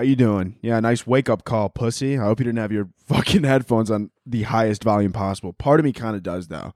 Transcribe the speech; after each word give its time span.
How 0.00 0.04
you 0.04 0.16
doing? 0.16 0.56
Yeah, 0.62 0.80
nice 0.80 1.06
wake 1.06 1.28
up 1.28 1.44
call, 1.44 1.68
pussy. 1.68 2.16
I 2.16 2.24
hope 2.24 2.40
you 2.40 2.44
didn't 2.44 2.58
have 2.58 2.72
your 2.72 2.88
fucking 3.06 3.44
headphones 3.44 3.90
on 3.90 4.10
the 4.24 4.44
highest 4.44 4.82
volume 4.82 5.12
possible. 5.12 5.52
Part 5.52 5.78
of 5.78 5.84
me 5.84 5.92
kind 5.92 6.16
of 6.16 6.22
does 6.22 6.48
though. 6.48 6.72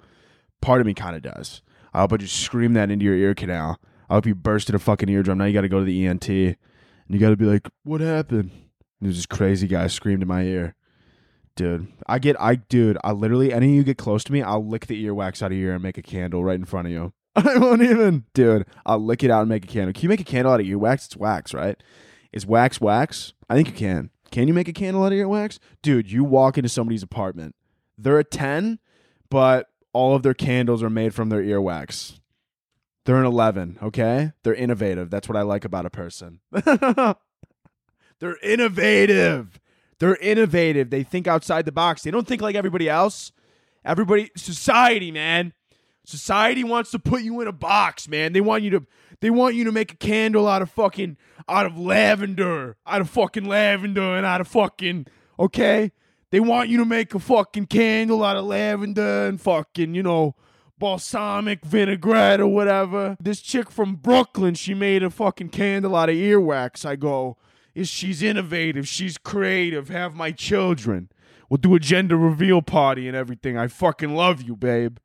Part 0.60 0.82
of 0.82 0.86
me 0.86 0.92
kind 0.92 1.16
of 1.16 1.22
does. 1.22 1.62
I 1.94 2.00
hope 2.00 2.12
I 2.12 2.18
just 2.18 2.38
scream 2.38 2.74
that 2.74 2.90
into 2.90 3.06
your 3.06 3.14
ear 3.14 3.34
canal. 3.34 3.80
I 4.10 4.14
hope 4.16 4.26
you 4.26 4.34
bursted 4.34 4.74
a 4.74 4.78
fucking 4.78 5.08
eardrum. 5.08 5.38
Now 5.38 5.46
you 5.46 5.54
got 5.54 5.62
to 5.62 5.70
go 5.70 5.78
to 5.78 5.86
the 5.86 6.06
ENT 6.06 6.28
and 6.28 6.56
you 7.08 7.18
got 7.18 7.30
to 7.30 7.36
be 7.38 7.46
like, 7.46 7.66
"What 7.82 8.02
happened?" 8.02 8.50
And 8.50 8.60
there's 9.00 9.16
this 9.16 9.24
crazy 9.24 9.68
guy 9.68 9.86
screamed 9.86 10.20
in 10.20 10.28
my 10.28 10.42
ear. 10.42 10.74
Dude, 11.56 11.88
I 12.06 12.18
get, 12.18 12.38
I, 12.38 12.56
dude, 12.56 12.98
I 13.02 13.12
literally, 13.12 13.54
any 13.54 13.70
of 13.70 13.74
you 13.74 13.84
get 13.84 13.96
close 13.96 14.22
to 14.24 14.32
me, 14.32 14.42
I'll 14.42 14.68
lick 14.68 14.86
the 14.86 15.02
earwax 15.02 15.40
out 15.40 15.50
of 15.50 15.56
your 15.56 15.68
ear 15.68 15.74
and 15.76 15.82
make 15.82 15.96
a 15.96 16.02
candle 16.02 16.44
right 16.44 16.56
in 16.56 16.66
front 16.66 16.88
of 16.88 16.92
you. 16.92 17.14
I 17.36 17.56
won't 17.56 17.80
even, 17.80 18.26
dude. 18.34 18.66
I'll 18.84 19.02
lick 19.02 19.24
it 19.24 19.30
out 19.30 19.40
and 19.40 19.48
make 19.48 19.64
a 19.64 19.68
candle. 19.68 19.94
Can 19.94 20.02
you 20.02 20.08
make 20.10 20.20
a 20.20 20.24
candle 20.24 20.52
out 20.52 20.60
of 20.60 20.66
earwax? 20.66 21.06
It's 21.06 21.16
wax, 21.16 21.54
right? 21.54 21.82
Is 22.34 22.44
wax 22.44 22.80
wax? 22.80 23.32
I 23.48 23.54
think 23.54 23.68
you 23.68 23.74
can. 23.74 24.10
Can 24.32 24.48
you 24.48 24.54
make 24.54 24.66
a 24.66 24.72
candle 24.72 25.04
out 25.04 25.12
of 25.12 25.18
your 25.18 25.28
earwax? 25.28 25.60
Dude, 25.82 26.10
you 26.10 26.24
walk 26.24 26.58
into 26.58 26.68
somebody's 26.68 27.04
apartment. 27.04 27.54
They're 27.96 28.18
a 28.18 28.24
10, 28.24 28.80
but 29.30 29.68
all 29.92 30.16
of 30.16 30.24
their 30.24 30.34
candles 30.34 30.82
are 30.82 30.90
made 30.90 31.14
from 31.14 31.28
their 31.28 31.40
earwax. 31.40 32.18
They're 33.04 33.20
an 33.20 33.24
11, 33.24 33.78
okay? 33.80 34.32
They're 34.42 34.52
innovative. 34.52 35.10
That's 35.10 35.28
what 35.28 35.36
I 35.36 35.42
like 35.42 35.64
about 35.64 35.86
a 35.86 35.90
person. 35.90 36.40
They're 38.18 38.38
innovative. 38.42 39.60
They're 40.00 40.16
innovative. 40.16 40.90
They 40.90 41.04
think 41.04 41.28
outside 41.28 41.66
the 41.66 41.72
box. 41.72 42.02
They 42.02 42.10
don't 42.10 42.26
think 42.26 42.42
like 42.42 42.56
everybody 42.56 42.88
else. 42.88 43.30
Everybody, 43.84 44.32
society, 44.36 45.12
man. 45.12 45.52
Society 46.04 46.64
wants 46.64 46.90
to 46.90 46.98
put 46.98 47.22
you 47.22 47.40
in 47.40 47.46
a 47.46 47.52
box, 47.52 48.08
man. 48.08 48.32
They 48.32 48.40
want 48.40 48.64
you 48.64 48.70
to 48.70 48.86
they 49.24 49.30
want 49.30 49.54
you 49.54 49.64
to 49.64 49.72
make 49.72 49.90
a 49.90 49.96
candle 49.96 50.46
out 50.46 50.60
of 50.60 50.70
fucking 50.70 51.16
out 51.48 51.64
of 51.64 51.78
lavender, 51.78 52.76
out 52.86 53.00
of 53.00 53.08
fucking 53.08 53.46
lavender 53.46 54.18
and 54.18 54.26
out 54.26 54.42
of 54.42 54.48
fucking 54.48 55.06
okay? 55.38 55.92
They 56.30 56.40
want 56.40 56.68
you 56.68 56.76
to 56.76 56.84
make 56.84 57.14
a 57.14 57.18
fucking 57.18 57.68
candle 57.68 58.22
out 58.22 58.36
of 58.36 58.44
lavender 58.44 59.26
and 59.26 59.40
fucking, 59.40 59.94
you 59.94 60.02
know, 60.02 60.34
balsamic 60.78 61.64
vinaigrette 61.64 62.38
or 62.38 62.48
whatever. 62.48 63.16
This 63.18 63.40
chick 63.40 63.70
from 63.70 63.94
Brooklyn, 63.94 64.56
she 64.56 64.74
made 64.74 65.02
a 65.02 65.08
fucking 65.08 65.48
candle 65.48 65.96
out 65.96 66.10
of 66.10 66.16
earwax. 66.16 66.84
I 66.84 66.96
go, 66.96 67.38
is 67.74 67.88
she's 67.88 68.22
innovative, 68.22 68.86
she's 68.86 69.16
creative, 69.16 69.88
have 69.88 70.14
my 70.14 70.32
children. 70.32 71.08
We'll 71.48 71.56
do 71.56 71.74
a 71.74 71.80
gender 71.80 72.18
reveal 72.18 72.60
party 72.60 73.08
and 73.08 73.16
everything. 73.16 73.56
I 73.56 73.68
fucking 73.68 74.14
love 74.14 74.42
you, 74.42 74.54
babe. 74.54 74.98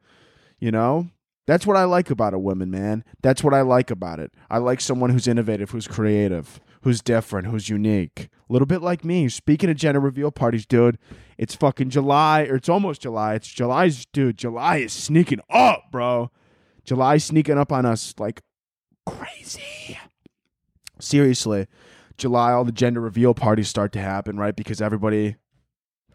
You 0.59 0.71
know? 0.71 1.07
That's 1.49 1.65
what 1.65 1.77
I 1.77 1.85
like 1.85 2.11
about 2.11 2.35
a 2.35 2.37
woman, 2.37 2.69
man. 2.69 3.03
That's 3.23 3.43
what 3.43 3.55
I 3.55 3.61
like 3.61 3.89
about 3.89 4.19
it. 4.19 4.31
I 4.51 4.59
like 4.59 4.79
someone 4.79 5.09
who's 5.09 5.27
innovative, 5.27 5.71
who's 5.71 5.87
creative, 5.87 6.61
who's 6.83 7.01
different, 7.01 7.47
who's 7.47 7.69
unique. 7.69 8.29
A 8.47 8.53
little 8.53 8.67
bit 8.67 8.83
like 8.83 9.03
me. 9.03 9.27
Speaking 9.29 9.67
of 9.67 9.75
gender 9.75 9.99
reveal 9.99 10.29
parties, 10.29 10.67
dude, 10.67 10.99
it's 11.39 11.55
fucking 11.55 11.89
July, 11.89 12.43
or 12.43 12.57
it's 12.57 12.69
almost 12.69 13.01
July. 13.01 13.33
It's 13.33 13.47
July's, 13.47 14.05
dude. 14.05 14.37
July 14.37 14.77
is 14.77 14.93
sneaking 14.93 15.39
up, 15.49 15.85
bro. 15.91 16.29
July's 16.83 17.23
sneaking 17.23 17.57
up 17.57 17.71
on 17.71 17.83
us 17.83 18.13
like 18.19 18.43
crazy. 19.07 19.97
Seriously, 20.99 21.65
July, 22.15 22.51
all 22.51 22.63
the 22.63 22.71
gender 22.71 23.01
reveal 23.01 23.33
parties 23.33 23.69
start 23.69 23.91
to 23.93 23.99
happen, 23.99 24.37
right? 24.37 24.55
Because 24.55 24.83
everybody, 24.83 25.35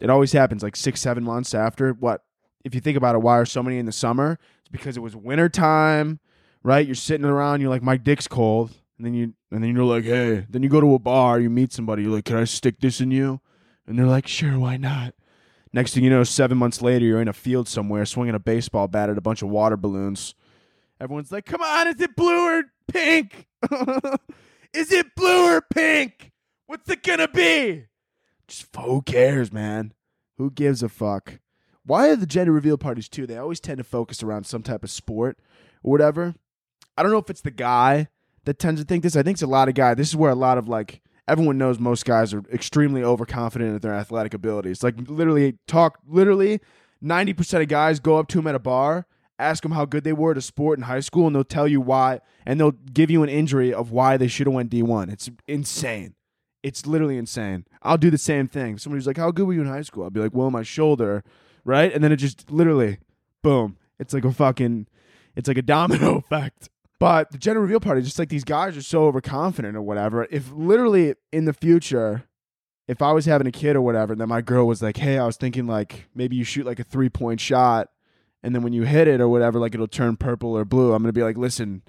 it 0.01 0.11
always 0.11 0.31
happens 0.31 0.63
like 0.63 0.77
six, 0.77 1.01
seven 1.01 1.25
months 1.25 1.55
after. 1.55 1.93
What? 1.93 2.23
If 2.65 2.73
you 2.73 2.81
think 2.81 2.97
about 2.97 3.17
it, 3.17 3.23
why 3.23 3.37
are 3.39 3.45
so 3.45 3.65
many 3.65 3.79
in 3.79 3.87
the 3.87 3.91
summer? 3.93 4.39
Because 4.75 4.97
it 4.97 5.01
was 5.01 5.15
winter 5.15 5.49
time, 5.49 6.19
right? 6.65 6.85
You're 6.85 6.97
sitting 6.97 7.25
around, 7.25 7.61
you're 7.61 7.71
like, 7.71 7.81
my 7.81 7.97
dick's 7.97 8.27
cold. 8.27 8.73
And 8.99 9.07
then 9.07 9.15
you, 9.15 9.35
and 9.53 9.63
then 9.63 9.73
you're 9.73 9.85
like, 9.85 10.03
hey, 10.03 10.47
then 10.51 10.65
you 10.65 10.69
go 10.69 10.81
to 10.81 10.95
a 10.95 10.99
bar, 10.99 11.39
you 11.39 11.49
meet 11.49 11.73
somebody, 11.73 12.03
you're 12.03 12.11
like, 12.11 12.25
can 12.25 12.37
I 12.37 12.43
stick 12.43 12.81
this 12.81 13.01
in 13.01 13.13
you? 13.13 13.41
And 13.87 13.97
they're 13.97 14.07
like, 14.07 14.27
sure, 14.27 14.59
why 14.59 14.77
not? 14.77 15.15
Next 15.73 15.95
thing 15.95 16.03
you 16.03 16.11
know, 16.11 16.25
seven 16.25 16.59
months 16.59 16.83
later, 16.83 17.05
you're 17.05 17.23
in 17.23 17.29
a 17.29 17.33
field 17.33 17.69
somewhere 17.69 18.05
swinging 18.05 18.35
a 18.35 18.41
baseball 18.41 18.89
bat 18.89 19.11
at 19.11 19.19
a 19.19 19.21
bunch 19.21 19.43
of 19.43 19.49
water 19.49 19.77
balloons. 19.77 20.35
Everyone's 21.01 21.31
like, 21.31 21.47
come 21.47 21.63
on, 21.63 21.87
is 21.87 22.01
it 22.01 22.17
blue 22.17 22.59
or 22.59 22.65
pink? 22.89 23.47
is 24.73 24.91
it 24.91 25.15
blue 25.15 25.55
or 25.55 25.61
pink? 25.61 26.33
What's 26.67 26.91
it 26.91 27.05
gonna 27.05 27.29
be? 27.29 27.87
Just 28.49 28.75
who 28.77 29.03
cares, 29.03 29.53
man? 29.53 29.93
Who 30.37 30.51
gives 30.51 30.83
a 30.83 30.89
fuck? 30.89 31.39
Why 31.87 32.09
are 32.09 32.17
the 32.17 32.27
gender 32.27 32.53
reveal 32.53 32.79
parties 32.79 33.09
too? 33.09 33.27
They 33.27 33.37
always 33.37 33.61
tend 33.61 33.79
to 33.79 33.85
focus 33.85 34.23
around 34.23 34.47
some 34.47 34.63
type 34.63 34.85
of 34.85 34.91
sport 34.91 35.39
or 35.83 35.93
whatever. 35.93 36.35
I 36.97 37.03
don't 37.03 37.13
know 37.13 37.19
if 37.19 37.31
it's 37.31 37.43
the 37.43 37.51
guy 37.51 38.09
that 38.45 38.59
tends 38.59 38.81
to 38.81 38.87
think 38.87 39.03
this. 39.03 39.17
I 39.17 39.23
think 39.23 39.37
it's 39.37 39.43
a 39.43 39.47
lot 39.47 39.69
of 39.69 39.75
guys. 39.75 39.97
This 39.97 40.09
is 40.09 40.17
where 40.17 40.31
a 40.31 40.37
lot 40.37 40.59
of 40.59 40.69
like 40.69 41.03
everyone 41.29 41.59
knows 41.59 41.79
most 41.79 42.05
guys 42.05 42.33
are 42.33 42.43
extremely 42.53 43.03
overconfident 43.03 43.75
in 43.75 43.79
their 43.79 43.95
athletic 43.95 44.35
abilities. 44.35 44.83
Like 44.83 44.95
literally 45.09 45.59
talk 45.67 45.99
literally 46.07 46.61
90% 47.03 47.63
of 47.63 47.69
guys 47.69 48.01
go 48.01 48.19
up 48.19 48.29
to 48.29 48.39
them 48.39 48.47
at 48.47 48.55
a 48.55 48.61
bar, 48.61 49.07
ask 49.39 49.63
them 49.63 49.73
how 49.73 49.85
good 49.85 50.05
they 50.05 50.13
were 50.13 50.31
at 50.31 50.39
a 50.39 50.43
sport 50.43 50.79
in 50.79 50.85
high 50.85 51.01
school 51.01 51.27
and 51.27 51.37
they'll 51.37 51.45
tell 51.45 51.69
you 51.69 51.81
why 51.81 52.21
and 52.47 52.59
they'll 52.59 52.73
give 52.73 53.11
you 53.11 53.23
an 53.23 53.29
injury 53.29 53.75
of 53.75 53.91
why 53.91 54.17
they 54.17 54.29
should 54.29 54.47
have 54.47 54.55
went 54.55 54.71
D1. 54.71 55.13
It's 55.13 55.31
insane. 55.47 56.15
It's 56.63 56.87
literally 56.87 57.19
insane. 57.19 57.67
I'll 57.83 57.99
do 57.99 58.11
the 58.11 58.17
same 58.17 58.49
thing. 58.49 58.79
Somebody's 58.79 59.07
like, 59.07 59.19
"How 59.19 59.31
good 59.31 59.47
were 59.47 59.53
you 59.53 59.61
in 59.61 59.67
high 59.67 59.83
school?" 59.83 60.05
I'll 60.05 60.11
be 60.11 60.21
like, 60.21 60.33
"Well, 60.33 60.51
my 60.51 60.63
shoulder." 60.63 61.23
Right? 61.65 61.93
And 61.93 62.03
then 62.05 62.13
it 62.13 62.17
just 62.17 62.51
literally 62.51 62.99
boom. 63.43 63.79
It's 63.99 64.13
like 64.13 64.25
a 64.25 64.33
fucking 64.33 64.87
it's 65.37 65.49
like 65.49 65.59
a 65.59 65.63
domino 65.63 66.17
effect. 66.19 66.69
But 66.99 67.33
the 67.33 67.39
gender 67.39 67.61
reveal 67.61 67.81
party, 67.81 68.03
just 68.03 68.19
like 68.19 68.29
these 68.29 68.45
guys 68.45 68.77
are 68.77 68.83
so 68.83 69.05
overconfident 69.05 69.77
or 69.77 69.83
whatever. 69.83 70.27
If 70.31 70.51
literally 70.53 71.15
in 71.33 71.45
the 71.45 71.53
future, 71.53 72.25
if 72.87 73.03
I 73.03 73.13
was 73.13 73.27
having 73.27 73.47
a 73.47 73.53
kid 73.53 73.77
or 73.77 73.83
whatever, 73.83 74.13
and 74.13 74.21
then 74.21 74.29
my 74.29 74.41
girl 74.41 74.67
was 74.67 74.81
like, 74.83 74.97
"Hey, 74.97 75.19
I 75.19 75.27
was 75.27 75.37
thinking 75.37 75.67
like 75.67 76.09
maybe 76.15 76.37
you 76.37 76.45
shoot 76.45 76.65
like 76.65 76.79
a 76.79 76.85
three 76.85 77.09
point 77.11 77.41
shot, 77.41 77.91
and 78.43 78.55
then 78.55 78.63
when 78.63 78.73
you 78.73 78.85
hit 78.85 79.09
it 79.09 79.21
or 79.21 79.29
whatever, 79.29 79.59
like 79.59 79.75
it'll 79.75 79.89
turn 79.89 80.17
purple 80.17 80.57
or 80.57 80.65
blue." 80.65 80.93
I'm 80.93 81.03
gonna 81.03 81.13
be 81.13 81.23
like, 81.23 81.37
"Listen, 81.37 81.83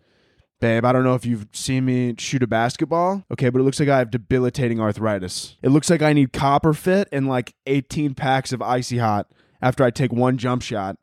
babe, 0.60 0.84
I 0.84 0.92
don't 0.92 1.04
know 1.04 1.16
if 1.16 1.26
you've 1.26 1.48
seen 1.54 1.86
me 1.86 2.16
shoot 2.18 2.44
a 2.44 2.48
basketball, 2.48 3.24
okay, 3.32 3.50
but 3.50 3.60
it 3.60 3.64
looks 3.64 3.80
like 3.80 3.90
I 3.90 4.00
have 4.00 4.12
debilitating 4.12 4.80
arthritis. 4.80 5.56
It 5.62 5.70
looks 5.70 5.90
like 5.90 6.02
I 6.02 6.14
need 6.14 6.34
copper 6.34 6.74
fit 6.74 7.08
and 7.12 7.28
like 7.28 7.54
18 7.68 8.16
packs 8.16 8.52
of 8.52 8.62
icy 8.62 8.98
hot 8.98 9.32
after 9.62 9.84
I 9.84 9.92
take 9.92 10.14
one 10.14 10.38
jump 10.38 10.62
shot." 10.62 10.98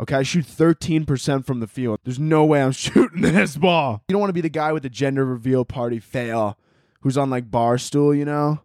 Okay, 0.00 0.14
I 0.14 0.22
shoot 0.22 0.44
13% 0.46 1.44
from 1.44 1.58
the 1.58 1.66
field. 1.66 1.98
There's 2.04 2.20
no 2.20 2.44
way 2.44 2.62
I'm 2.62 2.72
shooting 2.72 3.22
this 3.22 3.56
ball. 3.56 4.04
You 4.08 4.12
don't 4.12 4.20
want 4.20 4.30
to 4.30 4.34
be 4.34 4.40
the 4.40 4.48
guy 4.48 4.72
with 4.72 4.84
the 4.84 4.90
gender 4.90 5.24
reveal 5.24 5.64
party 5.64 5.98
fail 5.98 6.56
who's 7.00 7.18
on 7.18 7.30
like 7.30 7.50
bar 7.50 7.78
stool, 7.78 8.14
you 8.14 8.24
know? 8.24 8.60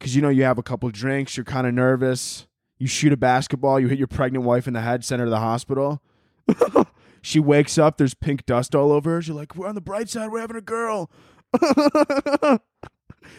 Cuz 0.00 0.14
you 0.14 0.20
know 0.22 0.28
you 0.28 0.44
have 0.44 0.58
a 0.58 0.62
couple 0.62 0.90
drinks, 0.90 1.36
you're 1.36 1.44
kind 1.44 1.66
of 1.66 1.72
nervous. 1.72 2.46
You 2.78 2.86
shoot 2.86 3.12
a 3.12 3.16
basketball, 3.16 3.80
you 3.80 3.88
hit 3.88 3.98
your 3.98 4.08
pregnant 4.08 4.44
wife 4.44 4.66
in 4.66 4.74
the 4.74 4.82
head, 4.82 5.04
send 5.04 5.20
her 5.20 5.26
to 5.26 5.30
the 5.30 5.38
hospital. 5.38 6.02
she 7.22 7.40
wakes 7.40 7.78
up, 7.78 7.96
there's 7.96 8.12
pink 8.12 8.44
dust 8.44 8.74
all 8.74 8.92
over 8.92 9.14
her. 9.14 9.22
She's 9.22 9.34
like, 9.34 9.56
"We're 9.56 9.68
on 9.68 9.74
the 9.74 9.80
bright 9.80 10.10
side, 10.10 10.30
we're 10.30 10.40
having 10.40 10.56
a 10.56 10.60
girl." 10.60 11.10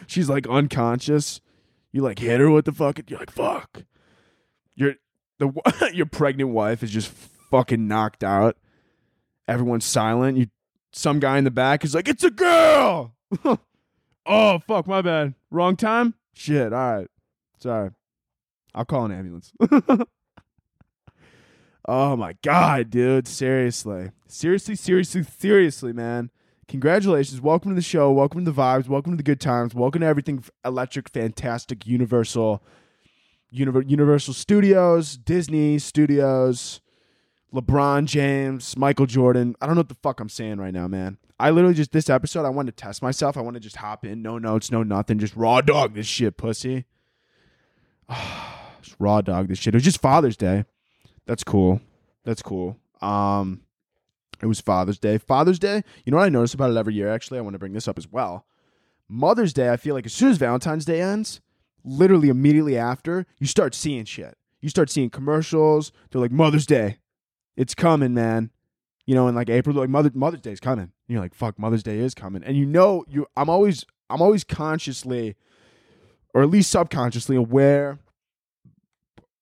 She's 0.08 0.28
like 0.28 0.48
unconscious. 0.48 1.40
You 1.92 2.02
like 2.02 2.18
hit 2.18 2.40
her 2.40 2.50
with 2.50 2.64
the 2.64 2.72
fucking 2.72 3.04
you're 3.08 3.20
like, 3.20 3.30
"Fuck." 3.30 3.84
You're 4.76 4.94
the 5.38 5.90
your 5.94 6.06
pregnant 6.06 6.50
wife 6.50 6.82
is 6.82 6.90
just 6.90 7.08
fucking 7.50 7.88
knocked 7.88 8.22
out. 8.22 8.56
Everyone's 9.48 9.84
silent. 9.84 10.38
You 10.38 10.46
some 10.92 11.18
guy 11.18 11.38
in 11.38 11.44
the 11.44 11.50
back 11.50 11.84
is 11.84 11.94
like, 11.94 12.08
"It's 12.08 12.24
a 12.24 12.30
girl." 12.30 13.14
oh 14.26 14.58
fuck, 14.66 14.86
my 14.86 15.02
bad. 15.02 15.34
Wrong 15.50 15.76
time. 15.76 16.14
Shit. 16.32 16.72
All 16.72 16.96
right. 16.96 17.08
Sorry. 17.58 17.90
I'll 18.74 18.84
call 18.84 19.06
an 19.06 19.12
ambulance. 19.12 19.52
oh 21.88 22.16
my 22.16 22.34
god, 22.42 22.90
dude. 22.90 23.26
Seriously. 23.26 24.10
Seriously, 24.28 24.76
seriously, 24.76 25.22
seriously, 25.22 25.92
man. 25.94 26.30
Congratulations. 26.68 27.40
Welcome 27.40 27.70
to 27.70 27.74
the 27.74 27.80
show. 27.80 28.12
Welcome 28.12 28.44
to 28.44 28.50
the 28.50 28.60
vibes. 28.60 28.88
Welcome 28.88 29.12
to 29.12 29.16
the 29.16 29.22
good 29.22 29.40
times. 29.40 29.74
Welcome 29.74 30.00
to 30.00 30.06
everything 30.06 30.44
electric, 30.64 31.08
fantastic, 31.08 31.86
universal, 31.86 32.62
Universal 33.50 34.34
Studios, 34.34 35.16
Disney 35.16 35.78
Studios, 35.78 36.80
LeBron 37.54 38.06
James, 38.06 38.76
Michael 38.76 39.06
Jordan. 39.06 39.54
I 39.60 39.66
don't 39.66 39.74
know 39.74 39.80
what 39.80 39.88
the 39.88 39.94
fuck 39.94 40.20
I'm 40.20 40.28
saying 40.28 40.58
right 40.58 40.74
now, 40.74 40.88
man. 40.88 41.18
I 41.38 41.50
literally 41.50 41.74
just 41.74 41.92
this 41.92 42.10
episode, 42.10 42.44
I 42.44 42.50
wanted 42.50 42.76
to 42.76 42.82
test 42.82 43.02
myself. 43.02 43.36
I 43.36 43.40
want 43.40 43.54
to 43.54 43.60
just 43.60 43.76
hop 43.76 44.04
in, 44.04 44.22
no 44.22 44.38
notes, 44.38 44.70
no 44.70 44.82
nothing, 44.82 45.18
just 45.18 45.36
raw 45.36 45.60
dog 45.60 45.94
this 45.94 46.06
shit, 46.06 46.36
pussy. 46.36 46.86
just 48.82 48.96
raw 48.98 49.20
dog 49.20 49.48
this 49.48 49.58
shit. 49.58 49.74
It 49.74 49.76
was 49.76 49.84
just 49.84 50.00
Father's 50.00 50.36
Day. 50.36 50.64
That's 51.26 51.44
cool. 51.44 51.80
That's 52.24 52.42
cool. 52.42 52.78
Um, 53.00 53.62
it 54.42 54.46
was 54.46 54.60
Father's 54.60 54.98
Day. 54.98 55.18
Father's 55.18 55.58
Day. 55.58 55.82
You 56.04 56.10
know 56.10 56.18
what 56.18 56.24
I 56.24 56.30
notice 56.30 56.54
about 56.54 56.70
it 56.70 56.76
every 56.76 56.94
year? 56.94 57.12
Actually, 57.12 57.38
I 57.38 57.42
want 57.42 57.54
to 57.54 57.58
bring 57.58 57.72
this 57.72 57.88
up 57.88 57.98
as 57.98 58.10
well. 58.10 58.46
Mother's 59.08 59.52
Day. 59.52 59.70
I 59.70 59.76
feel 59.76 59.94
like 59.94 60.06
as 60.06 60.12
soon 60.12 60.30
as 60.30 60.38
Valentine's 60.38 60.84
Day 60.84 61.00
ends, 61.00 61.40
literally 61.86 62.28
immediately 62.28 62.76
after, 62.76 63.24
you 63.38 63.46
start 63.46 63.74
seeing 63.74 64.04
shit. 64.04 64.36
You 64.60 64.68
start 64.68 64.90
seeing 64.90 65.10
commercials. 65.10 65.92
They're 66.10 66.20
like 66.20 66.32
Mother's 66.32 66.66
Day. 66.66 66.98
It's 67.56 67.74
coming, 67.74 68.12
man. 68.12 68.50
You 69.06 69.14
know, 69.14 69.28
in 69.28 69.34
like 69.34 69.48
April, 69.48 69.76
like 69.76 69.88
Mother 69.88 70.10
Mother's 70.12 70.40
Day 70.40 70.50
is 70.50 70.60
coming. 70.60 70.82
And 70.82 70.92
you're 71.06 71.20
like, 71.20 71.34
fuck, 71.34 71.58
Mother's 71.58 71.84
Day 71.84 71.98
is 71.98 72.14
coming. 72.14 72.42
And 72.42 72.56
you 72.56 72.66
know, 72.66 73.04
you 73.08 73.26
I'm 73.36 73.48
always 73.48 73.84
I'm 74.10 74.20
always 74.20 74.42
consciously 74.42 75.36
or 76.34 76.42
at 76.42 76.50
least 76.50 76.70
subconsciously 76.70 77.36
aware 77.36 78.00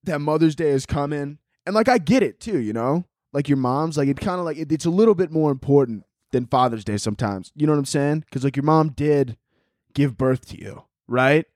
that 0.05 0.21
Mother's 0.21 0.55
Day 0.55 0.71
is 0.71 0.85
coming. 0.85 1.39
And 1.65 1.75
like 1.75 1.89
I 1.89 1.99
get 1.99 2.23
it 2.23 2.41
too, 2.41 2.59
you 2.59 2.73
know? 2.75 3.07
Like 3.33 3.49
your 3.49 3.57
mom's 3.57 3.97
like 3.97 4.09
it 4.09 4.21
kind 4.21 4.39
of 4.39 4.45
like 4.45 4.59
it, 4.59 4.71
it's 4.71 4.85
a 4.85 4.91
little 4.91 5.15
bit 5.15 5.33
more 5.33 5.51
important 5.51 6.05
than 6.33 6.47
Father's 6.47 6.85
Day 6.85 6.99
sometimes. 6.99 7.51
You 7.57 7.67
know 7.67 7.73
what 7.73 7.79
I'm 7.79 7.85
saying? 7.87 8.25
Cuz 8.31 8.45
like 8.45 8.57
your 8.57 8.65
mom 8.65 8.91
did 8.91 9.39
give 9.95 10.19
birth 10.19 10.47
to 10.49 10.61
you, 10.61 10.83
right? 11.09 11.47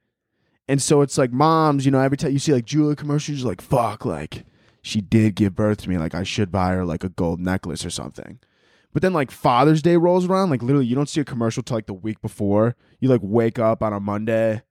And 0.69 0.82
so 0.82 1.00
it's 1.00 1.17
like 1.17 1.32
moms, 1.32 1.87
you 1.87 1.91
know, 1.91 2.00
every 2.00 2.17
time 2.19 2.32
you 2.32 2.38
see 2.38 2.53
like 2.53 2.67
Julia 2.67 2.94
commercials, 2.94 3.38
you're 3.41 3.49
like, 3.49 3.62
fuck, 3.62 4.05
like 4.05 4.44
she 4.82 5.00
did 5.00 5.35
give 5.35 5.55
birth 5.55 5.79
to 5.82 5.88
me. 5.88 5.97
Like 5.99 6.15
I 6.15 6.23
should 6.23 6.53
buy 6.53 6.70
her 6.75 6.85
like 6.85 7.05
a 7.05 7.09
gold 7.09 7.41
necklace 7.41 7.85
or 7.85 7.91
something. 7.91 8.38
But 8.93 9.03
then 9.03 9.12
like 9.12 9.31
Father's 9.31 9.82
Day 9.82 9.97
rolls 9.97 10.26
around, 10.26 10.50
like 10.50 10.62
literally 10.62 10.87
you 10.87 10.94
don't 10.94 11.09
see 11.09 11.20
a 11.20 11.25
commercial 11.25 11.62
till 11.62 11.76
like 11.76 11.87
the 11.87 11.94
week 11.94 12.20
before. 12.20 12.76
You 13.00 13.09
like 13.09 13.20
wake 13.23 13.59
up 13.59 13.82
on 13.82 13.93
a 13.93 14.00
Monday, 14.00 14.62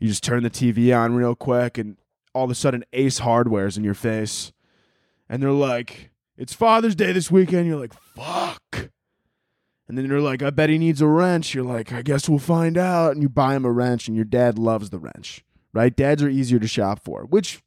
you 0.00 0.08
just 0.08 0.24
turn 0.24 0.42
the 0.42 0.50
TV 0.50 0.96
on 0.96 1.14
real 1.14 1.34
quick, 1.34 1.78
and 1.78 1.96
all 2.34 2.44
of 2.44 2.50
a 2.50 2.54
sudden 2.54 2.84
Ace 2.92 3.18
Hardware's 3.18 3.76
in 3.76 3.84
your 3.84 3.94
face. 3.94 4.52
And 5.28 5.42
they're 5.42 5.50
like, 5.50 6.10
It's 6.36 6.54
Father's 6.54 6.94
Day 6.94 7.12
this 7.12 7.30
weekend. 7.30 7.66
You're 7.66 7.80
like, 7.80 7.94
fuck. 7.94 8.90
And 9.88 9.96
then 9.96 10.06
you're 10.06 10.20
like, 10.20 10.42
I 10.42 10.50
bet 10.50 10.68
he 10.68 10.78
needs 10.78 11.00
a 11.00 11.06
wrench. 11.06 11.54
You're 11.54 11.64
like, 11.64 11.92
I 11.92 12.02
guess 12.02 12.28
we'll 12.28 12.38
find 12.40 12.76
out. 12.76 13.12
And 13.12 13.22
you 13.22 13.28
buy 13.28 13.54
him 13.54 13.64
a 13.64 13.70
wrench, 13.70 14.08
and 14.08 14.16
your 14.16 14.24
dad 14.24 14.58
loves 14.58 14.90
the 14.90 14.98
wrench, 14.98 15.44
right? 15.72 15.94
Dads 15.94 16.22
are 16.22 16.28
easier 16.28 16.58
to 16.58 16.66
shop 16.66 17.04
for, 17.04 17.24
which 17.24 17.62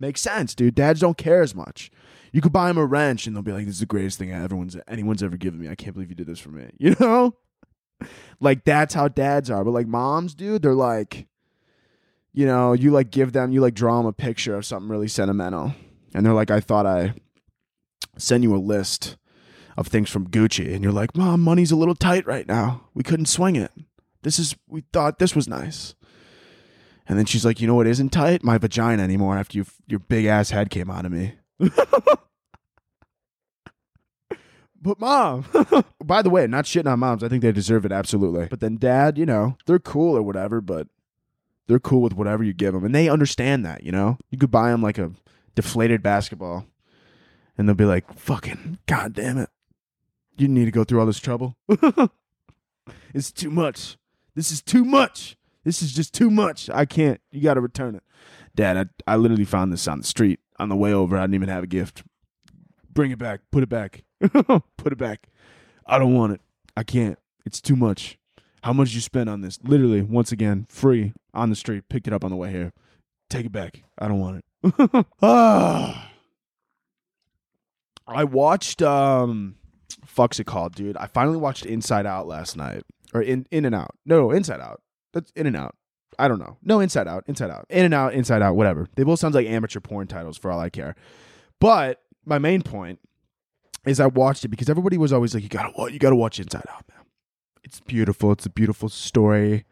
makes 0.00 0.20
sense, 0.20 0.54
dude. 0.54 0.74
Dads 0.74 1.00
don't 1.00 1.16
care 1.16 1.40
as 1.40 1.54
much. 1.54 1.90
You 2.32 2.40
could 2.40 2.52
buy 2.52 2.70
him 2.70 2.78
a 2.78 2.84
wrench, 2.86 3.26
and 3.26 3.36
they'll 3.36 3.42
be 3.42 3.52
like, 3.52 3.66
"This 3.66 3.74
is 3.74 3.80
the 3.80 3.86
greatest 3.86 4.18
thing 4.18 4.32
everyone's 4.32 4.76
anyone's 4.88 5.22
ever 5.22 5.36
given 5.36 5.60
me. 5.60 5.68
I 5.68 5.74
can't 5.74 5.92
believe 5.94 6.08
you 6.08 6.16
did 6.16 6.26
this 6.26 6.38
for 6.38 6.50
me." 6.50 6.70
You 6.78 6.96
know, 6.98 7.36
like 8.40 8.64
that's 8.64 8.94
how 8.94 9.08
dads 9.08 9.50
are. 9.50 9.64
But 9.64 9.70
like 9.72 9.86
moms, 9.86 10.34
dude, 10.34 10.62
they're 10.62 10.74
like, 10.74 11.28
you 12.32 12.46
know, 12.46 12.72
you 12.72 12.90
like 12.90 13.10
give 13.10 13.32
them, 13.32 13.52
you 13.52 13.60
like 13.60 13.74
draw 13.74 13.98
them 13.98 14.06
a 14.06 14.12
picture 14.12 14.56
of 14.56 14.64
something 14.64 14.88
really 14.88 15.08
sentimental, 15.08 15.74
and 16.14 16.24
they're 16.26 16.32
like, 16.32 16.50
"I 16.50 16.60
thought 16.60 16.86
I 16.86 17.14
send 18.16 18.42
you 18.42 18.56
a 18.56 18.58
list." 18.58 19.16
Of 19.76 19.88
things 19.88 20.10
from 20.10 20.28
Gucci, 20.28 20.74
and 20.74 20.82
you're 20.82 20.92
like, 20.92 21.16
Mom, 21.16 21.40
money's 21.40 21.72
a 21.72 21.76
little 21.76 21.94
tight 21.94 22.26
right 22.26 22.46
now. 22.46 22.88
We 22.94 23.02
couldn't 23.02 23.26
swing 23.26 23.56
it. 23.56 23.72
This 24.22 24.38
is, 24.38 24.54
we 24.68 24.84
thought 24.92 25.18
this 25.18 25.34
was 25.34 25.48
nice. 25.48 25.94
And 27.08 27.18
then 27.18 27.26
she's 27.26 27.44
like, 27.44 27.60
You 27.60 27.66
know 27.66 27.74
what 27.74 27.86
isn't 27.86 28.10
tight? 28.10 28.44
My 28.44 28.58
vagina 28.58 29.02
anymore 29.02 29.36
after 29.36 29.58
you, 29.58 29.66
your 29.86 29.98
big 30.00 30.26
ass 30.26 30.50
head 30.50 30.70
came 30.70 30.90
out 30.90 31.04
of 31.04 31.12
me. 31.12 31.34
but 34.80 35.00
mom, 35.00 35.44
by 36.04 36.22
the 36.22 36.30
way, 36.30 36.46
not 36.46 36.64
shitting 36.64 36.90
on 36.90 37.00
moms. 37.00 37.24
I 37.24 37.28
think 37.28 37.42
they 37.42 37.52
deserve 37.52 37.84
it 37.84 37.92
absolutely. 37.92 38.46
But 38.46 38.60
then 38.60 38.76
dad, 38.76 39.18
you 39.18 39.26
know, 39.26 39.56
they're 39.66 39.78
cool 39.78 40.16
or 40.16 40.22
whatever, 40.22 40.60
but 40.60 40.86
they're 41.66 41.80
cool 41.80 42.02
with 42.02 42.14
whatever 42.14 42.44
you 42.44 42.52
give 42.52 42.74
them. 42.74 42.84
And 42.84 42.94
they 42.94 43.08
understand 43.08 43.64
that, 43.64 43.82
you 43.82 43.92
know? 43.92 44.18
You 44.30 44.38
could 44.38 44.50
buy 44.50 44.70
them 44.70 44.82
like 44.82 44.98
a 44.98 45.12
deflated 45.54 46.02
basketball 46.02 46.66
and 47.56 47.68
they'll 47.68 47.74
be 47.74 47.84
like, 47.84 48.12
fucking, 48.14 48.78
god 48.86 49.12
damn 49.14 49.38
it. 49.38 49.50
You 50.42 50.48
need 50.48 50.64
to 50.64 50.72
go 50.72 50.82
through 50.82 50.98
all 50.98 51.06
this 51.06 51.20
trouble. 51.20 51.56
it's 53.14 53.30
too 53.30 53.48
much. 53.48 53.96
This 54.34 54.50
is 54.50 54.60
too 54.60 54.84
much. 54.84 55.36
This 55.62 55.82
is 55.82 55.92
just 55.92 56.12
too 56.12 56.32
much. 56.32 56.68
I 56.68 56.84
can't. 56.84 57.20
You 57.30 57.42
got 57.42 57.54
to 57.54 57.60
return 57.60 57.94
it. 57.94 58.02
Dad, 58.56 58.76
I, 59.06 59.12
I 59.12 59.14
literally 59.14 59.44
found 59.44 59.72
this 59.72 59.86
on 59.86 60.00
the 60.00 60.04
street 60.04 60.40
on 60.58 60.68
the 60.68 60.74
way 60.74 60.92
over. 60.92 61.16
I 61.16 61.20
didn't 61.20 61.36
even 61.36 61.48
have 61.48 61.62
a 61.62 61.68
gift. 61.68 62.02
Bring 62.92 63.12
it 63.12 63.20
back. 63.20 63.42
Put 63.52 63.62
it 63.62 63.68
back. 63.68 64.02
Put 64.20 64.92
it 64.92 64.98
back. 64.98 65.28
I 65.86 66.00
don't 66.00 66.12
want 66.12 66.32
it. 66.32 66.40
I 66.76 66.82
can't. 66.82 67.20
It's 67.46 67.60
too 67.60 67.76
much. 67.76 68.18
How 68.64 68.72
much 68.72 68.94
you 68.94 69.00
spend 69.00 69.30
on 69.30 69.42
this? 69.42 69.60
Literally, 69.62 70.02
once 70.02 70.32
again, 70.32 70.66
free 70.68 71.12
on 71.32 71.50
the 71.50 71.56
street. 71.56 71.88
Picked 71.88 72.08
it 72.08 72.12
up 72.12 72.24
on 72.24 72.32
the 72.32 72.36
way 72.36 72.50
here. 72.50 72.72
Take 73.30 73.46
it 73.46 73.52
back. 73.52 73.84
I 73.96 74.08
don't 74.08 74.18
want 74.18 74.42
it. 74.64 75.06
ah. 75.22 76.10
I 78.08 78.24
watched 78.24 78.82
um 78.82 79.54
fuck's 80.04 80.40
it 80.40 80.44
called, 80.44 80.74
dude? 80.74 80.96
I 80.96 81.06
finally 81.06 81.38
watched 81.38 81.66
Inside 81.66 82.06
Out 82.06 82.26
last 82.26 82.56
night. 82.56 82.82
Or 83.14 83.20
in 83.20 83.46
in 83.50 83.64
and 83.64 83.74
out. 83.74 83.94
No, 84.06 84.30
Inside 84.30 84.60
Out. 84.60 84.80
That's 85.12 85.30
in 85.32 85.46
and 85.46 85.56
out. 85.56 85.76
I 86.18 86.28
don't 86.28 86.38
know. 86.38 86.58
No, 86.62 86.80
Inside 86.80 87.08
Out, 87.08 87.24
Inside 87.26 87.50
Out, 87.50 87.66
In 87.70 87.84
and 87.84 87.94
Out, 87.94 88.14
Inside 88.14 88.42
Out, 88.42 88.56
whatever. 88.56 88.88
They 88.96 89.02
both 89.02 89.18
sound 89.18 89.34
like 89.34 89.46
amateur 89.46 89.80
porn 89.80 90.06
titles 90.06 90.36
for 90.36 90.50
all 90.50 90.60
I 90.60 90.70
care. 90.70 90.94
But 91.58 92.02
my 92.24 92.38
main 92.38 92.62
point 92.62 93.00
is 93.86 94.00
I 94.00 94.06
watched 94.06 94.44
it 94.44 94.48
because 94.48 94.68
everybody 94.68 94.98
was 94.98 95.12
always 95.12 95.34
like, 95.34 95.42
"You 95.42 95.48
gotta 95.48 95.72
watch, 95.76 95.92
you 95.92 95.98
gotta 95.98 96.16
watch 96.16 96.38
Inside 96.38 96.64
Out, 96.70 96.84
man. 96.90 97.04
It's 97.64 97.80
beautiful. 97.80 98.32
It's 98.32 98.46
a 98.46 98.50
beautiful 98.50 98.88
story. 98.88 99.64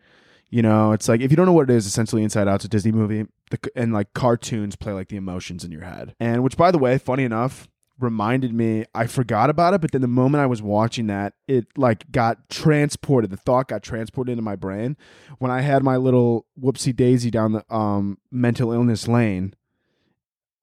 You 0.49 0.62
know, 0.62 0.92
it's 0.92 1.09
like 1.09 1.21
if 1.21 1.30
you 1.30 1.37
don't 1.37 1.47
know 1.47 1.52
what 1.52 1.71
it 1.71 1.75
is, 1.75 1.87
essentially 1.87 2.25
Inside 2.25 2.49
Out's 2.49 2.64
a 2.64 2.68
Disney 2.68 2.92
movie, 2.92 3.26
the, 3.50 3.59
and 3.76 3.92
like 3.92 4.12
cartoons 4.14 4.76
play 4.76 4.92
like 4.92 5.09
the 5.09 5.16
emotions 5.16 5.64
in 5.64 5.71
your 5.71 5.83
head. 5.83 6.14
And 6.18 6.42
which, 6.42 6.56
by 6.56 6.71
the 6.71 6.78
way, 6.78 6.99
funny 6.99 7.25
enough, 7.25 7.68
reminded 8.00 8.52
me 8.52 8.85
I 8.95 9.07
forgot 9.07 9.50
about 9.50 9.75
it, 9.75 9.80
but 9.80 9.92
then 9.92 10.00
the 10.00 10.09
moment 10.09 10.42
I 10.42 10.47
was 10.47 10.62
watching 10.62 11.07
that, 11.09 11.35
it 11.47 11.66
like 11.76 12.11
got 12.11 12.49
transported. 12.49 13.30
The 13.30 13.37
thought 13.37 13.69
got 13.69 13.83
transported 13.83 14.33
into 14.33 14.42
my 14.42 14.57
brain 14.57 14.97
when 15.38 15.50
I 15.50 15.61
had 15.61 15.83
my 15.83 15.97
little 15.97 16.47
whoopsie 16.61 16.95
daisy 16.95 17.30
down 17.30 17.52
the 17.52 17.75
um 17.75 18.19
mental 18.30 18.73
illness 18.73 19.09
lane 19.09 19.54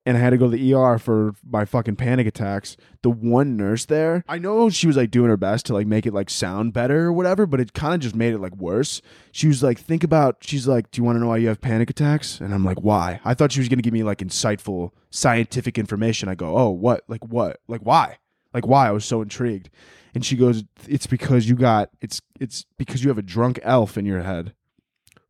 and 0.08 0.16
I 0.16 0.22
had 0.22 0.30
to 0.30 0.38
go 0.38 0.50
to 0.50 0.56
the 0.56 0.74
ER 0.74 0.98
for 0.98 1.36
my 1.46 1.66
fucking 1.66 1.98
panic 1.98 2.28
attacks. 2.28 2.78
The 3.02 3.10
one 3.10 3.58
nurse 3.58 3.84
there, 3.84 4.24
I 4.26 4.38
know 4.38 4.70
she 4.70 4.88
was 4.88 4.96
like 4.96 5.12
doing 5.12 5.30
her 5.30 5.36
best 5.36 5.66
to 5.66 5.74
like 5.74 5.86
make 5.86 6.06
it 6.06 6.14
like 6.14 6.30
sound 6.30 6.72
better 6.72 7.08
or 7.08 7.12
whatever, 7.12 7.46
but 7.46 7.60
it 7.60 7.74
kind 7.74 7.94
of 7.94 8.00
just 8.00 8.16
made 8.16 8.34
it 8.34 8.40
like 8.40 8.56
worse. 8.56 9.02
She 9.34 9.50
was 9.50 9.62
like, 9.62 9.78
think 9.78 10.06
about, 10.06 10.38
she's 10.40 10.66
like, 10.66 10.92
do 10.92 11.02
you 11.02 11.04
want 11.04 11.18
to 11.18 11.20
know 11.20 11.28
why 11.28 11.38
you 11.38 11.50
have 11.50 11.60
panic 11.60 11.90
attacks? 11.90 12.40
And 12.40 12.54
I'm 12.54 12.64
like, 12.64 12.80
why? 12.80 13.20
I 13.26 13.34
thought 13.34 13.52
she 13.52 13.60
was 13.60 13.68
going 13.68 13.80
to 13.80 13.84
give 13.84 13.92
me 13.92 14.04
like 14.04 14.20
insightful 14.20 14.92
scientific 15.10 15.78
information. 15.78 16.30
I 16.30 16.36
go, 16.36 16.58
oh, 16.58 16.70
what? 16.70 17.04
Like 17.10 17.26
what? 17.26 17.60
Like 17.68 17.82
why? 17.82 18.20
Like 18.54 18.66
why? 18.66 18.88
I 18.88 18.92
was 18.92 19.04
so 19.04 19.22
intrigued. 19.22 19.70
And 20.16 20.26
she 20.26 20.38
goes, 20.38 20.64
it's 20.88 21.08
because 21.08 21.50
you 21.50 21.56
got, 21.56 21.90
it's, 22.00 22.22
it's 22.40 22.66
because 22.78 23.04
you 23.04 23.10
have 23.10 23.18
a 23.18 23.22
drunk 23.24 23.60
elf 23.62 23.98
in 23.98 24.06
your 24.06 24.22
head 24.22 24.54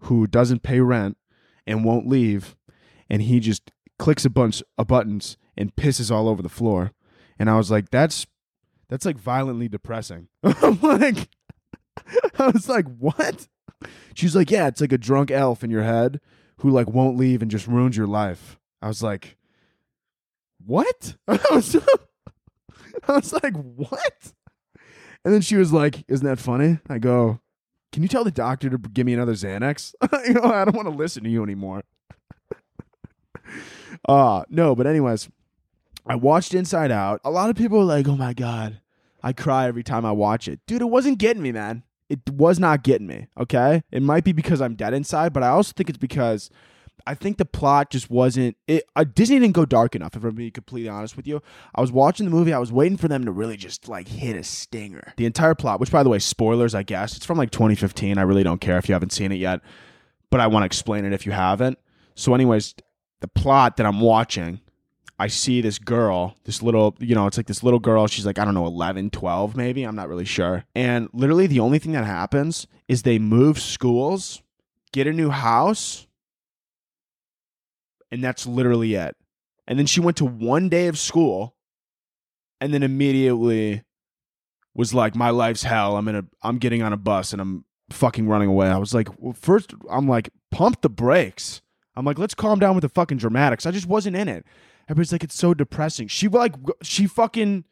who 0.01 0.27
doesn't 0.27 0.61
pay 0.61 0.81
rent 0.81 1.17
and 1.65 1.83
won't 1.83 2.07
leave. 2.07 2.55
And 3.09 3.23
he 3.23 3.39
just 3.39 3.71
clicks 3.99 4.25
a 4.25 4.29
bunch 4.29 4.63
of 4.77 4.87
buttons 4.87 5.37
and 5.55 5.75
pisses 5.75 6.11
all 6.11 6.27
over 6.29 6.41
the 6.41 6.49
floor. 6.49 6.91
And 7.39 7.49
I 7.49 7.57
was 7.57 7.71
like, 7.71 7.89
that's 7.89 8.25
that's 8.89 9.05
like 9.05 9.17
violently 9.17 9.67
depressing. 9.67 10.27
I'm 10.43 10.79
like 10.81 11.29
I 12.39 12.47
was 12.47 12.69
like, 12.69 12.85
what? 12.97 13.47
She's 14.13 14.35
like, 14.35 14.51
yeah, 14.51 14.67
it's 14.67 14.81
like 14.81 14.91
a 14.91 14.97
drunk 14.97 15.31
elf 15.31 15.63
in 15.63 15.69
your 15.69 15.83
head 15.83 16.19
who 16.59 16.69
like 16.69 16.87
won't 16.87 17.17
leave 17.17 17.41
and 17.41 17.51
just 17.51 17.67
ruins 17.67 17.97
your 17.97 18.07
life. 18.07 18.59
I 18.81 18.87
was 18.87 19.03
like, 19.03 19.37
what? 20.65 21.15
I 21.27 21.39
was, 21.51 21.75
I 23.07 23.11
was 23.11 23.33
like, 23.33 23.55
what? 23.55 24.33
And 25.23 25.33
then 25.33 25.41
she 25.41 25.55
was 25.55 25.73
like, 25.73 26.03
isn't 26.07 26.25
that 26.25 26.39
funny? 26.39 26.79
I 26.89 26.99
go, 26.99 27.39
can 27.91 28.03
you 28.03 28.09
tell 28.09 28.23
the 28.23 28.31
doctor 28.31 28.69
to 28.69 28.77
give 28.77 29.05
me 29.05 29.13
another 29.13 29.33
Xanax? 29.33 29.93
you 30.27 30.33
know, 30.33 30.43
I 30.43 30.65
don't 30.65 30.75
want 30.75 30.87
to 30.87 30.95
listen 30.95 31.23
to 31.23 31.29
you 31.29 31.43
anymore. 31.43 31.83
Uh 34.07 34.43
no, 34.49 34.75
but 34.75 34.87
anyways, 34.87 35.29
I 36.05 36.15
watched 36.15 36.53
Inside 36.53 36.91
Out. 36.91 37.21
A 37.23 37.31
lot 37.31 37.49
of 37.49 37.55
people 37.55 37.79
are 37.79 37.85
like, 37.85 38.07
"Oh 38.07 38.15
my 38.15 38.33
god, 38.33 38.81
I 39.21 39.33
cry 39.33 39.67
every 39.67 39.83
time 39.83 40.05
I 40.05 40.11
watch 40.11 40.47
it." 40.47 40.59
Dude, 40.67 40.81
it 40.81 40.85
wasn't 40.85 41.17
getting 41.19 41.43
me, 41.43 41.51
man. 41.51 41.83
It 42.09 42.29
was 42.29 42.57
not 42.59 42.83
getting 42.83 43.07
me, 43.07 43.27
okay? 43.37 43.83
It 43.91 44.01
might 44.01 44.23
be 44.23 44.31
because 44.31 44.61
I'm 44.61 44.75
dead 44.75 44.93
inside, 44.93 45.33
but 45.33 45.43
I 45.43 45.49
also 45.49 45.73
think 45.75 45.89
it's 45.89 45.97
because 45.97 46.49
I 47.05 47.13
think 47.15 47.37
the 47.37 47.45
plot 47.45 47.89
just 47.89 48.09
wasn't 48.09 48.57
it 48.67 48.83
uh, 48.95 49.03
Disney 49.03 49.39
didn't 49.39 49.55
go 49.55 49.65
dark 49.65 49.95
enough 49.95 50.15
if 50.15 50.23
I'm 50.23 50.35
being 50.35 50.51
completely 50.51 50.89
honest 50.89 51.15
with 51.15 51.27
you. 51.27 51.41
I 51.75 51.81
was 51.81 51.91
watching 51.91 52.25
the 52.25 52.31
movie, 52.31 52.53
I 52.53 52.59
was 52.59 52.71
waiting 52.71 52.97
for 52.97 53.07
them 53.07 53.25
to 53.25 53.31
really 53.31 53.57
just 53.57 53.87
like 53.87 54.07
hit 54.07 54.35
a 54.35 54.43
stinger. 54.43 55.13
The 55.17 55.25
entire 55.25 55.55
plot, 55.55 55.79
which 55.79 55.91
by 55.91 56.03
the 56.03 56.09
way, 56.09 56.19
spoilers, 56.19 56.75
I 56.75 56.83
guess. 56.83 57.15
It's 57.15 57.25
from 57.25 57.37
like 57.37 57.51
2015. 57.51 58.17
I 58.17 58.21
really 58.21 58.43
don't 58.43 58.61
care 58.61 58.77
if 58.77 58.89
you 58.89 58.93
haven't 58.93 59.11
seen 59.11 59.31
it 59.31 59.35
yet, 59.37 59.61
but 60.29 60.39
I 60.39 60.47
want 60.47 60.63
to 60.63 60.65
explain 60.65 61.05
it 61.05 61.13
if 61.13 61.25
you 61.25 61.31
haven't. 61.31 61.77
So 62.15 62.33
anyways, 62.33 62.75
the 63.21 63.27
plot 63.27 63.77
that 63.77 63.85
I'm 63.85 63.99
watching 63.99 64.61
I 65.19 65.27
see 65.27 65.61
this 65.61 65.79
girl, 65.79 66.35
this 66.43 66.61
little, 66.61 66.95
you 66.99 67.15
know, 67.15 67.25
it's 67.25 67.37
like 67.37 67.47
this 67.47 67.63
little 67.63 67.79
girl. 67.79 68.05
She's 68.05 68.25
like, 68.25 68.37
I 68.37 68.45
don't 68.45 68.53
know, 68.53 68.67
11, 68.67 69.09
12 69.09 69.55
maybe. 69.55 69.83
I'm 69.83 69.95
not 69.95 70.09
really 70.09 70.25
sure. 70.25 70.63
And 70.75 71.09
literally 71.11 71.47
the 71.47 71.59
only 71.59 71.79
thing 71.79 71.93
that 71.93 72.05
happens 72.05 72.67
is 72.87 73.01
they 73.01 73.17
move 73.17 73.59
schools, 73.59 74.43
get 74.93 75.07
a 75.07 75.13
new 75.13 75.31
house, 75.31 76.05
and 78.11 78.23
that's 78.23 78.45
literally 78.45 78.93
it. 78.93 79.15
And 79.67 79.79
then 79.79 79.87
she 79.87 79.99
went 79.99 80.17
to 80.17 80.25
one 80.25 80.69
day 80.69 80.87
of 80.87 80.99
school 80.99 81.55
and 82.61 82.73
then 82.73 82.83
immediately 82.83 83.83
was 84.75 84.93
like, 84.93 85.15
my 85.15 85.31
life's 85.31 85.63
hell. 85.63 85.97
I'm 85.97 86.07
in 86.07 86.15
a, 86.15 86.23
I'm 86.43 86.59
getting 86.59 86.83
on 86.83 86.93
a 86.93 86.97
bus 86.97 87.33
and 87.33 87.41
I'm 87.41 87.65
fucking 87.89 88.27
running 88.27 88.49
away. 88.49 88.67
I 88.67 88.77
was 88.77 88.93
like, 88.93 89.09
well, 89.17 89.33
first, 89.33 89.73
I'm 89.89 90.07
like, 90.07 90.29
pump 90.51 90.81
the 90.81 90.89
brakes. 90.89 91.63
I'm 91.97 92.05
like, 92.05 92.19
let's 92.19 92.35
calm 92.35 92.59
down 92.59 92.75
with 92.75 92.83
the 92.83 92.89
fucking 92.89 93.17
dramatics. 93.17 93.65
I 93.65 93.71
just 93.71 93.87
wasn't 93.87 94.15
in 94.15 94.27
it. 94.27 94.45
Everybody's 94.87 95.11
like, 95.11 95.23
it's 95.23 95.35
so 95.35 95.55
depressing. 95.55 96.07
She 96.07 96.27
like 96.27 96.53
she 96.83 97.07
fucking 97.07 97.65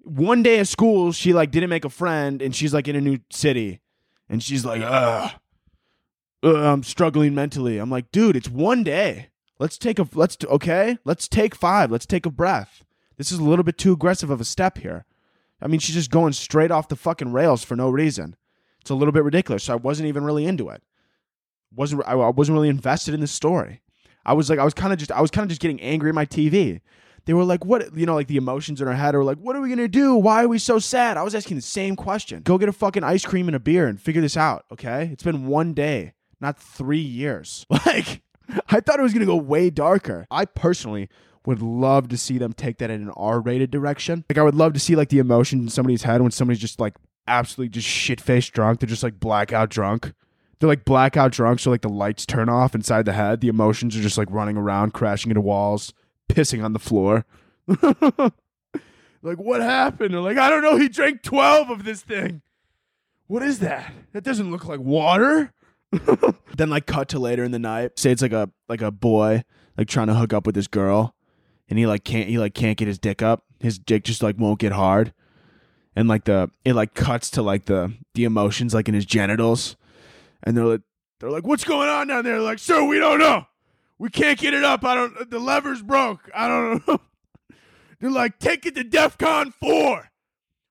one 0.00 0.42
day 0.42 0.58
at 0.58 0.66
school, 0.66 1.12
she 1.12 1.32
like 1.32 1.52
didn't 1.52 1.70
make 1.70 1.84
a 1.84 1.88
friend, 1.88 2.42
and 2.42 2.56
she's 2.56 2.74
like 2.74 2.88
in 2.88 2.96
a 2.96 3.00
new 3.00 3.20
city, 3.30 3.80
and 4.28 4.42
she's 4.42 4.64
like, 4.64 4.82
ugh, 4.82 5.30
ugh 6.42 6.56
I'm 6.56 6.82
struggling 6.82 7.36
mentally. 7.36 7.78
I'm 7.78 7.88
like, 7.88 8.10
dude, 8.10 8.34
it's 8.34 8.48
one 8.48 8.82
day. 8.82 9.28
Let's 9.60 9.78
take 9.78 10.00
a 10.00 10.08
let's 10.12 10.36
okay. 10.44 10.98
Let's 11.04 11.28
take 11.28 11.54
five. 11.54 11.92
Let's 11.92 12.06
take 12.06 12.26
a 12.26 12.30
breath. 12.30 12.84
This 13.16 13.30
is 13.30 13.38
a 13.38 13.44
little 13.44 13.62
bit 13.62 13.78
too 13.78 13.92
aggressive 13.92 14.28
of 14.30 14.40
a 14.40 14.44
step 14.44 14.78
here. 14.78 15.04
I 15.60 15.68
mean, 15.68 15.78
she's 15.78 15.94
just 15.94 16.10
going 16.10 16.32
straight 16.32 16.72
off 16.72 16.88
the 16.88 16.96
fucking 16.96 17.32
rails 17.32 17.62
for 17.62 17.76
no 17.76 17.88
reason. 17.90 18.34
It's 18.80 18.90
a 18.90 18.96
little 18.96 19.12
bit 19.12 19.22
ridiculous. 19.22 19.62
So 19.62 19.74
I 19.74 19.76
wasn't 19.76 20.08
even 20.08 20.24
really 20.24 20.46
into 20.46 20.68
it. 20.68 20.82
Wasn't 21.74 22.04
I 22.06 22.14
wasn't 22.14 22.54
really 22.54 22.68
invested 22.68 23.14
in 23.14 23.20
the 23.20 23.26
story. 23.26 23.82
I 24.24 24.34
was 24.34 24.48
like, 24.48 24.58
I 24.58 24.64
was 24.64 24.74
kind 24.74 24.92
of 24.92 24.98
just, 24.98 25.12
I 25.12 25.20
was 25.20 25.30
kind 25.30 25.44
of 25.44 25.48
just 25.48 25.60
getting 25.60 25.80
angry 25.80 26.08
at 26.08 26.14
my 26.14 26.26
TV. 26.26 26.80
They 27.24 27.34
were 27.34 27.44
like, 27.44 27.64
what, 27.64 27.96
you 27.96 28.06
know, 28.06 28.14
like 28.14 28.26
the 28.26 28.36
emotions 28.36 28.80
in 28.80 28.88
our 28.88 28.94
head 28.94 29.14
are 29.14 29.24
like, 29.24 29.38
what 29.38 29.54
are 29.54 29.60
we 29.60 29.68
gonna 29.68 29.88
do? 29.88 30.14
Why 30.16 30.44
are 30.44 30.48
we 30.48 30.58
so 30.58 30.78
sad? 30.78 31.16
I 31.16 31.22
was 31.22 31.34
asking 31.34 31.56
the 31.56 31.62
same 31.62 31.94
question. 31.94 32.42
Go 32.42 32.58
get 32.58 32.68
a 32.68 32.72
fucking 32.72 33.04
ice 33.04 33.24
cream 33.24 33.48
and 33.48 33.54
a 33.54 33.60
beer 33.60 33.86
and 33.86 34.00
figure 34.00 34.20
this 34.20 34.36
out, 34.36 34.64
okay? 34.72 35.08
It's 35.12 35.22
been 35.22 35.46
one 35.46 35.72
day, 35.72 36.14
not 36.40 36.58
three 36.58 36.98
years. 36.98 37.66
Like, 37.86 38.22
I 38.68 38.80
thought 38.80 38.98
it 38.98 39.02
was 39.02 39.12
gonna 39.12 39.26
go 39.26 39.36
way 39.36 39.70
darker. 39.70 40.26
I 40.30 40.44
personally 40.44 41.08
would 41.46 41.62
love 41.62 42.08
to 42.08 42.18
see 42.18 42.38
them 42.38 42.52
take 42.52 42.78
that 42.78 42.90
in 42.90 43.02
an 43.02 43.10
R-rated 43.16 43.70
direction. 43.70 44.24
Like, 44.28 44.38
I 44.38 44.42
would 44.42 44.54
love 44.54 44.72
to 44.74 44.80
see 44.80 44.96
like 44.96 45.08
the 45.08 45.20
emotion 45.20 45.60
in 45.60 45.68
somebody's 45.68 46.02
head 46.02 46.20
when 46.20 46.32
somebody's 46.32 46.60
just 46.60 46.80
like 46.80 46.94
absolutely 47.26 47.70
just 47.70 47.86
shit 47.86 48.20
faced 48.20 48.52
drunk. 48.52 48.80
They're 48.80 48.88
just 48.88 49.02
like 49.02 49.20
blackout 49.20 49.70
drunk 49.70 50.12
they're 50.62 50.68
like 50.68 50.84
blackout 50.84 51.32
drunk, 51.32 51.58
so 51.58 51.72
like 51.72 51.80
the 51.80 51.88
lights 51.88 52.24
turn 52.24 52.48
off 52.48 52.72
inside 52.72 53.04
the 53.04 53.12
head. 53.12 53.40
The 53.40 53.48
emotions 53.48 53.96
are 53.96 54.00
just 54.00 54.16
like 54.16 54.28
running 54.30 54.56
around, 54.56 54.92
crashing 54.92 55.32
into 55.32 55.40
walls, 55.40 55.92
pissing 56.28 56.62
on 56.62 56.72
the 56.72 56.78
floor. 56.78 57.26
like, 57.66 59.40
what 59.40 59.60
happened? 59.60 60.14
They're 60.14 60.20
like, 60.20 60.38
I 60.38 60.48
don't 60.48 60.62
know. 60.62 60.76
He 60.76 60.88
drank 60.88 61.24
12 61.24 61.68
of 61.68 61.82
this 61.82 62.02
thing. 62.02 62.42
What 63.26 63.42
is 63.42 63.58
that? 63.58 63.92
That 64.12 64.22
doesn't 64.22 64.52
look 64.52 64.64
like 64.64 64.78
water. 64.78 65.52
then 66.56 66.70
like 66.70 66.86
cut 66.86 67.08
to 67.08 67.18
later 67.18 67.42
in 67.42 67.50
the 67.50 67.58
night. 67.58 67.98
Say 67.98 68.12
it's 68.12 68.22
like 68.22 68.32
a 68.32 68.48
like 68.68 68.82
a 68.82 68.92
boy 68.92 69.42
like 69.76 69.88
trying 69.88 70.06
to 70.06 70.14
hook 70.14 70.32
up 70.32 70.46
with 70.46 70.54
this 70.54 70.68
girl 70.68 71.16
and 71.68 71.76
he 71.76 71.86
like 71.86 72.04
can't 72.04 72.28
he 72.28 72.38
like 72.38 72.54
can't 72.54 72.78
get 72.78 72.86
his 72.86 73.00
dick 73.00 73.20
up. 73.20 73.46
His 73.58 73.80
dick 73.80 74.04
just 74.04 74.22
like 74.22 74.38
won't 74.38 74.60
get 74.60 74.70
hard. 74.70 75.12
And 75.96 76.06
like 76.06 76.22
the 76.22 76.52
it 76.64 76.74
like 76.74 76.94
cuts 76.94 77.30
to 77.30 77.42
like 77.42 77.64
the 77.64 77.92
the 78.14 78.22
emotions 78.22 78.74
like 78.74 78.86
in 78.86 78.94
his 78.94 79.04
genitals 79.04 79.76
and 80.42 80.56
they're 80.56 80.64
like, 80.64 80.80
they're 81.20 81.30
like, 81.30 81.46
what's 81.46 81.64
going 81.64 81.88
on 81.88 82.08
down 82.08 82.24
there? 82.24 82.34
They're 82.34 82.42
like, 82.42 82.58
sir, 82.58 82.84
we 82.84 82.98
don't 82.98 83.20
know. 83.20 83.46
We 83.98 84.10
can't 84.10 84.38
get 84.38 84.54
it 84.54 84.64
up. 84.64 84.84
I 84.84 84.94
don't. 84.94 85.30
The 85.30 85.38
lever's 85.38 85.82
broke. 85.82 86.28
I 86.34 86.48
don't 86.48 86.86
know. 86.88 87.00
they're 88.00 88.10
like, 88.10 88.38
take 88.38 88.66
it 88.66 88.74
to 88.74 88.84
DEFCON 88.84 89.54
four. 89.54 90.10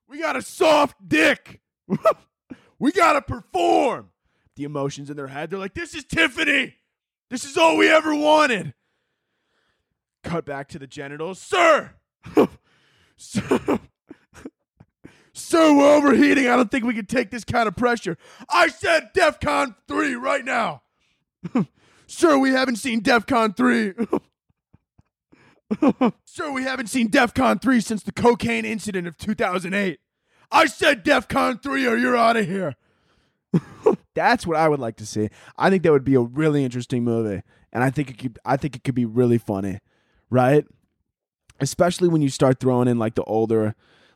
We 0.08 0.20
got 0.20 0.36
a 0.36 0.42
soft 0.42 0.96
dick. 1.08 1.60
we 2.78 2.92
gotta 2.92 3.22
perform. 3.22 4.10
The 4.56 4.64
emotions 4.64 5.08
in 5.08 5.16
their 5.16 5.28
head. 5.28 5.48
They're 5.48 5.58
like, 5.58 5.72
this 5.72 5.94
is 5.94 6.04
Tiffany. 6.04 6.76
This 7.30 7.44
is 7.44 7.56
all 7.56 7.78
we 7.78 7.88
ever 7.88 8.14
wanted. 8.14 8.74
Cut 10.22 10.44
back 10.44 10.68
to 10.68 10.78
the 10.78 10.86
genitals, 10.86 11.40
sir. 11.40 11.92
sir 13.16 13.80
Sir, 15.42 15.74
we're 15.74 15.94
overheating. 15.96 16.46
I 16.48 16.56
don't 16.56 16.70
think 16.70 16.84
we 16.84 16.94
can 16.94 17.06
take 17.06 17.30
this 17.30 17.44
kind 17.44 17.68
of 17.68 17.76
pressure. 17.76 18.16
I 18.48 18.68
said 18.68 19.10
DEFCON 19.14 19.74
3 19.88 20.14
right 20.14 20.44
now. 20.44 20.82
Sir, 22.06 22.38
we 22.38 22.50
haven't 22.50 22.76
seen 22.76 23.02
DEFCON 23.02 23.56
3. 23.56 23.92
Sir, 26.24 26.50
we 26.52 26.62
haven't 26.62 26.88
seen 26.88 27.10
DEFCON 27.10 27.60
3 27.60 27.80
since 27.80 28.02
the 28.02 28.12
cocaine 28.12 28.64
incident 28.64 29.06
of 29.08 29.18
2008. 29.18 29.98
I 30.50 30.66
said 30.66 31.04
DEFCON 31.04 31.62
3 31.62 31.86
or 31.86 31.96
you're 31.96 32.16
out 32.16 32.36
of 32.36 32.46
here. 32.46 32.76
That's 34.14 34.46
what 34.46 34.56
I 34.56 34.68
would 34.68 34.80
like 34.80 34.96
to 34.96 35.06
see. 35.06 35.28
I 35.58 35.70
think 35.70 35.82
that 35.82 35.92
would 35.92 36.04
be 36.04 36.14
a 36.14 36.20
really 36.20 36.64
interesting 36.64 37.04
movie. 37.04 37.42
And 37.72 37.82
I 37.82 37.90
think 37.90 38.10
it 38.10 38.18
could 38.18 38.38
I 38.44 38.56
think 38.56 38.76
it 38.76 38.84
could 38.84 38.94
be 38.94 39.06
really 39.06 39.38
funny. 39.38 39.80
Right? 40.30 40.64
Especially 41.60 42.08
when 42.08 42.22
you 42.22 42.28
start 42.28 42.60
throwing 42.60 42.88
in 42.88 42.98
like 42.98 43.14
the 43.14 43.24
older 43.24 43.74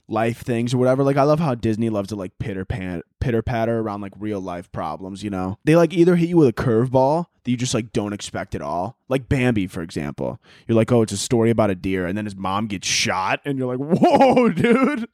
life 0.09 0.41
things 0.43 0.73
or 0.73 0.79
whatever. 0.79 1.03
Like 1.03 1.17
I 1.17 1.23
love 1.23 1.41
how 1.41 1.55
Disney 1.55 1.91
loves 1.91 2.09
to 2.11 2.17
like 2.17 2.39
pitter 2.39 2.65
pan 2.65 3.03
pitter 3.21 3.43
patter 3.43 3.81
around 3.81 4.01
like 4.01 4.13
real 4.19 4.41
life 4.41 4.71
problems, 4.73 5.23
you 5.23 5.31
know? 5.31 5.59
They 5.65 5.77
like 5.77 5.93
either 5.93 6.17
hit 6.17 6.29
you 6.29 6.37
with 6.37 6.49
a 6.49 6.53
curveball 6.53 7.27
that 7.45 7.51
you 7.51 7.57
just 7.57 7.75
like 7.75 7.93
don't 7.93 8.13
expect 8.13 8.55
at 8.55 8.63
all. 8.63 8.99
Like 9.09 9.29
Bambi, 9.29 9.67
for 9.67 9.83
example. 9.83 10.41
You're 10.67 10.77
like, 10.77 10.93
oh, 10.93 11.03
it's 11.03 11.13
a 11.13 11.19
story 11.19 11.51
about 11.51 11.71
a 11.71 11.75
deer, 11.75 12.07
and 12.07 12.17
then 12.17 12.25
his 12.25 12.37
mom 12.37 12.67
gets 12.67 12.87
shot, 12.87 13.41
and 13.45 13.59
you're 13.59 13.75
like, 13.75 14.01
whoa, 14.01 14.49
dude. 14.51 15.09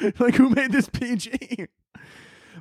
like 0.18 0.34
who 0.34 0.50
made 0.50 0.72
this 0.72 0.88
PG? 0.88 1.66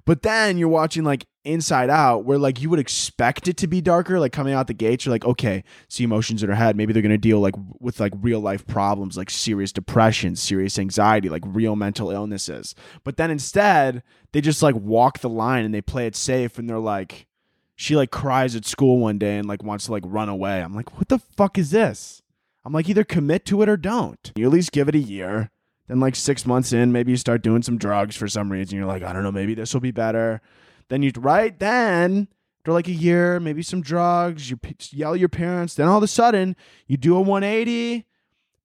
But 0.05 0.21
then 0.21 0.57
you're 0.57 0.69
watching 0.69 1.03
like 1.03 1.25
Inside 1.43 1.89
Out, 1.89 2.25
where 2.25 2.37
like 2.37 2.61
you 2.61 2.69
would 2.69 2.79
expect 2.79 3.47
it 3.47 3.57
to 3.57 3.67
be 3.67 3.81
darker, 3.81 4.19
like 4.19 4.31
coming 4.31 4.53
out 4.53 4.67
the 4.67 4.73
gates. 4.73 5.05
You're 5.05 5.11
like, 5.11 5.25
okay, 5.25 5.63
see 5.89 6.03
emotions 6.03 6.43
in 6.43 6.49
her 6.49 6.55
head. 6.55 6.75
Maybe 6.75 6.93
they're 6.93 7.01
gonna 7.01 7.17
deal 7.17 7.39
like 7.39 7.55
with 7.79 7.99
like 7.99 8.13
real 8.17 8.39
life 8.39 8.65
problems, 8.67 9.17
like 9.17 9.29
serious 9.29 9.71
depression, 9.71 10.35
serious 10.35 10.77
anxiety, 10.77 11.29
like 11.29 11.43
real 11.45 11.75
mental 11.75 12.11
illnesses. 12.11 12.75
But 13.03 13.17
then 13.17 13.31
instead, 13.31 14.03
they 14.31 14.41
just 14.41 14.61
like 14.61 14.75
walk 14.75 15.19
the 15.19 15.29
line 15.29 15.65
and 15.65 15.73
they 15.73 15.81
play 15.81 16.07
it 16.07 16.15
safe, 16.15 16.59
and 16.59 16.69
they're 16.69 16.79
like, 16.79 17.27
she 17.75 17.95
like 17.95 18.11
cries 18.11 18.55
at 18.55 18.65
school 18.65 18.99
one 18.99 19.17
day 19.17 19.37
and 19.37 19.47
like 19.47 19.63
wants 19.63 19.85
to 19.85 19.91
like 19.91 20.03
run 20.05 20.29
away. 20.29 20.61
I'm 20.61 20.73
like, 20.73 20.97
what 20.97 21.09
the 21.09 21.19
fuck 21.19 21.57
is 21.57 21.71
this? 21.71 22.21
I'm 22.63 22.73
like, 22.73 22.89
either 22.89 23.03
commit 23.03 23.45
to 23.45 23.61
it 23.61 23.69
or 23.69 23.77
don't. 23.77 24.31
You 24.35 24.45
at 24.45 24.51
least 24.51 24.71
give 24.71 24.89
it 24.89 24.95
a 24.95 24.99
year. 24.99 25.51
Then, 25.87 25.99
like 25.99 26.15
six 26.15 26.45
months 26.45 26.73
in, 26.73 26.91
maybe 26.91 27.11
you 27.11 27.17
start 27.17 27.43
doing 27.43 27.61
some 27.61 27.77
drugs 27.77 28.15
for 28.15 28.27
some 28.27 28.51
reason. 28.51 28.77
You're 28.77 28.87
like, 28.87 29.03
I 29.03 29.13
don't 29.13 29.23
know, 29.23 29.31
maybe 29.31 29.53
this 29.53 29.73
will 29.73 29.81
be 29.81 29.91
better. 29.91 30.41
Then 30.89 31.03
you, 31.03 31.11
right 31.15 31.57
then, 31.59 32.27
after 32.61 32.73
like 32.73 32.87
a 32.87 32.91
year, 32.91 33.39
maybe 33.39 33.61
some 33.61 33.81
drugs, 33.81 34.49
you 34.49 34.59
yell 34.89 35.13
at 35.13 35.19
your 35.19 35.29
parents. 35.29 35.75
Then 35.75 35.87
all 35.87 35.97
of 35.97 36.03
a 36.03 36.07
sudden, 36.07 36.55
you 36.87 36.97
do 36.97 37.15
a 37.15 37.21
180, 37.21 38.05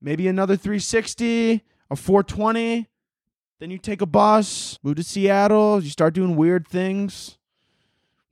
maybe 0.00 0.26
another 0.26 0.56
360, 0.56 1.62
a 1.90 1.96
420. 1.96 2.88
Then 3.58 3.70
you 3.70 3.76
take 3.76 4.00
a 4.00 4.06
bus, 4.06 4.78
move 4.82 4.96
to 4.96 5.02
Seattle. 5.02 5.82
You 5.82 5.90
start 5.90 6.14
doing 6.14 6.34
weird 6.34 6.66
things 6.66 7.36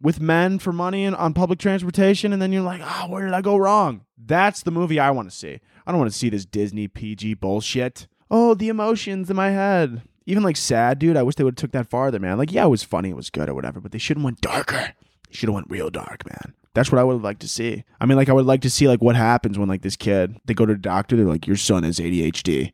with 0.00 0.21
men 0.21 0.59
for 0.59 0.73
money 0.73 1.04
and 1.04 1.14
on 1.14 1.35
public 1.35 1.59
transportation. 1.59 2.33
And 2.33 2.40
then 2.40 2.50
you're 2.50 2.62
like, 2.62 2.80
oh, 2.83 3.09
where 3.11 3.26
did 3.26 3.35
I 3.35 3.42
go 3.42 3.59
wrong? 3.59 4.07
That's 4.16 4.62
the 4.62 4.71
movie 4.71 4.99
I 4.99 5.11
want 5.11 5.30
to 5.30 5.37
see. 5.37 5.61
I 5.87 5.90
don't 5.90 6.00
want 6.00 6.11
to 6.11 6.16
see 6.16 6.30
this 6.30 6.47
Disney 6.47 6.88
PG 6.88 7.35
bullshit 7.35 8.09
oh, 8.30 8.54
the 8.54 8.68
emotions 8.68 9.30
in 9.30 9.37
my 9.37 9.50
head. 9.50 10.02
Even 10.26 10.42
like 10.42 10.56
sad, 10.56 10.99
dude. 10.99 11.16
I 11.16 11.23
wish 11.23 11.37
they 11.37 11.44
would 11.44 11.58
have 11.58 11.62
took 11.62 11.73
that 11.73 11.88
farther, 11.88 12.18
man. 12.18 12.37
Like, 12.37 12.52
yeah, 12.52 12.66
it 12.66 12.68
was 12.68 12.82
funny, 12.82 13.11
it 13.11 13.16
was 13.16 13.30
good 13.30 13.49
or 13.49 13.54
whatever, 13.54 13.80
but 13.80 13.92
they 13.92 13.99
should 13.99 14.18
have 14.18 14.25
went 14.25 14.40
darker. 14.40 14.92
They 15.28 15.35
should 15.35 15.49
have 15.49 15.54
went 15.54 15.70
real 15.70 15.90
dark, 15.90 16.28
man. 16.28 16.54
That's 16.75 16.92
what 16.92 16.99
I 16.99 17.04
would 17.04 17.14
have 17.14 17.25
liked 17.25 17.40
to 17.40 17.49
see. 17.49 17.85
I 18.00 18.06
mean, 18.06 18.16
like, 18.16 18.28
I 18.28 18.35
would 18.35 18.44
like 18.44 18.61
to 18.62 18.70
see 18.70 18.87
like 18.87 19.00
what 19.00 19.16
happens 19.16 19.58
when 19.58 19.68
like 19.68 19.82
this 19.82 19.97
kid 19.97 20.37
they 20.44 20.54
go 20.54 20.66
to 20.66 20.75
the 20.75 20.78
doctor. 20.78 21.16
They're 21.16 21.25
like, 21.25 21.47
your 21.47 21.56
son 21.56 21.82
has 21.82 21.99
ADHD, 21.99 22.73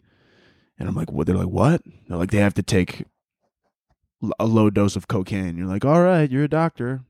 and 0.78 0.88
I'm 0.88 0.94
like, 0.94 1.12
what? 1.12 1.26
They're 1.26 1.37
like, 1.37 1.46
what? 1.46 1.82
They're 2.08 2.18
like, 2.18 2.30
they 2.30 2.38
have 2.38 2.54
to 2.54 2.62
take 2.62 3.04
a 4.38 4.46
low 4.46 4.70
dose 4.70 4.96
of 4.96 5.08
cocaine. 5.08 5.56
You're 5.56 5.68
like, 5.68 5.84
all 5.84 6.02
right, 6.02 6.30
you're 6.30 6.44
a 6.44 6.49
doctor. 6.49 7.02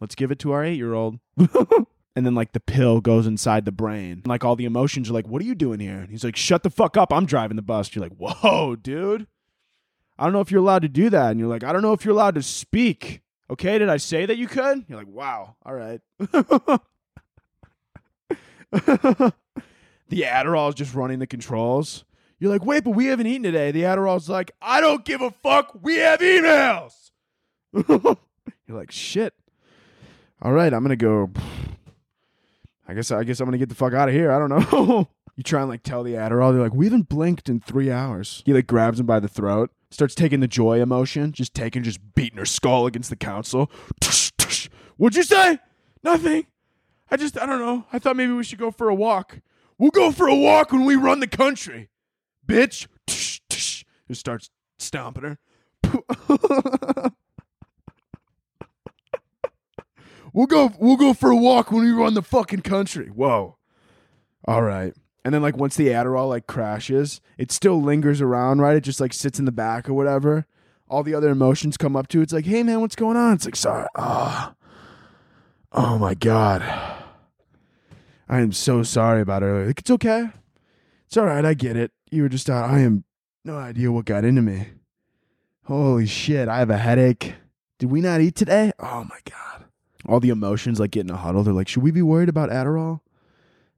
Let's 0.00 0.14
give 0.14 0.30
it 0.30 0.38
to 0.40 0.52
our 0.52 0.64
eight 0.64 0.76
year 0.76 0.94
old. 0.94 1.18
and 2.16 2.26
then 2.26 2.34
like 2.34 2.52
the 2.52 2.60
pill 2.60 3.00
goes 3.00 3.26
inside 3.26 3.64
the 3.64 3.72
brain. 3.72 4.12
And, 4.12 4.26
Like 4.26 4.44
all 4.44 4.56
the 4.56 4.64
emotions 4.64 5.10
are 5.10 5.12
like, 5.12 5.26
"What 5.28 5.40
are 5.42 5.44
you 5.46 5.54
doing 5.54 5.80
here?" 5.80 5.98
And 5.98 6.10
he's 6.10 6.24
like, 6.24 6.36
"Shut 6.36 6.62
the 6.62 6.70
fuck 6.70 6.96
up! 6.96 7.12
I'm 7.12 7.26
driving 7.26 7.56
the 7.56 7.62
bus." 7.62 7.94
You're 7.94 8.04
like, 8.04 8.16
"Whoa, 8.16 8.76
dude! 8.76 9.26
I 10.18 10.24
don't 10.24 10.32
know 10.32 10.40
if 10.40 10.50
you're 10.50 10.60
allowed 10.60 10.82
to 10.82 10.88
do 10.88 11.10
that." 11.10 11.30
And 11.30 11.40
you're 11.40 11.48
like, 11.48 11.64
"I 11.64 11.72
don't 11.72 11.82
know 11.82 11.92
if 11.92 12.04
you're 12.04 12.14
allowed 12.14 12.34
to 12.36 12.42
speak." 12.42 13.22
Okay, 13.48 13.78
did 13.78 13.88
I 13.88 13.96
say 13.96 14.26
that 14.26 14.36
you 14.36 14.46
could? 14.46 14.84
You're 14.88 14.98
like, 14.98 15.08
"Wow, 15.08 15.56
all 15.64 15.74
right." 15.74 16.00
the 18.70 19.32
Adderall 20.10 20.68
is 20.68 20.74
just 20.74 20.94
running 20.94 21.18
the 21.18 21.26
controls. 21.26 22.04
You're 22.38 22.50
like, 22.50 22.64
wait, 22.64 22.84
but 22.84 22.90
we 22.92 23.06
haven't 23.06 23.26
eaten 23.26 23.42
today. 23.42 23.70
The 23.70 23.82
Adderall's 23.82 24.28
like, 24.28 24.52
I 24.62 24.80
don't 24.80 25.04
give 25.04 25.20
a 25.20 25.30
fuck. 25.30 25.76
We 25.82 25.96
have 25.96 26.20
emails. 26.20 27.10
You're 27.88 28.16
like, 28.68 28.90
shit. 28.90 29.34
All 30.40 30.52
right, 30.52 30.72
I'm 30.72 30.82
gonna 30.82 30.96
go. 30.96 31.30
I 32.90 32.94
guess 32.94 33.12
I 33.12 33.22
guess 33.22 33.38
I'm 33.38 33.46
gonna 33.46 33.56
get 33.56 33.68
the 33.68 33.76
fuck 33.76 33.92
out 33.92 34.08
of 34.08 34.14
here. 34.16 34.32
I 34.32 34.38
don't 34.40 34.48
know. 34.48 35.08
you 35.36 35.44
try 35.44 35.60
and 35.60 35.70
like 35.70 35.84
tell 35.84 36.02
the 36.02 36.14
Adderall. 36.14 36.52
They're 36.52 36.60
like, 36.60 36.74
we 36.74 36.86
haven't 36.86 37.08
blinked 37.08 37.48
in 37.48 37.60
three 37.60 37.88
hours. 37.88 38.42
He 38.44 38.52
like 38.52 38.66
grabs 38.66 38.98
him 38.98 39.06
by 39.06 39.20
the 39.20 39.28
throat, 39.28 39.70
starts 39.92 40.16
taking 40.16 40.40
the 40.40 40.48
joy 40.48 40.82
emotion, 40.82 41.30
just 41.30 41.54
taking, 41.54 41.84
just 41.84 42.00
beating 42.16 42.38
her 42.38 42.44
skull 42.44 42.86
against 42.86 43.08
the 43.08 43.14
console. 43.14 43.70
What'd 44.96 45.16
you 45.16 45.22
say? 45.22 45.60
Nothing. 46.02 46.48
I 47.12 47.16
just, 47.16 47.40
I 47.40 47.46
don't 47.46 47.60
know. 47.60 47.86
I 47.92 48.00
thought 48.00 48.16
maybe 48.16 48.32
we 48.32 48.42
should 48.42 48.58
go 48.58 48.72
for 48.72 48.88
a 48.88 48.94
walk. 48.94 49.38
We'll 49.78 49.92
go 49.92 50.10
for 50.10 50.26
a 50.26 50.34
walk 50.34 50.72
when 50.72 50.84
we 50.84 50.96
run 50.96 51.20
the 51.20 51.28
country, 51.28 51.90
bitch. 52.44 52.88
Just 53.06 53.84
starts 54.12 54.50
stomping 54.78 55.22
her. 55.22 55.38
we'll 60.32 60.46
go. 60.46 60.72
We'll 60.78 60.96
go 60.96 61.14
for 61.14 61.30
a 61.30 61.36
walk 61.36 61.70
when 61.70 61.84
we 61.84 61.90
run 61.90 62.14
the 62.14 62.22
fucking 62.22 62.62
country. 62.62 63.08
Whoa. 63.08 63.56
All 64.46 64.62
right. 64.62 64.94
And 65.24 65.34
then 65.34 65.42
like 65.42 65.56
once 65.56 65.76
the 65.76 65.88
Adderall 65.88 66.28
like 66.28 66.46
crashes, 66.46 67.20
it 67.36 67.52
still 67.52 67.80
lingers 67.80 68.20
around, 68.20 68.60
right? 68.60 68.76
It 68.76 68.84
just 68.84 69.00
like 69.00 69.12
sits 69.12 69.38
in 69.38 69.44
the 69.44 69.52
back 69.52 69.88
or 69.88 69.94
whatever. 69.94 70.46
All 70.88 71.02
the 71.02 71.14
other 71.14 71.28
emotions 71.28 71.76
come 71.76 71.94
up 71.94 72.08
to 72.08 72.20
it. 72.20 72.24
It's 72.24 72.32
like, 72.32 72.46
hey 72.46 72.62
man, 72.62 72.80
what's 72.80 72.96
going 72.96 73.16
on? 73.16 73.34
It's 73.34 73.44
like, 73.44 73.56
sorry. 73.56 73.86
Ah. 73.96 74.54
Oh 75.72 75.98
my 75.98 76.14
God. 76.14 76.62
I 78.28 78.40
am 78.40 78.52
so 78.52 78.82
sorry 78.82 79.20
about 79.20 79.42
earlier. 79.42 79.66
Like, 79.66 79.80
it's 79.80 79.90
okay. 79.90 80.30
It's 81.06 81.16
all 81.16 81.26
right. 81.26 81.44
I 81.44 81.54
get 81.54 81.76
it. 81.76 81.92
You 82.10 82.22
were 82.22 82.28
just 82.28 82.48
out. 82.48 82.70
I 82.70 82.80
am 82.80 83.04
no 83.44 83.56
idea 83.56 83.92
what 83.92 84.04
got 84.04 84.24
into 84.24 84.42
me. 84.42 84.68
Holy 85.64 86.06
shit. 86.06 86.48
I 86.48 86.58
have 86.58 86.70
a 86.70 86.78
headache. 86.78 87.34
Did 87.78 87.90
we 87.90 88.00
not 88.00 88.20
eat 88.20 88.34
today? 88.34 88.72
Oh 88.78 89.04
my 89.04 89.18
God. 89.28 89.59
All 90.06 90.20
the 90.20 90.30
emotions 90.30 90.80
like 90.80 90.92
getting 90.92 91.10
a 91.10 91.16
huddle. 91.16 91.42
They're 91.42 91.52
like, 91.52 91.68
should 91.68 91.82
we 91.82 91.90
be 91.90 92.02
worried 92.02 92.28
about 92.28 92.50
Adderall? 92.50 93.00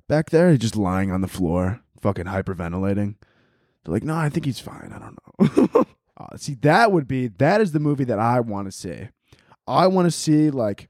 Back 0.08 0.30
there, 0.30 0.50
he's 0.50 0.60
just 0.60 0.76
lying 0.76 1.10
on 1.10 1.20
the 1.20 1.28
floor, 1.28 1.80
fucking 2.00 2.26
hyperventilating. 2.26 3.16
They're 3.84 3.94
like, 3.94 4.04
no, 4.04 4.14
I 4.14 4.28
think 4.28 4.46
he's 4.46 4.60
fine. 4.60 4.92
I 4.94 4.98
don't 4.98 5.66
know. 5.74 5.86
oh, 6.18 6.26
see, 6.36 6.54
that 6.62 6.92
would 6.92 7.08
be, 7.08 7.28
that 7.28 7.60
is 7.60 7.72
the 7.72 7.80
movie 7.80 8.04
that 8.04 8.18
I 8.18 8.40
want 8.40 8.68
to 8.68 8.72
see. 8.72 9.08
I 9.66 9.86
want 9.86 10.06
to 10.06 10.10
see 10.10 10.50
like 10.50 10.88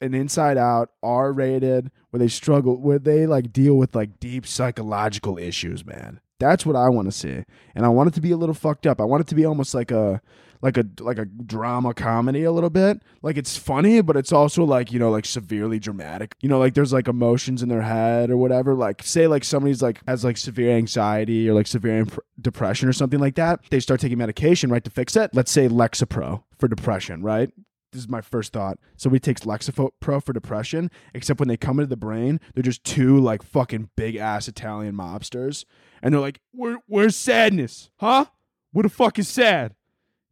an 0.00 0.14
Inside 0.14 0.56
Out, 0.56 0.90
R 1.02 1.32
rated, 1.32 1.90
where 2.10 2.18
they 2.18 2.28
struggle, 2.28 2.80
where 2.80 2.98
they 2.98 3.26
like 3.26 3.52
deal 3.52 3.76
with 3.76 3.94
like 3.94 4.18
deep 4.20 4.46
psychological 4.46 5.38
issues, 5.38 5.84
man. 5.84 6.20
That's 6.38 6.64
what 6.64 6.76
I 6.76 6.88
want 6.88 7.06
to 7.06 7.12
see, 7.12 7.44
and 7.74 7.84
I 7.84 7.88
want 7.88 8.08
it 8.08 8.14
to 8.14 8.20
be 8.20 8.30
a 8.30 8.36
little 8.36 8.54
fucked 8.54 8.86
up. 8.86 9.00
I 9.00 9.04
want 9.04 9.20
it 9.20 9.26
to 9.28 9.34
be 9.34 9.44
almost 9.44 9.74
like 9.74 9.90
a 9.90 10.22
like 10.62 10.76
a 10.76 10.84
like 11.00 11.18
a 11.18 11.24
drama 11.24 11.94
comedy 11.94 12.44
a 12.44 12.52
little 12.52 12.70
bit. 12.70 13.02
Like 13.22 13.36
it's 13.36 13.56
funny, 13.56 14.00
but 14.00 14.16
it's 14.16 14.32
also 14.32 14.64
like, 14.64 14.92
you 14.92 14.98
know, 14.98 15.10
like 15.10 15.24
severely 15.24 15.78
dramatic. 15.78 16.34
You 16.40 16.48
know, 16.48 16.58
like 16.58 16.74
there's 16.74 16.92
like 16.92 17.08
emotions 17.08 17.62
in 17.62 17.68
their 17.68 17.82
head 17.82 18.30
or 18.30 18.36
whatever. 18.36 18.74
Like 18.74 19.02
say 19.02 19.26
like 19.26 19.44
somebody's 19.44 19.82
like 19.82 20.00
has 20.06 20.24
like 20.24 20.36
severe 20.36 20.76
anxiety 20.76 21.48
or 21.48 21.54
like 21.54 21.66
severe 21.66 21.98
imp- 21.98 22.18
depression 22.40 22.88
or 22.88 22.92
something 22.92 23.20
like 23.20 23.36
that. 23.36 23.60
They 23.70 23.80
start 23.80 24.00
taking 24.00 24.18
medication, 24.18 24.70
right, 24.70 24.84
to 24.84 24.90
fix 24.90 25.16
it. 25.16 25.30
Let's 25.34 25.50
say 25.50 25.68
Lexapro 25.68 26.44
for 26.58 26.68
depression, 26.68 27.22
right? 27.22 27.50
this 27.92 28.02
is 28.02 28.08
my 28.08 28.20
first 28.20 28.52
thought. 28.52 28.78
Somebody 28.96 29.20
takes 29.20 29.42
Lexapro 29.42 30.22
for 30.22 30.32
depression, 30.32 30.90
except 31.14 31.40
when 31.40 31.48
they 31.48 31.56
come 31.56 31.78
into 31.78 31.88
the 31.88 31.96
brain, 31.96 32.40
they're 32.54 32.62
just 32.62 32.84
two 32.84 33.18
like 33.18 33.42
fucking 33.42 33.90
big 33.96 34.16
ass 34.16 34.48
Italian 34.48 34.94
mobsters, 34.94 35.64
and 36.02 36.14
they're 36.14 36.20
like, 36.20 36.40
"Where, 36.52 36.78
where's 36.86 37.16
sadness? 37.16 37.90
Huh? 37.96 38.26
What 38.72 38.82
the 38.82 38.88
fuck 38.88 39.18
is 39.18 39.28
sad?" 39.28 39.74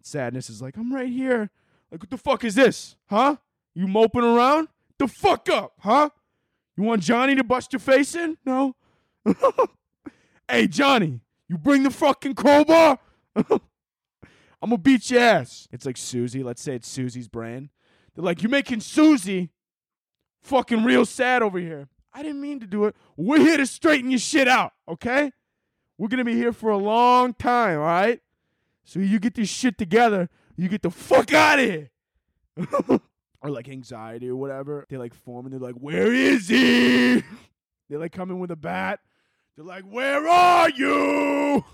Sadness 0.09 0.51
is 0.51 0.63
like, 0.63 0.77
"I'm 0.77 0.93
right 0.93 1.09
here." 1.09 1.51
Like, 1.91 2.03
what 2.03 2.11
the 2.11 2.19
fuck 2.19 2.45
is 2.45 2.55
this? 2.55 2.97
Huh? 3.07 3.37
You 3.75 3.87
moping 3.87 4.25
around? 4.25 4.69
The 4.99 5.09
fuck 5.09 5.49
up, 5.49 5.75
huh? 5.81 6.11
You 6.77 6.85
want 6.85 7.03
Johnny 7.03 7.35
to 7.35 7.45
bust 7.45 7.73
your 7.73 7.81
face 7.81 8.15
in? 8.15 8.37
No. 8.45 8.75
hey, 10.49 10.67
Johnny, 10.67 11.21
you 11.49 11.59
bring 11.59 11.83
the 11.83 11.91
fucking 11.91 12.35
crowbar. 12.35 12.99
I'm 13.37 14.71
gonna 14.71 14.79
beat 14.79 15.11
your 15.11 15.21
ass. 15.21 15.69
It's 15.71 15.87
like 15.87 15.97
Susie. 15.97 16.43
Let's 16.43 16.63
say 16.63 16.75
it's 16.75 16.89
Susie's 16.89 17.29
brain. 17.29 17.71
They're 18.15 18.25
like, 18.25 18.43
you're 18.43 18.51
making 18.51 18.81
Susie 18.81 19.51
fucking 20.43 20.85
real 20.85 21.05
sad 21.07 21.43
over 21.43 21.59
here. 21.59 21.89
I 22.13 22.23
didn't 22.23 22.41
mean 22.41 22.59
to 22.61 22.67
do 22.67 22.85
it. 22.87 22.97
We're 23.17 23.39
here 23.39 23.57
to 23.57 23.67
straighten 23.67 24.11
your 24.11 24.19
shit 24.19 24.49
out, 24.49 24.73
okay? 24.89 25.31
We're 25.99 26.09
gonna 26.09 26.25
be 26.25 26.35
here 26.35 26.53
for 26.53 26.71
a 26.71 26.77
long 26.77 27.35
time, 27.35 27.79
all 27.79 27.85
right? 27.85 28.21
So 28.89 29.01
you 29.01 29.19
get 29.19 29.35
this 29.35 29.51
shit 29.51 29.77
together, 29.77 30.31
you 30.57 30.67
get 30.67 30.81
the 30.81 30.91
fuck 30.91 31.35
out 31.35 31.59
of 31.59 31.65
here. 31.67 31.91
or 33.43 33.51
like 33.51 33.69
anxiety 33.69 34.31
or 34.31 34.37
whatever. 34.37 34.87
They 34.89 34.97
like 34.97 35.13
form 35.13 35.45
and 35.45 35.53
they're 35.53 35.61
like, 35.61 35.75
where 35.75 36.11
is 36.11 36.49
he? 36.49 37.23
They 37.91 37.97
like 37.97 38.13
come 38.13 38.31
in 38.31 38.39
with 38.39 38.51
a 38.51 38.57
bat. 38.57 39.01
They're 39.57 39.65
like, 39.65 39.85
where 39.85 40.29
are 40.29 40.69
you? 40.69 41.65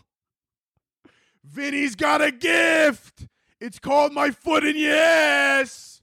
Vinny's 1.44 1.96
got 1.96 2.22
a 2.22 2.30
gift. 2.30 3.26
It's 3.60 3.80
called 3.80 4.12
my 4.12 4.30
foot 4.30 4.64
in 4.64 4.76
your 4.76 4.94
ass. 4.94 6.02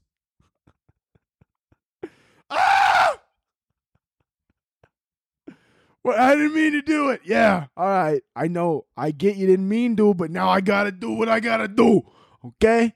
ah! 2.50 3.21
Well, 6.04 6.18
I 6.18 6.34
didn't 6.34 6.54
mean 6.54 6.72
to 6.72 6.82
do 6.82 7.10
it. 7.10 7.20
Yeah, 7.24 7.66
all 7.76 7.86
right. 7.86 8.22
I 8.34 8.48
know. 8.48 8.86
I 8.96 9.12
get 9.12 9.36
you 9.36 9.46
didn't 9.46 9.68
mean 9.68 9.96
to, 9.96 10.14
but 10.14 10.30
now 10.30 10.48
I 10.48 10.60
gotta 10.60 10.90
do 10.90 11.12
what 11.12 11.28
I 11.28 11.40
gotta 11.40 11.68
do. 11.68 12.02
Okay? 12.44 12.94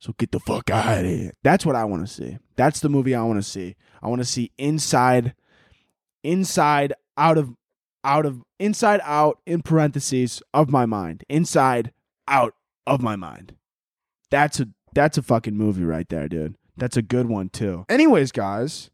So 0.00 0.14
get 0.18 0.32
the 0.32 0.40
fuck 0.40 0.70
out 0.70 1.04
of 1.04 1.10
here. 1.10 1.32
That's 1.42 1.64
what 1.64 1.76
I 1.76 1.84
want 1.84 2.06
to 2.06 2.12
see. 2.12 2.38
That's 2.56 2.80
the 2.80 2.88
movie 2.88 3.14
I 3.14 3.22
want 3.22 3.38
to 3.38 3.48
see. 3.48 3.76
I 4.02 4.08
want 4.08 4.20
to 4.20 4.26
see 4.26 4.52
inside, 4.58 5.34
inside 6.22 6.92
out 7.16 7.38
of 7.38 7.54
out 8.04 8.26
of 8.26 8.42
inside 8.58 9.00
out 9.04 9.38
in 9.46 9.62
parentheses 9.62 10.42
of 10.54 10.70
my 10.70 10.86
mind. 10.86 11.24
Inside 11.28 11.92
out 12.26 12.54
of 12.86 13.00
my 13.00 13.16
mind. 13.16 13.54
That's 14.30 14.60
a 14.60 14.68
that's 14.94 15.18
a 15.18 15.22
fucking 15.22 15.56
movie 15.56 15.84
right 15.84 16.08
there, 16.08 16.28
dude. 16.28 16.56
That's 16.76 16.96
a 16.96 17.02
good 17.02 17.26
one 17.26 17.48
too. 17.48 17.84
Anyways, 17.88 18.32
guys, 18.32 18.90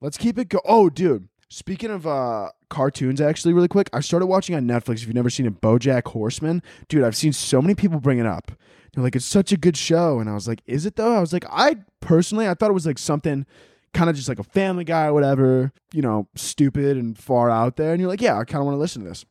let's 0.00 0.18
keep 0.18 0.38
it 0.38 0.50
go. 0.50 0.60
Oh, 0.64 0.90
dude. 0.90 1.28
Speaking 1.52 1.90
of 1.90 2.06
uh 2.06 2.48
cartoons, 2.70 3.20
actually, 3.20 3.52
really 3.52 3.68
quick, 3.68 3.90
I 3.92 4.00
started 4.00 4.24
watching 4.24 4.54
on 4.54 4.66
Netflix. 4.66 4.96
If 4.96 5.06
you've 5.06 5.14
never 5.14 5.28
seen 5.28 5.44
it, 5.44 5.60
BoJack 5.60 6.08
Horseman, 6.08 6.62
dude, 6.88 7.04
I've 7.04 7.14
seen 7.14 7.34
so 7.34 7.60
many 7.60 7.74
people 7.74 8.00
bring 8.00 8.18
it 8.18 8.24
up. 8.24 8.52
They're 8.94 9.04
like, 9.04 9.14
it's 9.14 9.26
such 9.26 9.52
a 9.52 9.58
good 9.58 9.76
show, 9.76 10.18
and 10.18 10.30
I 10.30 10.32
was 10.32 10.48
like, 10.48 10.62
is 10.66 10.86
it 10.86 10.96
though? 10.96 11.14
I 11.14 11.20
was 11.20 11.34
like, 11.34 11.44
I 11.50 11.76
personally, 12.00 12.48
I 12.48 12.54
thought 12.54 12.70
it 12.70 12.74
was 12.74 12.86
like 12.86 12.96
something 12.96 13.44
kind 13.92 14.08
of 14.08 14.16
just 14.16 14.30
like 14.30 14.38
a 14.38 14.44
family 14.44 14.84
guy 14.84 15.08
or 15.08 15.12
whatever, 15.12 15.72
you 15.92 16.00
know, 16.00 16.26
stupid 16.36 16.96
and 16.96 17.18
far 17.18 17.50
out 17.50 17.76
there. 17.76 17.92
And 17.92 18.00
you're 18.00 18.08
like, 18.08 18.22
yeah, 18.22 18.38
I 18.38 18.44
kind 18.44 18.60
of 18.60 18.64
want 18.64 18.76
to 18.76 18.80
listen 18.80 19.02
to 19.02 19.08
this. 19.10 19.26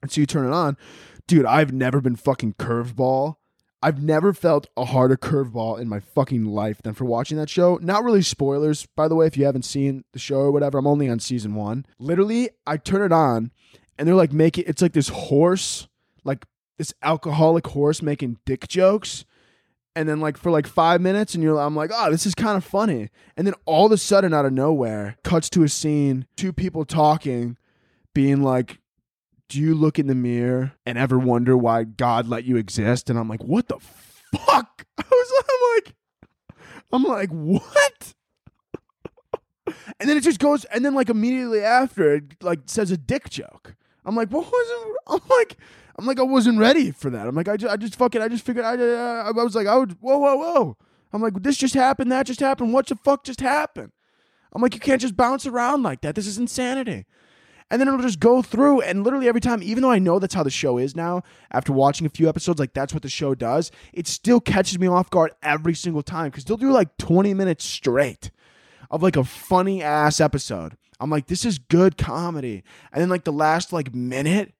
And 0.00 0.10
so 0.10 0.22
you 0.22 0.26
turn 0.26 0.46
it 0.46 0.52
on. 0.54 0.78
Dude, 1.26 1.44
I've 1.44 1.74
never 1.74 2.00
been 2.00 2.16
fucking 2.16 2.54
curveball. 2.54 3.36
I've 3.84 4.02
never 4.02 4.32
felt 4.32 4.66
a 4.78 4.86
harder 4.86 5.18
curveball 5.18 5.78
in 5.78 5.90
my 5.90 6.00
fucking 6.00 6.46
life 6.46 6.80
than 6.80 6.94
for 6.94 7.04
watching 7.04 7.36
that 7.36 7.50
show. 7.50 7.78
Not 7.82 8.02
really 8.02 8.22
spoilers, 8.22 8.86
by 8.96 9.08
the 9.08 9.14
way, 9.14 9.26
if 9.26 9.36
you 9.36 9.44
haven't 9.44 9.66
seen 9.66 10.04
the 10.14 10.18
show 10.18 10.38
or 10.38 10.50
whatever. 10.50 10.78
I'm 10.78 10.86
only 10.86 11.06
on 11.10 11.20
season 11.20 11.54
one. 11.54 11.84
Literally, 11.98 12.48
I 12.66 12.78
turn 12.78 13.02
it 13.02 13.12
on 13.12 13.50
and 13.98 14.08
they're 14.08 14.14
like 14.14 14.32
making 14.32 14.64
it's 14.66 14.80
like 14.80 14.94
this 14.94 15.10
horse, 15.10 15.86
like 16.24 16.46
this 16.78 16.94
alcoholic 17.02 17.66
horse 17.66 18.00
making 18.00 18.38
dick 18.46 18.68
jokes 18.68 19.26
and 19.94 20.08
then 20.08 20.18
like 20.18 20.38
for 20.38 20.50
like 20.50 20.66
five 20.66 21.00
minutes 21.00 21.34
and 21.34 21.44
you're 21.44 21.60
i'm 21.60 21.76
like 21.76 21.92
oh 21.94 22.10
this 22.10 22.26
is 22.26 22.34
kind 22.34 22.56
of 22.56 22.64
funny 22.64 23.10
and 23.36 23.46
then 23.46 23.54
all 23.64 23.86
of 23.86 23.92
a 23.92 23.96
sudden 23.96 24.34
out 24.34 24.44
of 24.44 24.52
nowhere 24.52 25.16
cuts 25.22 25.48
to 25.48 25.62
a 25.62 25.68
scene 25.68 26.26
two 26.36 26.52
people 26.52 26.84
talking 26.84 27.56
being 28.12 28.42
like 28.42 28.80
do 29.48 29.60
you 29.60 29.74
look 29.74 29.98
in 29.98 30.06
the 30.06 30.14
mirror 30.14 30.72
and 30.86 30.98
ever 30.98 31.18
wonder 31.18 31.56
why 31.56 31.84
god 31.84 32.26
let 32.28 32.44
you 32.44 32.56
exist 32.56 33.10
and 33.10 33.18
i'm 33.18 33.28
like 33.28 33.42
what 33.42 33.68
the 33.68 33.78
fuck 33.78 34.86
i 34.98 35.04
was 35.10 35.32
i'm 35.50 35.74
like 35.74 35.94
i'm 36.92 37.02
like 37.04 37.30
what 37.30 38.14
and 40.00 40.08
then 40.08 40.16
it 40.16 40.22
just 40.22 40.40
goes 40.40 40.64
and 40.66 40.84
then 40.84 40.94
like 40.94 41.08
immediately 41.08 41.60
after 41.60 42.14
it 42.14 42.42
like 42.42 42.60
says 42.66 42.90
a 42.90 42.96
dick 42.96 43.28
joke 43.30 43.74
i'm 44.04 44.16
like 44.16 44.30
what 44.30 44.44
was 44.46 44.86
it 44.86 44.96
i'm 45.06 45.20
like 45.28 45.56
I'm 45.96 46.06
like, 46.06 46.18
I 46.18 46.24
wasn't 46.24 46.58
ready 46.58 46.90
for 46.90 47.10
that. 47.10 47.26
I'm 47.26 47.34
like, 47.34 47.48
I 47.48 47.56
just, 47.56 47.72
I 47.72 47.76
just 47.76 47.96
fucking, 47.96 48.20
I 48.20 48.28
just 48.28 48.44
figured, 48.44 48.64
I, 48.64 48.74
uh, 48.74 49.24
I 49.26 49.30
was 49.30 49.54
like, 49.54 49.66
I 49.66 49.76
would, 49.76 49.92
whoa, 50.00 50.18
whoa, 50.18 50.36
whoa. 50.36 50.76
I'm 51.12 51.22
like, 51.22 51.40
this 51.42 51.56
just 51.56 51.74
happened, 51.74 52.10
that 52.10 52.26
just 52.26 52.40
happened. 52.40 52.72
What 52.72 52.88
the 52.88 52.96
fuck 52.96 53.22
just 53.22 53.40
happened? 53.40 53.92
I'm 54.52 54.60
like, 54.60 54.74
you 54.74 54.80
can't 54.80 55.00
just 55.00 55.16
bounce 55.16 55.46
around 55.46 55.82
like 55.82 56.00
that. 56.00 56.16
This 56.16 56.26
is 56.26 56.38
insanity. 56.38 57.06
And 57.74 57.80
then 57.80 57.88
it'll 57.88 58.02
just 58.02 58.20
go 58.20 58.40
through, 58.40 58.82
and 58.82 59.02
literally 59.02 59.26
every 59.26 59.40
time, 59.40 59.60
even 59.60 59.82
though 59.82 59.90
I 59.90 59.98
know 59.98 60.20
that's 60.20 60.34
how 60.34 60.44
the 60.44 60.48
show 60.48 60.78
is 60.78 60.94
now, 60.94 61.24
after 61.50 61.72
watching 61.72 62.06
a 62.06 62.08
few 62.08 62.28
episodes, 62.28 62.60
like 62.60 62.72
that's 62.72 62.94
what 62.94 63.02
the 63.02 63.08
show 63.08 63.34
does, 63.34 63.72
it 63.92 64.06
still 64.06 64.38
catches 64.38 64.78
me 64.78 64.86
off 64.86 65.10
guard 65.10 65.32
every 65.42 65.74
single 65.74 66.04
time 66.04 66.30
because 66.30 66.44
they'll 66.44 66.56
do 66.56 66.70
like 66.70 66.96
20 66.98 67.34
minutes 67.34 67.64
straight 67.64 68.30
of 68.92 69.02
like 69.02 69.16
a 69.16 69.24
funny 69.24 69.82
ass 69.82 70.20
episode. 70.20 70.76
I'm 71.00 71.10
like, 71.10 71.26
this 71.26 71.44
is 71.44 71.58
good 71.58 71.98
comedy. 71.98 72.62
And 72.92 73.02
then 73.02 73.08
like 73.08 73.24
the 73.24 73.32
last 73.32 73.72
like 73.72 73.92
minute, 73.92 74.54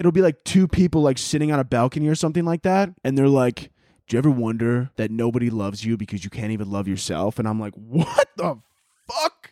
it'll 0.00 0.10
be 0.10 0.20
like 0.20 0.42
two 0.42 0.66
people 0.66 1.02
like 1.02 1.18
sitting 1.18 1.52
on 1.52 1.60
a 1.60 1.64
balcony 1.64 2.08
or 2.08 2.16
something 2.16 2.44
like 2.44 2.62
that. 2.62 2.90
And 3.04 3.16
they're 3.16 3.28
like, 3.28 3.70
do 4.08 4.16
you 4.16 4.18
ever 4.18 4.28
wonder 4.28 4.90
that 4.96 5.12
nobody 5.12 5.50
loves 5.50 5.84
you 5.84 5.96
because 5.96 6.24
you 6.24 6.30
can't 6.30 6.50
even 6.50 6.68
love 6.68 6.88
yourself? 6.88 7.38
And 7.38 7.46
I'm 7.46 7.60
like, 7.60 7.74
what 7.74 8.28
the 8.34 8.58
fuck? 9.08 9.43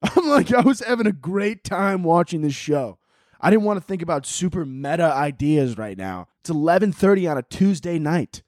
I'm 0.16 0.28
like, 0.28 0.52
I 0.52 0.60
was 0.60 0.80
having 0.80 1.06
a 1.06 1.12
great 1.12 1.64
time 1.64 2.02
watching 2.04 2.42
this 2.42 2.54
show. 2.54 2.98
I 3.40 3.50
didn't 3.50 3.64
want 3.64 3.80
to 3.80 3.84
think 3.84 4.02
about 4.02 4.26
super 4.26 4.64
meta 4.64 5.12
ideas 5.12 5.78
right 5.78 5.96
now. 5.96 6.28
It's 6.40 6.50
11:30 6.50 7.30
on 7.30 7.38
a 7.38 7.42
Tuesday 7.42 7.98
night. 7.98 8.42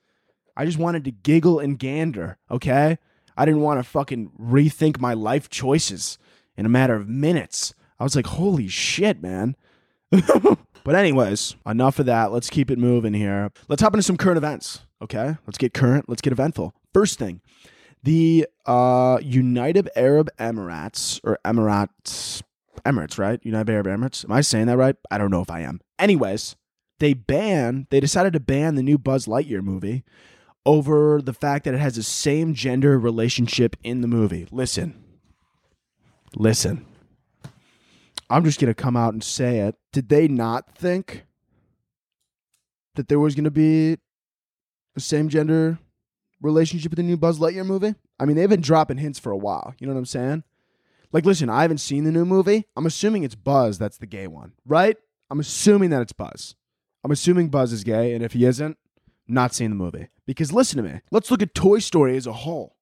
I 0.56 0.64
just 0.64 0.78
wanted 0.78 1.04
to 1.04 1.10
giggle 1.10 1.58
and 1.58 1.78
gander, 1.78 2.38
okay? 2.50 2.98
I 3.36 3.44
didn't 3.44 3.62
want 3.62 3.78
to 3.78 3.84
fucking 3.84 4.32
rethink 4.38 5.00
my 5.00 5.14
life 5.14 5.48
choices 5.48 6.18
in 6.56 6.66
a 6.66 6.68
matter 6.68 6.94
of 6.94 7.08
minutes. 7.08 7.72
I 7.98 8.04
was 8.04 8.16
like, 8.16 8.26
holy 8.26 8.68
shit, 8.68 9.22
man. 9.22 9.56
but, 10.10 10.94
anyways, 10.94 11.56
enough 11.64 11.98
of 11.98 12.06
that. 12.06 12.32
Let's 12.32 12.50
keep 12.50 12.70
it 12.70 12.78
moving 12.78 13.14
here. 13.14 13.50
Let's 13.68 13.80
hop 13.80 13.94
into 13.94 14.02
some 14.02 14.16
current 14.16 14.36
events, 14.36 14.80
okay? 15.00 15.36
Let's 15.46 15.56
get 15.56 15.72
current. 15.72 16.08
Let's 16.08 16.20
get 16.20 16.32
eventful. 16.32 16.74
First 16.92 17.18
thing 17.18 17.40
the 18.02 18.46
uh, 18.66 19.18
United 19.22 19.90
Arab 19.96 20.30
Emirates, 20.38 21.20
or 21.22 21.38
Emirates, 21.44 22.42
Emirates, 22.84 23.18
right? 23.18 23.40
United 23.42 23.72
Arab 23.72 23.86
Emirates. 23.86 24.24
Am 24.24 24.32
I 24.32 24.40
saying 24.40 24.66
that 24.66 24.76
right? 24.76 24.96
I 25.10 25.18
don't 25.18 25.30
know 25.30 25.42
if 25.42 25.50
I 25.50 25.60
am. 25.60 25.80
Anyways, 25.98 26.56
they 26.98 27.14
ban, 27.14 27.86
they 27.90 28.00
decided 28.00 28.32
to 28.34 28.40
ban 28.40 28.74
the 28.74 28.82
new 28.82 28.98
Buzz 28.98 29.26
Lightyear 29.26 29.62
movie 29.62 30.04
over 30.64 31.20
the 31.22 31.32
fact 31.32 31.64
that 31.64 31.74
it 31.74 31.80
has 31.80 31.96
the 31.96 32.02
same 32.02 32.54
gender 32.54 32.98
relationship 32.98 33.76
in 33.82 34.00
the 34.00 34.08
movie. 34.08 34.46
Listen, 34.50 35.02
listen. 36.36 36.86
I'm 38.28 38.44
just 38.44 38.60
going 38.60 38.72
to 38.72 38.80
come 38.80 38.96
out 38.96 39.12
and 39.12 39.24
say 39.24 39.58
it. 39.58 39.74
Did 39.92 40.08
they 40.08 40.28
not 40.28 40.76
think 40.76 41.24
that 42.94 43.08
there 43.08 43.18
was 43.18 43.34
going 43.34 43.44
to 43.44 43.50
be 43.50 43.98
a 44.94 45.00
same 45.00 45.28
gender 45.28 45.78
relationship 46.40 46.90
with 46.90 46.96
the 46.96 47.02
new 47.02 47.16
Buzz 47.16 47.38
Lightyear 47.38 47.66
movie? 47.66 47.94
I 48.18 48.24
mean, 48.24 48.36
they've 48.36 48.48
been 48.48 48.60
dropping 48.60 48.98
hints 48.98 49.18
for 49.18 49.32
a 49.32 49.36
while. 49.36 49.74
You 49.78 49.86
know 49.86 49.92
what 49.92 49.98
I'm 49.98 50.06
saying? 50.06 50.44
Like, 51.12 51.26
listen, 51.26 51.50
I 51.50 51.62
haven't 51.62 51.78
seen 51.78 52.04
the 52.04 52.12
new 52.12 52.24
movie. 52.24 52.66
I'm 52.76 52.86
assuming 52.86 53.24
it's 53.24 53.34
Buzz 53.34 53.78
that's 53.78 53.98
the 53.98 54.06
gay 54.06 54.26
one, 54.26 54.52
right? 54.64 54.96
I'm 55.30 55.40
assuming 55.40 55.90
that 55.90 56.02
it's 56.02 56.12
Buzz. 56.12 56.54
I'm 57.02 57.10
assuming 57.10 57.48
Buzz 57.48 57.72
is 57.72 57.84
gay, 57.84 58.14
and 58.14 58.22
if 58.22 58.32
he 58.32 58.44
isn't, 58.44 58.76
not 59.26 59.54
seeing 59.54 59.70
the 59.70 59.76
movie. 59.76 60.08
Because 60.26 60.52
listen 60.52 60.76
to 60.76 60.88
me, 60.88 61.00
let's 61.10 61.30
look 61.30 61.42
at 61.42 61.54
Toy 61.54 61.78
Story 61.78 62.16
as 62.16 62.26
a 62.26 62.32
whole. 62.32 62.76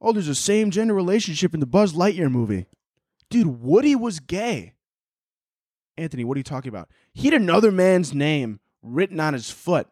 Oh, 0.00 0.12
there's 0.12 0.28
a 0.28 0.34
same 0.34 0.70
gender 0.70 0.94
relationship 0.94 1.52
in 1.54 1.60
the 1.60 1.66
Buzz 1.66 1.92
Lightyear 1.92 2.30
movie. 2.30 2.66
Dude, 3.28 3.62
Woody 3.62 3.94
was 3.94 4.18
gay. 4.18 4.74
Anthony, 5.96 6.24
what 6.24 6.36
are 6.36 6.40
you 6.40 6.44
talking 6.44 6.70
about? 6.70 6.88
He 7.12 7.28
had 7.28 7.40
another 7.40 7.70
man's 7.70 8.14
name 8.14 8.60
written 8.82 9.20
on 9.20 9.34
his 9.34 9.50
foot 9.50 9.88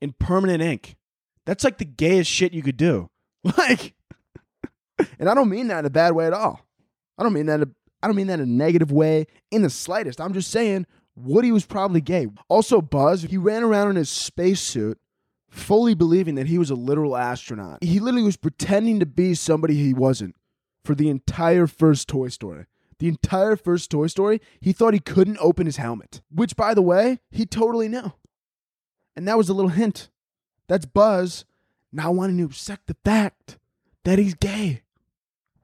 in 0.00 0.12
permanent 0.12 0.62
ink. 0.62 0.96
That's 1.46 1.64
like 1.64 1.78
the 1.78 1.84
gayest 1.84 2.30
shit 2.30 2.52
you 2.52 2.62
could 2.62 2.76
do. 2.76 3.08
Like, 3.58 3.94
and 5.18 5.28
I 5.28 5.34
don't 5.34 5.48
mean 5.48 5.66
that 5.66 5.80
in 5.80 5.84
a 5.84 5.90
bad 5.90 6.12
way 6.12 6.26
at 6.26 6.32
all. 6.32 6.64
I 7.18 7.24
don't 7.24 7.32
mean 7.32 7.46
that. 7.46 7.68
I 8.02 8.06
don't 8.06 8.14
mean 8.14 8.28
that 8.28 8.38
in 8.38 8.48
a 8.48 8.52
negative 8.52 8.92
way 8.92 9.26
in 9.50 9.62
the 9.62 9.70
slightest. 9.70 10.20
I'm 10.20 10.32
just 10.32 10.50
saying 10.50 10.86
Woody 11.16 11.52
was 11.52 11.66
probably 11.66 12.00
gay. 12.00 12.28
Also, 12.48 12.80
Buzz, 12.80 13.22
he 13.22 13.36
ran 13.36 13.62
around 13.62 13.90
in 13.90 13.96
his 13.96 14.10
spacesuit, 14.10 14.98
fully 15.48 15.94
believing 15.94 16.36
that 16.36 16.46
he 16.46 16.58
was 16.58 16.70
a 16.70 16.74
literal 16.74 17.16
astronaut. 17.16 17.82
He 17.82 18.00
literally 18.00 18.24
was 18.24 18.36
pretending 18.36 19.00
to 19.00 19.06
be 19.06 19.34
somebody 19.34 19.74
he 19.74 19.92
wasn't 19.92 20.36
for 20.84 20.94
the 20.94 21.10
entire 21.10 21.66
first 21.66 22.08
Toy 22.08 22.28
Story. 22.28 22.66
The 22.98 23.08
entire 23.08 23.56
first 23.56 23.90
Toy 23.90 24.06
Story, 24.06 24.40
he 24.60 24.72
thought 24.72 24.94
he 24.94 25.00
couldn't 25.00 25.38
open 25.40 25.66
his 25.66 25.76
helmet, 25.76 26.22
which, 26.30 26.56
by 26.56 26.74
the 26.74 26.82
way, 26.82 27.18
he 27.30 27.44
totally 27.44 27.88
knew. 27.88 28.12
And 29.16 29.26
that 29.26 29.36
was 29.36 29.48
a 29.48 29.54
little 29.54 29.70
hint. 29.70 30.08
That's 30.68 30.86
Buzz 30.86 31.44
not 31.92 32.14
wanting 32.14 32.38
to 32.38 32.44
accept 32.44 32.86
the 32.86 32.96
fact 33.04 33.58
that 34.04 34.18
he's 34.18 34.34
gay. 34.34 34.82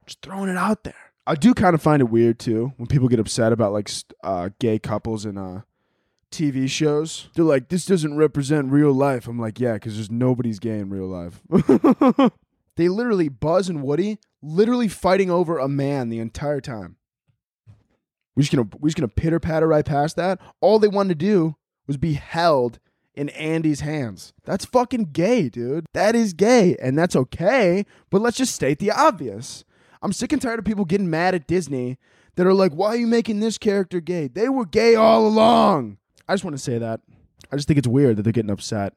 Just 0.07 0.23
throwing 0.23 0.51
it 0.51 0.57
out 0.57 0.85
there. 0.85 0.95
I 1.27 1.35
do 1.35 1.53
kind 1.53 1.75
of 1.75 1.83
find 1.83 2.01
it 2.01 2.09
weird 2.11 2.39
too 2.39 2.73
when 2.77 2.87
people 2.87 3.09
get 3.09 3.21
upset 3.21 3.53
about 3.53 3.73
like 3.73 3.91
uh, 4.23 4.49
gay 4.59 4.79
couples 4.79 5.27
in 5.27 5.37
uh, 5.37 5.63
TV 6.31 6.69
shows. 6.69 7.29
They're 7.35 7.45
like, 7.45 7.69
"This 7.69 7.85
doesn't 7.85 8.17
represent 8.17 8.73
real 8.73 8.93
life." 8.93 9.29
I'm 9.29 9.39
like, 9.39 9.61
"Yeah, 9.61 9.75
because 9.75 9.97
there's 9.97 10.11
nobody's 10.11 10.59
gay 10.59 10.79
in 10.79 10.89
real 10.89 11.07
life." 11.07 11.43
they 12.77 12.89
literally 12.89 13.29
Buzz 13.29 13.69
and 13.69 13.83
Woody 13.83 14.19
literally 14.43 14.89
fighting 14.89 15.31
over 15.31 15.59
a 15.59 15.69
man 15.69 16.09
the 16.09 16.19
entire 16.19 16.63
time. 16.63 16.97
We're 18.35 18.43
just 18.43 18.53
gonna 18.53 18.69
we're 18.79 18.89
just 18.89 18.97
gonna 18.97 19.09
pitter 19.09 19.41
patter 19.41 19.69
right 19.69 19.85
past 19.85 20.17
that. 20.17 20.41
All 20.61 20.79
they 20.79 20.89
wanted 20.89 21.19
to 21.19 21.27
do 21.27 21.57
was 21.87 21.99
be 21.99 22.15
held 22.15 22.79
in 23.19 23.31
Andy's 23.31 23.81
hands. 23.81 24.33
That's 24.45 24.65
fucking 24.65 25.11
gay, 25.13 25.49
dude. 25.49 25.87
That 25.93 26.15
is 26.15 26.33
gay, 26.33 26.77
and 26.81 26.97
that's 26.97 27.17
okay. 27.17 27.85
But 28.11 28.23
let's 28.23 28.37
just 28.37 28.55
state 28.55 28.79
the 28.79 28.93
obvious. 28.93 29.65
I'm 30.01 30.13
sick 30.13 30.33
and 30.33 30.41
tired 30.41 30.61
of 30.61 30.65
people 30.65 30.85
getting 30.85 31.11
mad 31.11 31.35
at 31.35 31.49
Disney 31.49 31.99
that 32.37 32.47
are 32.47 32.55
like, 32.55 32.73
why 32.73 32.91
are 32.91 32.97
you 32.97 33.09
making 33.09 33.41
this 33.41 33.59
character 33.59 33.99
gay? 34.01 34.29
They 34.29 34.49
were 34.49 34.65
gay 34.65 34.95
all 34.95 35.27
along. 35.27 35.99
I 36.29 36.35
just 36.35 36.45
want 36.45 36.57
to 36.57 36.63
say 36.63 36.79
that. 36.79 37.01
I 37.51 37.57
just 37.57 37.67
think 37.67 37.79
it's 37.79 37.89
weird 37.89 38.17
that 38.17 38.23
they're 38.23 38.33
getting 38.33 38.53
upset. 38.53 38.95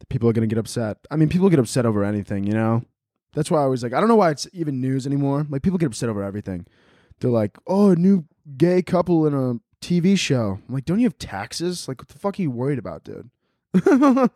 That 0.00 0.10
people 0.10 0.28
are 0.28 0.34
going 0.34 0.46
to 0.46 0.54
get 0.54 0.60
upset. 0.60 0.98
I 1.10 1.16
mean, 1.16 1.30
people 1.30 1.48
get 1.48 1.58
upset 1.58 1.86
over 1.86 2.04
anything, 2.04 2.44
you 2.44 2.52
know? 2.52 2.84
That's 3.32 3.50
why 3.50 3.62
I 3.62 3.66
was 3.66 3.82
like, 3.82 3.94
I 3.94 4.00
don't 4.00 4.08
know 4.08 4.16
why 4.16 4.30
it's 4.32 4.46
even 4.52 4.82
news 4.82 5.06
anymore. 5.06 5.46
Like, 5.48 5.62
people 5.62 5.78
get 5.78 5.86
upset 5.86 6.10
over 6.10 6.22
everything. 6.22 6.66
They're 7.20 7.30
like, 7.30 7.56
oh, 7.66 7.90
a 7.90 7.96
new 7.96 8.26
gay 8.58 8.82
couple 8.82 9.26
in 9.26 9.32
a 9.32 9.54
TV 9.80 10.18
show. 10.18 10.60
I'm 10.68 10.74
like, 10.74 10.84
don't 10.84 10.98
you 10.98 11.06
have 11.06 11.18
taxes? 11.18 11.88
Like, 11.88 12.00
what 12.00 12.08
the 12.08 12.18
fuck 12.18 12.38
are 12.38 12.42
you 12.42 12.50
worried 12.50 12.78
about, 12.78 13.04
dude? 13.04 13.30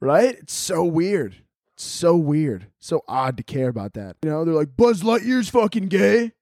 right? 0.00 0.36
It's 0.38 0.54
so 0.54 0.84
weird. 0.84 1.36
It's 1.74 1.84
so 1.84 2.16
weird. 2.16 2.66
So 2.78 3.02
odd 3.08 3.36
to 3.38 3.42
care 3.42 3.68
about 3.68 3.94
that. 3.94 4.16
You 4.22 4.30
know, 4.30 4.44
they're 4.44 4.54
like, 4.54 4.76
Buzz 4.76 5.02
Lightyear's 5.02 5.48
fucking 5.48 5.88
gay. 5.88 6.32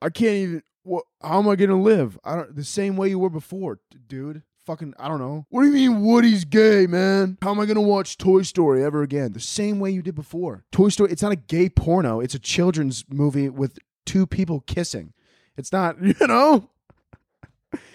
I 0.00 0.10
can't 0.10 0.34
even. 0.34 0.62
What? 0.84 1.04
How 1.22 1.38
am 1.38 1.48
I 1.48 1.56
gonna 1.56 1.80
live? 1.80 2.18
I 2.24 2.36
don't. 2.36 2.54
The 2.54 2.64
same 2.64 2.96
way 2.96 3.08
you 3.08 3.18
were 3.18 3.30
before, 3.30 3.80
dude. 4.06 4.42
Fucking. 4.64 4.94
I 4.98 5.08
don't 5.08 5.18
know. 5.18 5.46
What 5.50 5.62
do 5.62 5.68
you 5.68 5.72
mean 5.72 6.02
Woody's 6.02 6.44
gay, 6.44 6.86
man? 6.86 7.36
How 7.42 7.50
am 7.50 7.60
I 7.60 7.66
gonna 7.66 7.82
watch 7.82 8.16
Toy 8.16 8.42
Story 8.42 8.84
ever 8.84 9.02
again? 9.02 9.32
The 9.32 9.40
same 9.40 9.80
way 9.80 9.90
you 9.90 10.02
did 10.02 10.14
before. 10.14 10.64
Toy 10.70 10.88
Story. 10.88 11.10
It's 11.10 11.22
not 11.22 11.32
a 11.32 11.36
gay 11.36 11.68
porno. 11.68 12.20
It's 12.20 12.34
a 12.34 12.38
children's 12.38 13.04
movie 13.10 13.48
with 13.48 13.78
two 14.06 14.26
people 14.26 14.60
kissing. 14.60 15.12
It's 15.58 15.72
not, 15.72 15.96
you 16.02 16.26
know, 16.26 16.70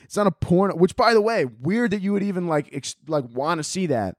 it's 0.03 0.15
not 0.15 0.27
a 0.27 0.31
porn. 0.31 0.77
Which, 0.77 0.95
by 0.95 1.13
the 1.13 1.21
way, 1.21 1.45
weird 1.45 1.91
that 1.91 2.01
you 2.01 2.13
would 2.13 2.21
even 2.23 2.47
like 2.47 2.69
ex- 2.71 2.95
like 3.07 3.25
want 3.33 3.57
to 3.57 3.63
see 3.63 3.87
that. 3.87 4.17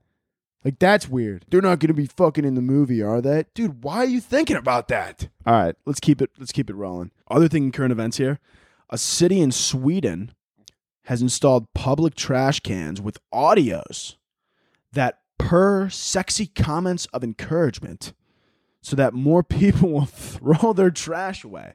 Like 0.64 0.78
that's 0.78 1.08
weird. 1.08 1.44
They're 1.50 1.60
not 1.60 1.78
going 1.78 1.88
to 1.88 1.94
be 1.94 2.06
fucking 2.06 2.44
in 2.44 2.54
the 2.54 2.62
movie, 2.62 3.02
are 3.02 3.20
they? 3.20 3.44
Dude, 3.54 3.84
why 3.84 3.98
are 3.98 4.06
you 4.06 4.20
thinking 4.20 4.56
about 4.56 4.88
that? 4.88 5.28
All 5.46 5.52
right, 5.52 5.76
let's 5.84 6.00
keep 6.00 6.22
it 6.22 6.30
let's 6.38 6.52
keep 6.52 6.70
it 6.70 6.74
rolling. 6.74 7.10
Other 7.30 7.48
thing 7.48 7.64
in 7.64 7.72
current 7.72 7.92
events 7.92 8.16
here. 8.16 8.40
A 8.90 8.98
city 8.98 9.40
in 9.40 9.52
Sweden 9.52 10.32
has 11.04 11.20
installed 11.20 11.72
public 11.74 12.14
trash 12.14 12.60
cans 12.60 13.00
with 13.00 13.18
audios 13.32 14.16
that 14.92 15.20
per 15.36 15.90
sexy 15.90 16.46
comments 16.46 17.06
of 17.06 17.22
encouragement 17.22 18.14
so 18.80 18.96
that 18.96 19.12
more 19.12 19.42
people 19.42 19.90
will 19.90 20.06
throw 20.06 20.72
their 20.72 20.90
trash 20.90 21.44
away. 21.44 21.74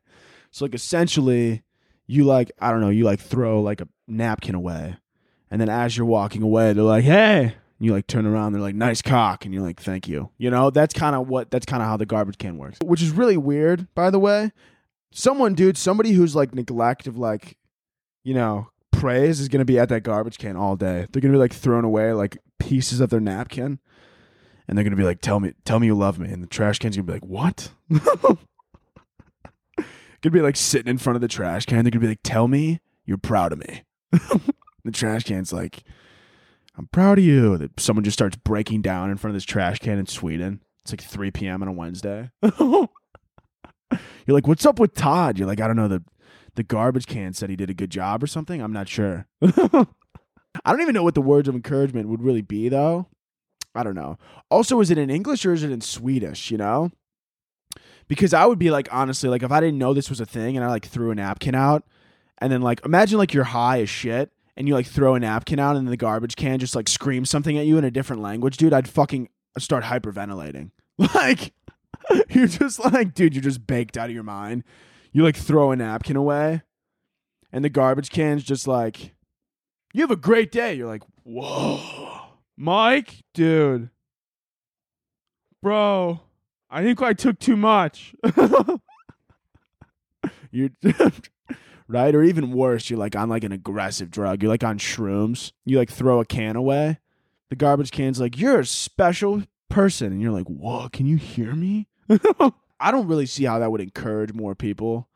So 0.51 0.65
like 0.65 0.75
essentially, 0.75 1.63
you 2.07 2.23
like 2.23 2.51
I 2.59 2.71
don't 2.71 2.81
know, 2.81 2.89
you 2.89 3.03
like 3.03 3.19
throw 3.19 3.61
like 3.61 3.81
a 3.81 3.87
napkin 4.07 4.55
away, 4.55 4.97
and 5.51 5.61
then 5.61 5.69
as 5.69 5.95
you're 5.95 6.05
walking 6.05 6.41
away, 6.41 6.73
they're 6.73 6.83
like, 6.83 7.03
"Hey." 7.03 7.41
And 7.79 7.85
you 7.85 7.93
like 7.93 8.07
turn 8.07 8.25
around, 8.25 8.51
they're 8.53 8.61
like, 8.61 8.75
"Nice 8.75 9.01
cock," 9.01 9.45
and 9.45 9.53
you're 9.53 9.63
like, 9.63 9.79
"Thank 9.79 10.07
you." 10.07 10.29
You 10.37 10.49
know, 10.49 10.69
that's 10.69 10.93
kind 10.93 11.15
of 11.15 11.27
what 11.29 11.49
that's 11.51 11.65
kind 11.65 11.81
of 11.81 11.87
how 11.87 11.97
the 11.97 12.05
garbage 12.05 12.37
can 12.37 12.57
works, 12.57 12.77
which 12.83 13.01
is 13.01 13.11
really 13.11 13.37
weird, 13.37 13.87
by 13.95 14.09
the 14.09 14.19
way. 14.19 14.51
Someone, 15.11 15.53
dude, 15.53 15.77
somebody 15.77 16.11
who's 16.11 16.35
like 16.35 16.53
neglect 16.53 17.07
of 17.07 17.17
like, 17.17 17.57
you 18.23 18.33
know, 18.33 18.67
praise 18.91 19.39
is 19.39 19.47
gonna 19.47 19.65
be 19.65 19.79
at 19.79 19.89
that 19.89 20.01
garbage 20.01 20.37
can 20.37 20.57
all 20.57 20.75
day. 20.75 21.07
They're 21.11 21.21
gonna 21.21 21.33
be 21.33 21.39
like 21.39 21.53
throwing 21.53 21.85
away 21.85 22.11
like 22.13 22.37
pieces 22.59 22.99
of 22.99 23.09
their 23.09 23.21
napkin, 23.21 23.79
and 24.67 24.77
they're 24.77 24.83
gonna 24.83 24.95
be 24.95 25.03
like, 25.03 25.21
"Tell 25.21 25.39
me, 25.39 25.53
tell 25.63 25.79
me 25.79 25.87
you 25.87 25.95
love 25.95 26.19
me," 26.19 26.29
and 26.29 26.43
the 26.43 26.47
trash 26.47 26.79
can's 26.79 26.97
gonna 26.97 27.05
be 27.05 27.13
like, 27.13 27.25
"What?" 27.25 27.71
gonna 30.21 30.33
be 30.33 30.41
like 30.41 30.55
sitting 30.55 30.89
in 30.89 30.97
front 30.97 31.15
of 31.15 31.21
the 31.21 31.27
trash 31.27 31.65
can. 31.65 31.83
They're 31.83 31.91
gonna 31.91 32.01
be 32.01 32.07
like, 32.07 32.21
"Tell 32.23 32.47
me 32.47 32.79
you're 33.05 33.17
proud 33.17 33.53
of 33.53 33.59
me." 33.59 33.83
the 34.11 34.91
trash 34.91 35.23
can's 35.23 35.53
like, 35.53 35.83
"I'm 36.77 36.87
proud 36.87 37.17
of 37.19 37.23
you." 37.23 37.57
That 37.57 37.79
someone 37.79 38.03
just 38.03 38.17
starts 38.17 38.37
breaking 38.37 38.81
down 38.81 39.09
in 39.09 39.17
front 39.17 39.31
of 39.31 39.35
this 39.35 39.45
trash 39.45 39.79
can 39.79 39.99
in 39.99 40.07
Sweden. 40.07 40.61
It's 40.81 40.91
like 40.91 41.01
3 41.01 41.31
p.m. 41.31 41.61
on 41.61 41.67
a 41.67 41.71
Wednesday. 41.71 42.31
You're 42.41 42.89
like, 44.27 44.47
what's 44.47 44.65
up 44.65 44.79
with 44.79 44.93
Todd? 44.93 45.37
You're 45.37 45.47
like, 45.47 45.59
I 45.59 45.67
don't 45.67 45.75
know. 45.75 45.87
The 45.87 46.03
the 46.55 46.63
garbage 46.63 47.05
can 47.05 47.33
said 47.33 47.49
he 47.49 47.55
did 47.55 47.69
a 47.69 47.75
good 47.75 47.89
job 47.89 48.23
or 48.23 48.27
something. 48.27 48.61
I'm 48.61 48.73
not 48.73 48.87
sure. 48.87 49.27
I 49.41 50.71
don't 50.71 50.81
even 50.81 50.93
know 50.93 51.03
what 51.03 51.15
the 51.15 51.21
words 51.21 51.47
of 51.47 51.55
encouragement 51.55 52.09
would 52.09 52.21
really 52.21 52.41
be 52.41 52.69
though. 52.69 53.07
I 53.75 53.83
don't 53.83 53.95
know. 53.95 54.17
Also, 54.49 54.79
is 54.81 54.89
it 54.89 54.97
in 54.97 55.09
English 55.09 55.45
or 55.45 55.53
is 55.53 55.63
it 55.63 55.71
in 55.71 55.81
Swedish? 55.81 56.51
You 56.51 56.57
know, 56.57 56.91
because 58.09 58.33
I 58.33 58.45
would 58.45 58.59
be 58.59 58.71
like, 58.71 58.89
honestly, 58.91 59.29
like 59.29 59.43
if 59.43 59.51
I 59.51 59.61
didn't 59.61 59.77
know 59.77 59.93
this 59.93 60.09
was 60.09 60.19
a 60.19 60.25
thing 60.25 60.57
and 60.57 60.65
I 60.65 60.69
like 60.69 60.85
threw 60.85 61.11
a 61.11 61.15
napkin 61.15 61.55
out, 61.55 61.85
and 62.39 62.51
then 62.51 62.61
like 62.61 62.83
imagine 62.83 63.17
like 63.17 63.33
you're 63.33 63.45
high 63.45 63.81
as 63.81 63.89
shit 63.89 64.31
and 64.57 64.67
you 64.67 64.73
like 64.73 64.87
throw 64.87 65.15
a 65.15 65.19
napkin 65.19 65.59
out 65.59 65.77
and 65.77 65.87
the 65.87 65.95
garbage 65.95 66.35
can 66.35 66.59
just 66.59 66.75
like 66.75 66.89
screams 66.89 67.29
something 67.29 67.57
at 67.57 67.65
you 67.65 67.77
in 67.77 67.85
a 67.85 67.91
different 67.91 68.21
language, 68.21 68.57
dude. 68.57 68.73
I'd 68.73 68.89
fucking 68.89 69.29
start 69.57 69.85
hyperventilating. 69.85 70.71
Like 71.15 71.53
you're 72.29 72.47
just 72.47 72.83
like, 72.83 73.13
dude, 73.13 73.33
you're 73.33 73.41
just 73.41 73.65
baked 73.65 73.97
out 73.97 74.09
of 74.09 74.13
your 74.13 74.23
mind. 74.23 74.65
You 75.13 75.23
like 75.23 75.37
throw 75.37 75.71
a 75.71 75.75
napkin 75.77 76.17
away, 76.17 76.61
and 77.53 77.63
the 77.63 77.69
garbage 77.69 78.09
can's 78.09 78.43
just 78.43 78.67
like, 78.67 79.15
you 79.93 80.01
have 80.01 80.11
a 80.11 80.17
great 80.17 80.51
day. 80.51 80.73
You're 80.73 80.87
like, 80.87 81.03
whoa, 81.23 81.79
Mike, 82.57 83.23
dude, 83.33 83.91
bro, 85.63 86.19
I 86.69 86.83
think 86.83 87.01
I 87.01 87.13
took 87.13 87.39
too 87.39 87.57
much. 87.57 88.13
you're 90.51 90.69
right, 91.87 92.13
or 92.13 92.23
even 92.23 92.51
worse, 92.51 92.89
you're 92.89 92.99
like 92.99 93.15
on 93.15 93.29
like 93.29 93.43
an 93.43 93.51
aggressive 93.51 94.11
drug. 94.11 94.41
You're 94.43 94.51
like 94.51 94.63
on 94.63 94.77
shrooms. 94.77 95.51
You 95.65 95.77
like 95.77 95.89
throw 95.89 96.19
a 96.19 96.25
can 96.25 96.55
away. 96.55 96.99
The 97.49 97.55
garbage 97.55 97.91
can's 97.91 98.19
like, 98.19 98.37
you're 98.37 98.59
a 98.59 98.65
special 98.65 99.43
person, 99.69 100.11
and 100.11 100.21
you're 100.21 100.31
like, 100.31 100.47
whoa, 100.47 100.89
can 100.89 101.05
you 101.07 101.17
hear 101.17 101.55
me? 101.55 101.87
I 102.79 102.91
don't 102.91 103.07
really 103.07 103.25
see 103.25 103.45
how 103.45 103.59
that 103.59 103.71
would 103.71 103.81
encourage 103.81 104.33
more 104.33 104.55
people 104.55 105.09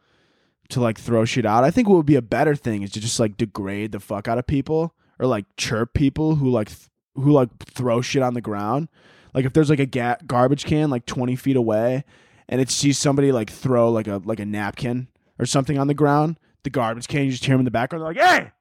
to 0.70 0.82
like 0.82 0.98
throw 0.98 1.26
shit 1.26 1.46
out. 1.46 1.64
I 1.64 1.72
think 1.72 1.88
what 1.88 1.98
would 1.98 2.06
be 2.06 2.16
a 2.16 2.22
better 2.22 2.56
thing 2.56 2.82
is 2.82 2.92
to 2.92 3.00
just 3.00 3.20
like 3.20 3.38
degrade 3.38 3.92
the 3.92 4.00
fuck 4.00 4.28
out 4.28 4.38
of 4.38 4.48
people 4.48 4.94
or 5.20 5.28
like 5.28 5.46
chirp 5.56 5.94
people 5.94 6.36
who 6.36 6.50
like 6.50 6.70
th- 6.70 6.90
who 7.16 7.32
like 7.32 7.50
throw 7.66 8.02
shit 8.02 8.24
on 8.24 8.34
the 8.34 8.42
ground. 8.42 8.90
Like 9.34 9.46
if 9.46 9.54
there's 9.54 9.70
like 9.70 9.80
a 9.80 9.86
ga- 9.86 10.18
garbage 10.26 10.66
can 10.66 10.90
like 10.90 11.06
20 11.06 11.36
feet 11.36 11.56
away 11.56 12.04
and 12.48 12.62
it 12.62 12.70
sees 12.70 12.98
somebody 13.00 13.32
like 13.32 13.50
throw 13.50 13.92
like 13.92 14.08
a 14.08 14.22
like 14.26 14.40
a 14.40 14.46
napkin 14.46 15.08
or 15.40 15.46
something 15.46 15.78
on 15.78 15.88
the 15.88 15.94
ground, 15.94 16.38
the 16.64 16.70
garbage 16.70 17.08
can 17.08 17.26
you 17.26 17.32
just 17.32 17.46
hear 17.46 17.54
them 17.54 17.62
in 17.62 17.66
the 17.66 17.72
background. 17.72 18.02
They're 18.02 18.26
like, 18.26 18.42
"Hey, 18.42 18.52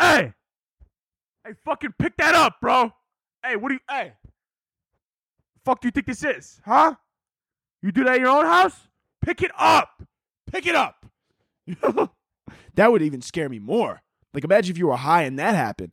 hey, 0.00 0.32
hey, 1.44 1.52
fucking 1.64 1.94
pick 1.98 2.16
that 2.16 2.34
up, 2.34 2.56
bro. 2.60 2.92
Hey, 3.44 3.56
what 3.56 3.68
do 3.68 3.74
you? 3.74 3.80
Hey, 3.88 4.12
fuck 5.64 5.80
do 5.80 5.88
you 5.88 5.92
think 5.92 6.06
this 6.06 6.24
is, 6.24 6.60
huh? 6.64 6.94
You 7.82 7.92
do 7.92 8.04
that 8.04 8.16
in 8.16 8.22
your 8.22 8.30
own 8.30 8.46
house? 8.46 8.88
Pick 9.20 9.42
it 9.42 9.50
up. 9.58 10.02
Pick 10.50 10.66
it 10.66 10.74
up. 10.74 11.06
that 12.74 12.92
would 12.92 13.02
even 13.02 13.20
scare 13.20 13.48
me 13.48 13.58
more. 13.58 14.02
Like, 14.32 14.44
imagine 14.44 14.72
if 14.72 14.78
you 14.78 14.86
were 14.88 14.96
high 14.96 15.22
and 15.22 15.38
that 15.38 15.54
happened. 15.54 15.92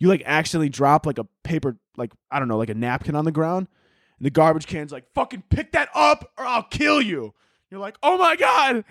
You 0.00 0.08
like 0.08 0.22
accidentally 0.24 0.70
drop 0.70 1.06
like 1.06 1.18
a 1.18 1.26
paper, 1.44 1.76
like, 1.96 2.10
I 2.30 2.38
don't 2.38 2.48
know, 2.48 2.58
like 2.58 2.70
a 2.70 2.74
napkin 2.74 3.14
on 3.14 3.24
the 3.24 3.30
ground. 3.30 3.68
And 4.18 4.26
the 4.26 4.30
garbage 4.30 4.66
can's 4.66 4.90
like, 4.90 5.04
fucking 5.14 5.44
pick 5.50 5.72
that 5.72 5.90
up 5.94 6.32
or 6.36 6.44
I'll 6.44 6.64
kill 6.64 7.00
you. 7.00 7.34
You're 7.70 7.80
like, 7.80 7.96
oh 8.02 8.18
my 8.18 8.34
God, 8.34 8.84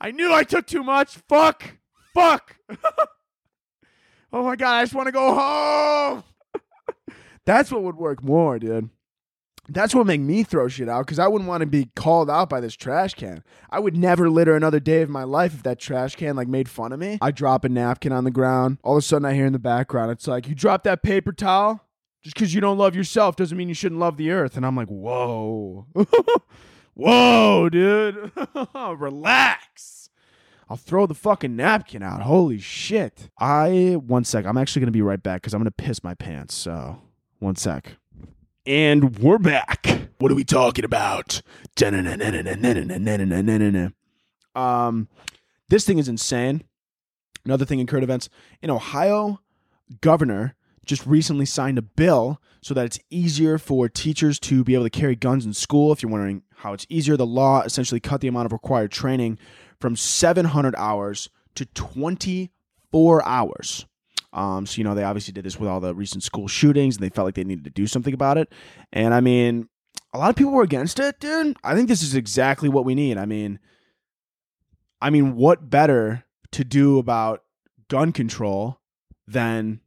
I 0.00 0.12
knew 0.12 0.32
I 0.32 0.44
took 0.44 0.66
too 0.66 0.84
much. 0.84 1.16
Fuck. 1.28 1.78
Fuck. 2.14 2.56
oh 4.32 4.44
my 4.44 4.54
God, 4.54 4.74
I 4.74 4.82
just 4.82 4.94
want 4.94 5.06
to 5.06 5.12
go 5.12 5.34
home. 5.34 6.24
That's 7.46 7.72
what 7.72 7.82
would 7.82 7.96
work 7.96 8.22
more, 8.22 8.58
dude. 8.58 8.90
That's 9.72 9.94
what 9.94 10.06
make 10.06 10.20
me 10.20 10.42
throw 10.42 10.68
shit 10.68 10.88
out 10.88 11.06
because 11.06 11.18
I 11.18 11.28
wouldn't 11.28 11.48
want 11.48 11.60
to 11.60 11.66
be 11.66 11.90
called 11.94 12.28
out 12.28 12.48
by 12.48 12.60
this 12.60 12.74
trash 12.74 13.14
can. 13.14 13.44
I 13.70 13.78
would 13.78 13.96
never 13.96 14.28
litter 14.28 14.56
another 14.56 14.80
day 14.80 15.02
of 15.02 15.08
my 15.08 15.24
life 15.24 15.54
if 15.54 15.62
that 15.62 15.78
trash 15.78 16.16
can 16.16 16.34
like 16.36 16.48
made 16.48 16.68
fun 16.68 16.92
of 16.92 16.98
me. 16.98 17.18
I 17.22 17.30
drop 17.30 17.64
a 17.64 17.68
napkin 17.68 18.12
on 18.12 18.24
the 18.24 18.30
ground. 18.30 18.78
All 18.82 18.96
of 18.96 18.98
a 18.98 19.02
sudden, 19.02 19.24
I 19.26 19.34
hear 19.34 19.46
in 19.46 19.52
the 19.52 19.58
background, 19.58 20.10
it's 20.10 20.26
like, 20.26 20.48
"You 20.48 20.54
dropped 20.54 20.84
that 20.84 21.02
paper 21.02 21.32
towel." 21.32 21.80
Just 22.22 22.34
because 22.34 22.52
you 22.54 22.60
don't 22.60 22.76
love 22.76 22.94
yourself 22.94 23.36
doesn't 23.36 23.56
mean 23.56 23.68
you 23.68 23.74
shouldn't 23.74 23.98
love 24.00 24.18
the 24.18 24.30
earth. 24.30 24.54
And 24.56 24.66
I'm 24.66 24.76
like, 24.76 24.88
whoa, 24.88 25.86
whoa, 26.94 27.68
dude, 27.70 28.30
relax. 28.74 30.10
I'll 30.68 30.76
throw 30.76 31.06
the 31.06 31.14
fucking 31.14 31.56
napkin 31.56 32.02
out. 32.02 32.22
Holy 32.22 32.58
shit. 32.58 33.30
I 33.38 33.96
one 34.06 34.24
sec. 34.24 34.44
I'm 34.44 34.58
actually 34.58 34.80
gonna 34.80 34.92
be 34.92 35.02
right 35.02 35.22
back 35.22 35.40
because 35.40 35.54
I'm 35.54 35.60
gonna 35.60 35.70
piss 35.70 36.04
my 36.04 36.14
pants. 36.14 36.54
So 36.54 37.00
one 37.38 37.56
sec. 37.56 37.96
And 38.66 39.18
we're 39.18 39.38
back. 39.38 40.10
What 40.18 40.30
are 40.30 40.34
we 40.34 40.44
talking 40.44 40.84
about? 40.84 41.40
Um, 44.54 45.08
this 45.70 45.86
thing 45.86 45.98
is 45.98 46.08
insane. 46.08 46.64
Another 47.42 47.64
thing 47.64 47.78
in 47.78 47.86
current 47.86 48.04
events 48.04 48.28
in 48.60 48.68
Ohio, 48.68 49.40
governor 50.02 50.56
just 50.84 51.06
recently 51.06 51.46
signed 51.46 51.78
a 51.78 51.82
bill 51.82 52.38
so 52.60 52.74
that 52.74 52.84
it's 52.84 52.98
easier 53.08 53.56
for 53.56 53.88
teachers 53.88 54.38
to 54.40 54.62
be 54.62 54.74
able 54.74 54.84
to 54.84 54.90
carry 54.90 55.16
guns 55.16 55.46
in 55.46 55.54
school. 55.54 55.90
If 55.90 56.02
you're 56.02 56.12
wondering 56.12 56.42
how 56.56 56.74
it's 56.74 56.86
easier, 56.90 57.16
the 57.16 57.24
law 57.24 57.62
essentially 57.62 58.00
cut 58.00 58.20
the 58.20 58.28
amount 58.28 58.44
of 58.44 58.52
required 58.52 58.92
training 58.92 59.38
from 59.78 59.96
700 59.96 60.74
hours 60.76 61.30
to 61.54 61.64
24 61.64 63.24
hours. 63.24 63.86
Um, 64.32 64.66
so 64.66 64.78
you 64.78 64.84
know 64.84 64.94
they 64.94 65.04
obviously 65.04 65.32
did 65.32 65.44
this 65.44 65.58
with 65.58 65.68
all 65.68 65.80
the 65.80 65.94
recent 65.94 66.22
school 66.22 66.48
shootings, 66.48 66.96
and 66.96 67.04
they 67.04 67.08
felt 67.08 67.26
like 67.26 67.34
they 67.34 67.44
needed 67.44 67.64
to 67.64 67.70
do 67.70 67.86
something 67.86 68.14
about 68.14 68.38
it. 68.38 68.52
And 68.92 69.12
I 69.12 69.20
mean, 69.20 69.68
a 70.12 70.18
lot 70.18 70.30
of 70.30 70.36
people 70.36 70.52
were 70.52 70.62
against 70.62 70.98
it, 70.98 71.20
dude. 71.20 71.56
I 71.62 71.74
think 71.74 71.88
this 71.88 72.02
is 72.02 72.14
exactly 72.14 72.68
what 72.68 72.84
we 72.84 72.94
need. 72.94 73.18
I 73.18 73.26
mean, 73.26 73.58
I 75.00 75.10
mean, 75.10 75.36
what 75.36 75.70
better 75.70 76.24
to 76.52 76.64
do 76.64 76.98
about 76.98 77.42
gun 77.88 78.12
control 78.12 78.80
than, 79.26 79.80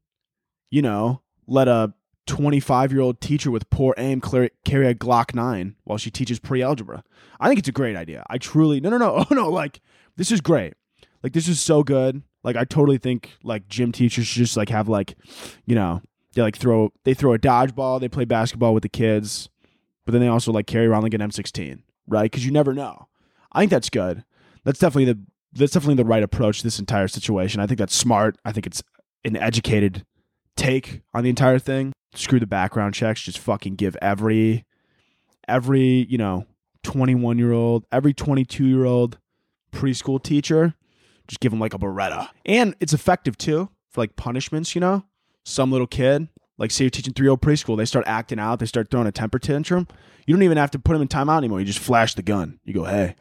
you 0.71 0.81
know, 0.81 1.21
let 1.47 1.67
a 1.67 1.93
25 2.27 2.91
year 2.91 3.01
old 3.01 3.19
teacher 3.19 3.51
with 3.51 3.69
poor 3.69 3.93
aim 3.97 4.21
carry 4.21 4.87
a 4.87 4.95
Glock 4.95 5.35
9 5.35 5.75
while 5.83 5.97
she 5.97 6.09
teaches 6.09 6.39
pre 6.39 6.61
algebra? 6.61 7.03
I 7.39 7.47
think 7.47 7.59
it's 7.59 7.69
a 7.69 7.73
great 7.73 7.95
idea. 7.95 8.25
I 8.29 8.37
truly, 8.37 8.79
no, 8.79 8.89
no, 8.89 8.97
no, 8.97 9.25
oh 9.29 9.33
no, 9.33 9.49
like, 9.49 9.81
this 10.15 10.31
is 10.31 10.41
great. 10.41 10.73
Like, 11.21 11.33
this 11.33 11.47
is 11.47 11.61
so 11.61 11.83
good. 11.83 12.21
Like 12.43 12.55
I 12.55 12.65
totally 12.65 12.97
think 12.97 13.31
like 13.43 13.67
gym 13.67 13.91
teachers 13.91 14.27
should 14.27 14.39
just 14.39 14.57
like 14.57 14.69
have 14.69 14.89
like, 14.89 15.15
you 15.65 15.75
know, 15.75 16.01
they 16.33 16.41
like 16.41 16.57
throw 16.57 16.91
they 17.03 17.13
throw 17.13 17.33
a 17.33 17.39
dodgeball, 17.39 17.99
they 17.99 18.09
play 18.09 18.25
basketball 18.25 18.73
with 18.73 18.83
the 18.83 18.89
kids, 18.89 19.49
but 20.05 20.11
then 20.11 20.21
they 20.21 20.27
also 20.27 20.51
like 20.51 20.67
carry 20.67 20.87
around 20.87 21.03
like 21.03 21.13
an 21.13 21.21
M16, 21.21 21.81
right? 22.07 22.29
Because 22.29 22.45
you 22.45 22.51
never 22.51 22.73
know. 22.73 23.07
I 23.51 23.59
think 23.59 23.71
that's 23.71 23.89
good. 23.89 24.23
That's 24.63 24.79
definitely 24.79 25.13
the 25.13 25.19
that's 25.53 25.71
definitely 25.71 26.01
the 26.01 26.05
right 26.05 26.23
approach 26.23 26.59
to 26.59 26.63
this 26.63 26.79
entire 26.79 27.07
situation. 27.07 27.61
I 27.61 27.67
think 27.67 27.77
that's 27.77 27.95
smart. 27.95 28.37
I 28.43 28.51
think 28.51 28.65
it's 28.65 28.81
an 29.23 29.37
educated 29.37 30.03
take 30.55 31.01
on 31.13 31.23
the 31.23 31.29
entire 31.29 31.59
thing. 31.59 31.93
Screw 32.15 32.39
the 32.39 32.47
background 32.47 32.93
checks. 32.93 33.21
Just 33.21 33.39
fucking 33.39 33.75
give 33.75 33.95
every 34.01 34.65
every 35.47 36.07
you 36.09 36.17
know 36.17 36.45
21 36.83 37.37
year 37.37 37.51
old, 37.51 37.85
every 37.91 38.13
22 38.13 38.65
year 38.65 38.85
old 38.85 39.17
preschool 39.71 40.21
teacher 40.21 40.75
just 41.27 41.39
give 41.39 41.51
them 41.51 41.59
like 41.59 41.73
a 41.73 41.79
Beretta. 41.79 42.29
And 42.45 42.75
it's 42.79 42.93
effective 42.93 43.37
too 43.37 43.69
for 43.89 44.01
like 44.01 44.15
punishments, 44.15 44.75
you 44.75 44.81
know? 44.81 45.05
Some 45.45 45.71
little 45.71 45.87
kid, 45.87 46.29
like 46.57 46.71
say 46.71 46.85
you're 46.85 46.91
teaching 46.91 47.13
three 47.13 47.25
year 47.25 47.31
old 47.31 47.41
preschool, 47.41 47.77
they 47.77 47.85
start 47.85 48.05
acting 48.07 48.39
out, 48.39 48.59
they 48.59 48.65
start 48.65 48.89
throwing 48.89 49.07
a 49.07 49.11
temper 49.11 49.39
tantrum. 49.39 49.87
You 50.25 50.35
don't 50.35 50.43
even 50.43 50.57
have 50.57 50.71
to 50.71 50.79
put 50.79 50.93
them 50.93 51.01
in 51.01 51.07
timeout 51.07 51.39
anymore. 51.39 51.59
You 51.59 51.65
just 51.65 51.79
flash 51.79 52.13
the 52.13 52.21
gun. 52.21 52.59
You 52.63 52.73
go, 52.73 52.85
hey. 52.85 53.15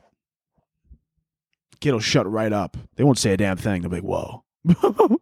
Kid 1.80 1.92
will 1.92 2.00
shut 2.00 2.30
right 2.30 2.52
up. 2.52 2.76
They 2.94 3.02
won't 3.02 3.18
say 3.18 3.32
a 3.32 3.36
damn 3.36 3.56
thing. 3.56 3.82
They'll 3.82 3.90
be 3.90 3.96
like, 3.96 4.04
whoa. 4.04 4.44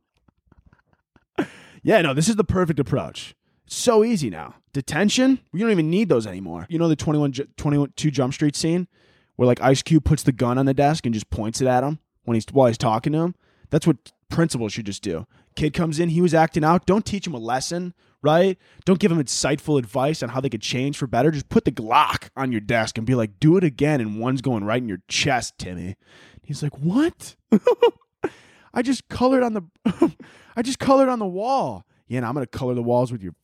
yeah, 1.83 2.03
no, 2.03 2.13
this 2.13 2.29
is 2.29 2.37
the 2.37 2.45
perfect 2.45 2.79
approach. 2.79 3.35
It's 3.67 3.77
so 3.77 4.05
easy 4.05 4.29
now. 4.29 4.57
Detention, 4.75 5.41
we 5.53 5.61
don't 5.61 5.71
even 5.71 5.89
need 5.89 6.11
those 6.11 6.27
anymore. 6.27 6.67
You 6.69 6.79
know 6.79 6.89
the 6.89 6.97
21, 6.97 7.33
22 7.57 8.11
Jump 8.11 8.35
Street 8.35 8.55
scene 8.55 8.89
where 9.37 9.47
like 9.47 9.63
Ice 9.63 9.83
Cube 9.83 10.05
puts 10.05 10.23
the 10.23 10.33
gun 10.33 10.59
on 10.59 10.67
the 10.67 10.75
desk 10.75 11.07
and 11.07 11.15
just 11.15 11.31
points 11.31 11.63
it 11.63 11.67
at 11.67 11.83
him? 11.83 11.99
When 12.25 12.35
he's 12.35 12.47
while 12.53 12.69
he's 12.69 12.79
talking 12.79 13.13
to 13.13 13.21
him. 13.21 13.35
That's 13.71 13.87
what 13.87 14.13
principals 14.29 14.73
should 14.73 14.87
just 14.87 15.03
do. 15.03 15.27
Kid 15.57 15.75
comes 15.75 15.99
in, 15.99 16.11
he 16.11 16.21
was 16.21 16.35
acting 16.35 16.65
out. 16.65 16.87
Don't 16.87 17.05
teach 17.05 17.27
him 17.27 17.35
a 17.35 17.39
lesson, 17.39 17.95
right? 18.23 18.57
Don't 18.85 18.99
give 18.99 19.11
him 19.11 19.23
insightful 19.23 19.79
advice 19.79 20.23
on 20.23 20.31
how 20.31 20.41
they 20.41 20.49
could 20.49 20.63
change 20.63 20.97
for 20.97 21.07
better. 21.07 21.31
Just 21.31 21.49
put 21.49 21.65
the 21.65 21.73
Glock 21.73 22.31
on 22.37 22.53
your 22.53 22.61
desk 22.61 22.99
and 22.99 23.07
be 23.07 23.15
like, 23.15 23.41
do 23.41 23.57
it 23.57 23.65
again. 23.65 24.01
And 24.01 24.21
one's 24.21 24.41
going 24.41 24.65
right 24.65 24.81
in 24.81 24.89
your 24.89 25.03
chest, 25.09 25.59
Timmy. 25.59 25.97
He's 26.43 26.63
like, 26.63 26.79
what? 26.79 27.37
I 28.73 28.83
just 28.83 29.09
colored 29.09 29.43
on 29.43 29.55
the, 29.55 30.13
I 30.57 30.63
just 30.63 30.79
colored 30.79 31.09
on 31.09 31.19
the 31.19 31.27
wall. 31.27 31.85
Yeah, 32.07 32.19
and 32.19 32.27
I'm 32.27 32.35
gonna 32.35 32.47
color 32.47 32.75
the 32.75 32.83
walls 32.83 33.13
with 33.13 33.23
your 33.23 33.35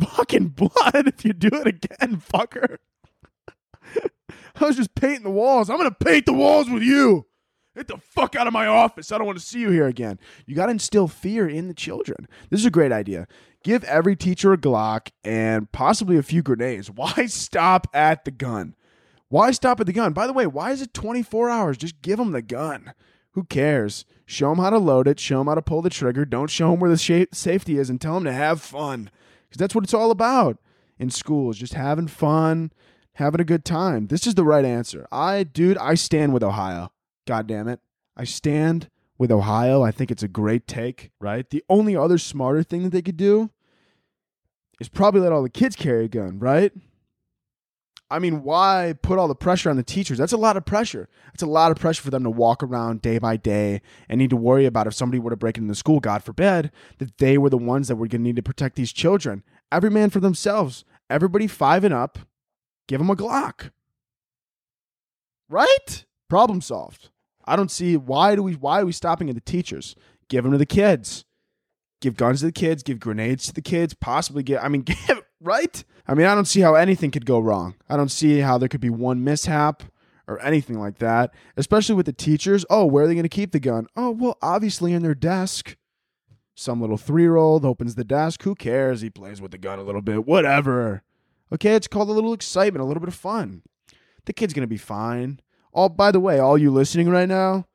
fucking 0.00 0.48
blood 0.48 1.06
if 1.06 1.24
you 1.24 1.32
do 1.32 1.50
it 1.52 1.66
again, 1.66 2.16
fucker. 2.20 2.78
I 4.58 4.64
was 4.64 4.76
just 4.76 4.94
painting 4.94 5.24
the 5.24 5.30
walls. 5.30 5.68
I'm 5.68 5.76
gonna 5.76 5.90
paint 5.90 6.26
the 6.26 6.32
walls 6.32 6.70
with 6.70 6.82
you. 6.82 7.26
Get 7.76 7.88
the 7.88 7.98
fuck 7.98 8.34
out 8.34 8.46
of 8.46 8.54
my 8.54 8.66
office. 8.66 9.12
I 9.12 9.18
don't 9.18 9.26
want 9.26 9.38
to 9.38 9.44
see 9.44 9.60
you 9.60 9.70
here 9.70 9.86
again. 9.86 10.18
You 10.46 10.56
got 10.56 10.66
to 10.66 10.72
instill 10.72 11.08
fear 11.08 11.46
in 11.46 11.68
the 11.68 11.74
children. 11.74 12.26
This 12.48 12.60
is 12.60 12.66
a 12.66 12.70
great 12.70 12.90
idea. 12.90 13.28
Give 13.62 13.84
every 13.84 14.16
teacher 14.16 14.54
a 14.54 14.56
Glock 14.56 15.10
and 15.22 15.70
possibly 15.72 16.16
a 16.16 16.22
few 16.22 16.42
grenades. 16.42 16.90
Why 16.94 17.26
stop 17.26 17.86
at 17.92 18.24
the 18.24 18.30
gun? 18.30 18.74
Why 19.28 19.50
stop 19.50 19.78
at 19.80 19.86
the 19.86 19.92
gun? 19.92 20.14
By 20.14 20.26
the 20.26 20.32
way, 20.32 20.46
why 20.46 20.70
is 20.70 20.80
it 20.80 20.94
24 20.94 21.50
hours? 21.50 21.76
Just 21.76 22.00
give 22.00 22.16
them 22.16 22.30
the 22.30 22.42
gun. 22.42 22.94
Who 23.32 23.42
cares? 23.42 24.04
Show 24.24 24.50
them 24.50 24.58
how 24.58 24.70
to 24.70 24.78
load 24.78 25.08
it. 25.08 25.18
Show 25.18 25.38
them 25.38 25.48
how 25.48 25.56
to 25.56 25.62
pull 25.62 25.82
the 25.82 25.90
trigger. 25.90 26.24
Don't 26.24 26.48
show 26.48 26.70
them 26.70 26.78
where 26.78 26.90
the 26.90 26.96
sh- 26.96 27.26
safety 27.36 27.76
is 27.76 27.90
and 27.90 28.00
tell 28.00 28.14
them 28.14 28.24
to 28.24 28.32
have 28.32 28.62
fun. 28.62 29.10
Because 29.48 29.58
that's 29.58 29.74
what 29.74 29.82
it's 29.82 29.92
all 29.92 30.12
about 30.12 30.58
in 30.96 31.10
schools. 31.10 31.58
Just 31.58 31.74
having 31.74 32.06
fun, 32.06 32.70
having 33.14 33.40
a 33.40 33.44
good 33.44 33.64
time. 33.64 34.06
This 34.06 34.28
is 34.28 34.36
the 34.36 34.44
right 34.44 34.64
answer. 34.64 35.08
I, 35.10 35.42
dude, 35.42 35.76
I 35.78 35.94
stand 35.94 36.32
with 36.32 36.44
Ohio. 36.44 36.92
God 37.26 37.46
damn 37.46 37.68
it. 37.68 37.80
I 38.16 38.24
stand 38.24 38.88
with 39.18 39.30
Ohio. 39.30 39.82
I 39.82 39.90
think 39.90 40.10
it's 40.10 40.22
a 40.22 40.28
great 40.28 40.66
take, 40.66 41.10
right? 41.20 41.48
The 41.48 41.64
only 41.68 41.96
other 41.96 42.18
smarter 42.18 42.62
thing 42.62 42.82
that 42.84 42.90
they 42.90 43.02
could 43.02 43.16
do 43.16 43.50
is 44.80 44.88
probably 44.88 45.20
let 45.20 45.32
all 45.32 45.42
the 45.42 45.50
kids 45.50 45.76
carry 45.76 46.04
a 46.04 46.08
gun, 46.08 46.38
right? 46.38 46.72
I 48.08 48.20
mean, 48.20 48.44
why 48.44 48.94
put 49.02 49.18
all 49.18 49.26
the 49.26 49.34
pressure 49.34 49.68
on 49.68 49.76
the 49.76 49.82
teachers? 49.82 50.16
That's 50.16 50.32
a 50.32 50.36
lot 50.36 50.56
of 50.56 50.64
pressure. 50.64 51.08
That's 51.32 51.42
a 51.42 51.46
lot 51.46 51.72
of 51.72 51.78
pressure 51.78 52.02
for 52.02 52.10
them 52.10 52.22
to 52.22 52.30
walk 52.30 52.62
around 52.62 53.02
day 53.02 53.18
by 53.18 53.36
day 53.36 53.82
and 54.08 54.18
need 54.18 54.30
to 54.30 54.36
worry 54.36 54.64
about 54.64 54.86
if 54.86 54.94
somebody 54.94 55.18
were 55.18 55.30
to 55.30 55.36
break 55.36 55.58
into 55.58 55.68
the 55.68 55.74
school, 55.74 55.98
God 55.98 56.22
forbid, 56.22 56.70
that 56.98 57.18
they 57.18 57.36
were 57.36 57.50
the 57.50 57.58
ones 57.58 57.88
that 57.88 57.96
were 57.96 58.06
going 58.06 58.20
to 58.20 58.24
need 58.24 58.36
to 58.36 58.42
protect 58.42 58.76
these 58.76 58.92
children. 58.92 59.42
Every 59.72 59.90
man 59.90 60.10
for 60.10 60.20
themselves. 60.20 60.84
Everybody 61.10 61.48
five 61.48 61.82
and 61.82 61.94
up, 61.94 62.18
give 62.86 63.00
them 63.00 63.10
a 63.10 63.16
Glock. 63.16 63.70
Right? 65.48 66.04
Problem 66.28 66.60
solved. 66.60 67.10
I 67.46 67.56
don't 67.56 67.70
see 67.70 67.96
why 67.96 68.34
do 68.34 68.42
we 68.42 68.54
why 68.54 68.80
are 68.80 68.86
we 68.86 68.92
stopping 68.92 69.28
at 69.28 69.34
the 69.34 69.40
teachers? 69.40 69.94
Give 70.28 70.44
them 70.44 70.52
to 70.52 70.58
the 70.58 70.66
kids. 70.66 71.24
Give 72.00 72.16
guns 72.16 72.40
to 72.40 72.46
the 72.46 72.52
kids. 72.52 72.82
Give 72.82 73.00
grenades 73.00 73.46
to 73.46 73.52
the 73.52 73.62
kids. 73.62 73.94
Possibly 73.94 74.42
get. 74.42 74.62
I 74.62 74.68
mean, 74.68 74.82
give 74.82 75.22
right. 75.40 75.84
I 76.06 76.14
mean, 76.14 76.26
I 76.26 76.34
don't 76.34 76.46
see 76.46 76.60
how 76.60 76.74
anything 76.74 77.10
could 77.10 77.26
go 77.26 77.38
wrong. 77.38 77.74
I 77.88 77.96
don't 77.96 78.10
see 78.10 78.40
how 78.40 78.58
there 78.58 78.68
could 78.68 78.80
be 78.80 78.90
one 78.90 79.24
mishap 79.24 79.82
or 80.28 80.40
anything 80.40 80.78
like 80.78 80.98
that. 80.98 81.32
Especially 81.56 81.94
with 81.94 82.06
the 82.06 82.12
teachers. 82.12 82.64
Oh, 82.68 82.84
where 82.84 83.04
are 83.04 83.06
they 83.06 83.14
going 83.14 83.22
to 83.22 83.28
keep 83.28 83.52
the 83.52 83.60
gun? 83.60 83.86
Oh, 83.96 84.10
well, 84.10 84.38
obviously 84.42 84.92
in 84.92 85.02
their 85.02 85.14
desk. 85.14 85.76
Some 86.54 86.80
little 86.80 86.96
three 86.96 87.22
year 87.22 87.36
old 87.36 87.64
opens 87.64 87.94
the 87.94 88.04
desk. 88.04 88.42
Who 88.42 88.54
cares? 88.54 89.02
He 89.02 89.10
plays 89.10 89.40
with 89.40 89.50
the 89.50 89.58
gun 89.58 89.78
a 89.78 89.82
little 89.82 90.00
bit. 90.00 90.26
Whatever. 90.26 91.02
Okay, 91.52 91.74
it's 91.74 91.86
called 91.86 92.08
a 92.08 92.12
little 92.12 92.32
excitement, 92.32 92.82
a 92.82 92.86
little 92.86 93.00
bit 93.00 93.08
of 93.08 93.14
fun. 93.14 93.62
The 94.24 94.32
kid's 94.32 94.52
going 94.52 94.62
to 94.62 94.66
be 94.66 94.78
fine. 94.78 95.40
All 95.76 95.90
by 95.90 96.10
the 96.10 96.20
way, 96.20 96.38
all 96.38 96.56
you 96.56 96.70
listening 96.70 97.10
right 97.10 97.28
now, 97.28 97.66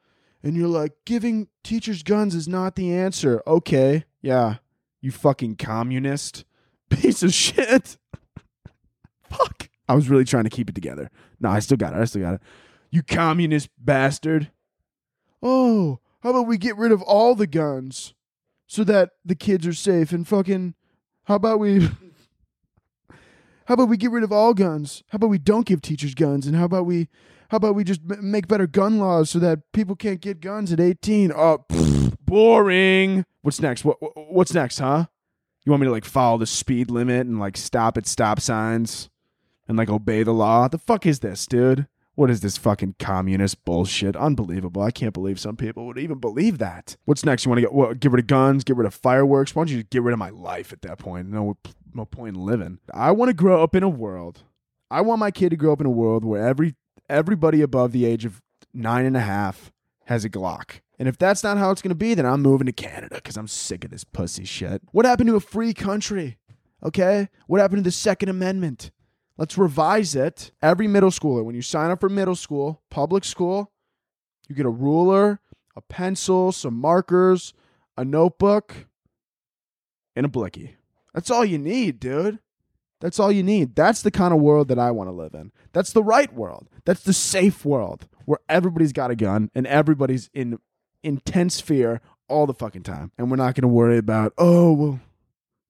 and 0.41 0.57
you're 0.57 0.67
like, 0.67 0.93
giving 1.05 1.49
teachers 1.63 2.01
guns 2.01 2.33
is 2.33 2.47
not 2.47 2.75
the 2.75 2.91
answer. 2.91 3.43
Okay, 3.45 4.05
yeah, 4.23 4.55
you 5.01 5.11
fucking 5.11 5.57
communist 5.57 6.43
piece 6.89 7.21
of 7.21 7.31
shit. 7.31 7.97
Fuck. 9.29 9.69
I 9.87 9.93
was 9.93 10.09
really 10.09 10.25
trying 10.25 10.45
to 10.45 10.49
keep 10.49 10.67
it 10.67 10.73
together. 10.73 11.11
No, 11.39 11.49
I 11.49 11.59
still 11.59 11.77
got 11.77 11.93
it. 11.93 11.99
I 11.99 12.05
still 12.05 12.23
got 12.23 12.33
it. 12.33 12.41
You 12.89 13.03
communist 13.03 13.69
bastard. 13.77 14.49
Oh, 15.43 15.99
how 16.21 16.31
about 16.31 16.47
we 16.47 16.57
get 16.57 16.77
rid 16.77 16.91
of 16.91 17.03
all 17.03 17.35
the 17.35 17.45
guns 17.45 18.15
so 18.65 18.83
that 18.83 19.11
the 19.23 19.35
kids 19.35 19.67
are 19.67 19.73
safe 19.73 20.11
and 20.11 20.27
fucking 20.27 20.73
how 21.25 21.35
about 21.35 21.59
we 21.59 21.87
How 23.65 23.75
about 23.75 23.89
we 23.89 23.97
get 23.97 24.11
rid 24.11 24.23
of 24.23 24.31
all 24.31 24.53
guns? 24.55 25.03
How 25.09 25.17
about 25.17 25.29
we 25.29 25.37
don't 25.37 25.67
give 25.67 25.81
teachers 25.81 26.15
guns 26.15 26.47
and 26.47 26.55
how 26.55 26.65
about 26.65 26.85
we 26.85 27.07
how 27.51 27.57
about 27.57 27.75
we 27.75 27.83
just 27.83 28.01
make 28.05 28.47
better 28.47 28.65
gun 28.65 28.97
laws 28.97 29.29
so 29.29 29.37
that 29.39 29.73
people 29.73 29.93
can't 29.93 30.21
get 30.21 30.39
guns 30.39 30.71
at 30.71 30.79
18? 30.79 31.33
Oh, 31.35 31.65
boring. 32.21 33.25
What's 33.41 33.59
next? 33.59 33.83
What 33.83 34.01
what- 34.01 34.13
what's 34.31 34.53
next, 34.53 34.79
huh? 34.79 35.07
You 35.65 35.71
want 35.71 35.81
me 35.81 35.87
to 35.87 35.91
like 35.91 36.05
follow 36.05 36.37
the 36.37 36.45
speed 36.45 36.89
limit 36.89 37.27
and 37.27 37.41
like 37.41 37.57
stop 37.57 37.97
at 37.97 38.07
stop 38.07 38.39
signs 38.39 39.09
and 39.67 39.77
like 39.77 39.89
obey 39.89 40.23
the 40.23 40.33
law? 40.33 40.69
The 40.69 40.77
fuck 40.77 41.05
is 41.05 41.19
this, 41.19 41.45
dude? 41.45 41.87
What 42.15 42.29
is 42.29 42.39
this 42.39 42.57
fucking 42.57 42.95
communist 42.99 43.65
bullshit? 43.65 44.15
Unbelievable. 44.15 44.81
I 44.81 44.91
can't 44.91 45.13
believe 45.13 45.37
some 45.37 45.57
people 45.57 45.85
would 45.87 45.97
even 45.97 46.19
believe 46.19 46.57
that. 46.59 46.95
What's 47.03 47.25
next? 47.25 47.43
You 47.43 47.49
want 47.49 47.57
to 47.57 47.63
get 47.63 47.73
what, 47.73 47.99
get 47.99 48.13
rid 48.13 48.21
of 48.23 48.27
guns, 48.27 48.63
get 48.63 48.77
rid 48.77 48.87
of 48.87 48.93
fireworks? 48.93 49.53
Why 49.53 49.61
don't 49.61 49.71
you 49.71 49.77
just 49.79 49.89
get 49.89 50.03
rid 50.03 50.13
of 50.13 50.19
my 50.19 50.29
life 50.29 50.71
at 50.71 50.83
that 50.83 50.99
point? 50.99 51.27
No, 51.27 51.57
no 51.93 52.05
point 52.05 52.37
in 52.37 52.45
living. 52.45 52.79
I 52.93 53.11
want 53.11 53.27
to 53.27 53.33
grow 53.33 53.61
up 53.61 53.75
in 53.75 53.83
a 53.83 53.89
world. 53.89 54.43
I 54.89 55.01
want 55.01 55.19
my 55.19 55.31
kid 55.31 55.49
to 55.49 55.57
grow 55.57 55.73
up 55.73 55.81
in 55.81 55.85
a 55.85 55.91
world 55.91 56.23
where 56.23 56.47
every 56.47 56.75
everybody 57.11 57.61
above 57.61 57.91
the 57.91 58.05
age 58.05 58.25
of 58.25 58.41
nine 58.73 59.05
and 59.05 59.17
a 59.17 59.21
half 59.21 59.71
has 60.05 60.25
a 60.25 60.29
Glock. 60.29 60.79
And 60.97 61.07
if 61.07 61.17
that's 61.17 61.43
not 61.43 61.57
how 61.57 61.71
it's 61.71 61.81
going 61.81 61.89
to 61.89 61.95
be, 61.95 62.13
then 62.13 62.25
I'm 62.25 62.41
moving 62.41 62.67
to 62.67 62.71
Canada 62.71 63.15
because 63.15 63.37
I'm 63.37 63.47
sick 63.47 63.83
of 63.83 63.91
this 63.91 64.03
pussy 64.03 64.45
shit. 64.45 64.81
What 64.91 65.05
happened 65.05 65.29
to 65.29 65.35
a 65.35 65.41
free 65.41 65.73
country? 65.73 66.37
Okay? 66.83 67.29
What 67.47 67.59
happened 67.59 67.83
to 67.83 67.87
the 67.87 67.91
Second 67.91 68.29
Amendment? 68.29 68.91
Let's 69.37 69.57
revise 69.57 70.15
it. 70.15 70.51
Every 70.61 70.87
middle 70.87 71.09
schooler, 71.09 71.43
when 71.43 71.55
you 71.55 71.61
sign 71.61 71.89
up 71.89 71.99
for 72.01 72.09
middle 72.09 72.35
school, 72.35 72.81
public 72.89 73.23
school, 73.23 73.71
you 74.47 74.55
get 74.55 74.65
a 74.65 74.69
ruler, 74.69 75.39
a 75.75 75.81
pencil, 75.81 76.51
some 76.51 76.75
markers, 76.75 77.53
a 77.97 78.05
notebook, 78.05 78.85
and 80.15 80.25
a 80.25 80.29
blicky. 80.29 80.75
That's 81.13 81.31
all 81.31 81.43
you 81.43 81.57
need, 81.57 81.99
dude. 81.99 82.39
That's 83.01 83.19
all 83.19 83.31
you 83.31 83.43
need. 83.43 83.75
That's 83.75 84.03
the 84.03 84.11
kind 84.11 84.33
of 84.33 84.39
world 84.39 84.69
that 84.69 84.79
I 84.79 84.91
want 84.91 85.09
to 85.09 85.11
live 85.11 85.33
in. 85.33 85.51
That's 85.73 85.91
the 85.91 86.03
right 86.03 86.33
world. 86.33 86.69
That's 86.85 87.03
the 87.03 87.13
safe 87.13 87.65
world 87.65 88.07
where 88.25 88.39
everybody's 88.47 88.93
got 88.93 89.11
a 89.11 89.15
gun 89.15 89.49
and 89.53 89.67
everybody's 89.67 90.29
in 90.33 90.59
intense 91.03 91.59
fear 91.59 91.99
all 92.29 92.45
the 92.45 92.53
fucking 92.53 92.83
time. 92.83 93.11
And 93.17 93.29
we're 93.29 93.37
not 93.37 93.55
going 93.55 93.63
to 93.63 93.67
worry 93.67 93.97
about, 93.97 94.33
oh, 94.37 94.71
well, 94.71 94.99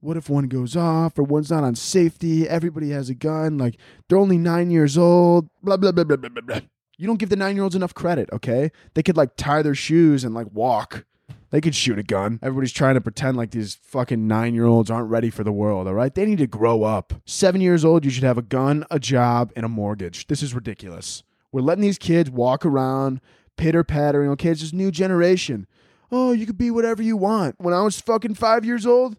what 0.02 0.18
if 0.18 0.30
one 0.30 0.48
goes 0.48 0.76
off 0.76 1.18
or 1.18 1.24
one's 1.24 1.52
not 1.52 1.64
on 1.64 1.76
safety? 1.76 2.48
Everybody 2.48 2.90
has 2.90 3.10
a 3.10 3.16
gun. 3.16 3.58
Like, 3.58 3.78
they're 4.10 4.18
only 4.18 4.38
nine 4.38 4.70
years 4.70 4.98
old. 4.98 5.48
Blah, 5.64 5.78
blah, 5.78 5.92
blah, 5.92 6.04
blah, 6.04 6.18
blah, 6.18 6.30
blah, 6.30 6.42
blah. 6.42 6.60
You 6.98 7.08
don't 7.08 7.18
give 7.18 7.30
the 7.30 7.36
nine 7.36 7.56
year 7.56 7.64
olds 7.64 7.76
enough 7.76 7.94
credit, 7.94 8.30
okay? 8.34 8.72
They 8.94 9.04
could, 9.04 9.18
like, 9.18 9.36
tie 9.38 9.62
their 9.62 9.76
shoes 9.76 10.24
and, 10.24 10.36
like, 10.36 10.48
walk. 10.52 11.06
They 11.52 11.62
could 11.62 11.76
shoot 11.76 12.00
a 12.00 12.04
gun. 12.04 12.40
Everybody's 12.42 12.72
trying 12.72 12.96
to 12.96 13.02
pretend 13.02 13.36
like 13.36 13.52
these 13.52 13.78
fucking 13.84 14.26
nine 14.26 14.56
year 14.56 14.66
olds 14.66 14.90
aren't 14.90 15.10
ready 15.10 15.30
for 15.30 15.44
the 15.44 15.52
world, 15.52 15.88
all 15.88 15.94
right? 15.94 16.14
They 16.14 16.26
need 16.26 16.38
to 16.40 16.48
grow 16.48 16.84
up. 16.84 17.14
Seven 17.26 17.60
years 17.60 17.84
old, 17.84 18.06
you 18.06 18.12
should 18.12 18.24
have 18.24 18.38
a 18.38 18.42
gun, 18.42 18.86
a 18.90 19.00
job, 19.00 19.52
and 19.56 19.66
a 19.66 19.70
mortgage. 19.70 20.28
This 20.28 20.42
is 20.42 20.56
ridiculous. 20.56 21.24
We're 21.52 21.62
letting 21.62 21.82
these 21.82 21.98
kids 21.98 22.32
walk 22.32 22.66
around, 22.66 23.20
pitter 23.58 23.84
pattering. 23.84 24.30
Okay, 24.32 24.50
it's 24.50 24.62
this 24.62 24.72
new 24.72 24.92
generation. 24.92 25.68
Oh, 26.10 26.32
you 26.32 26.46
could 26.46 26.58
be 26.58 26.72
whatever 26.72 27.04
you 27.04 27.18
want. 27.18 27.56
When 27.58 27.74
I 27.74 27.82
was 27.82 28.00
fucking 28.00 28.36
five 28.36 28.64
years 28.64 28.86
old, 28.86 29.18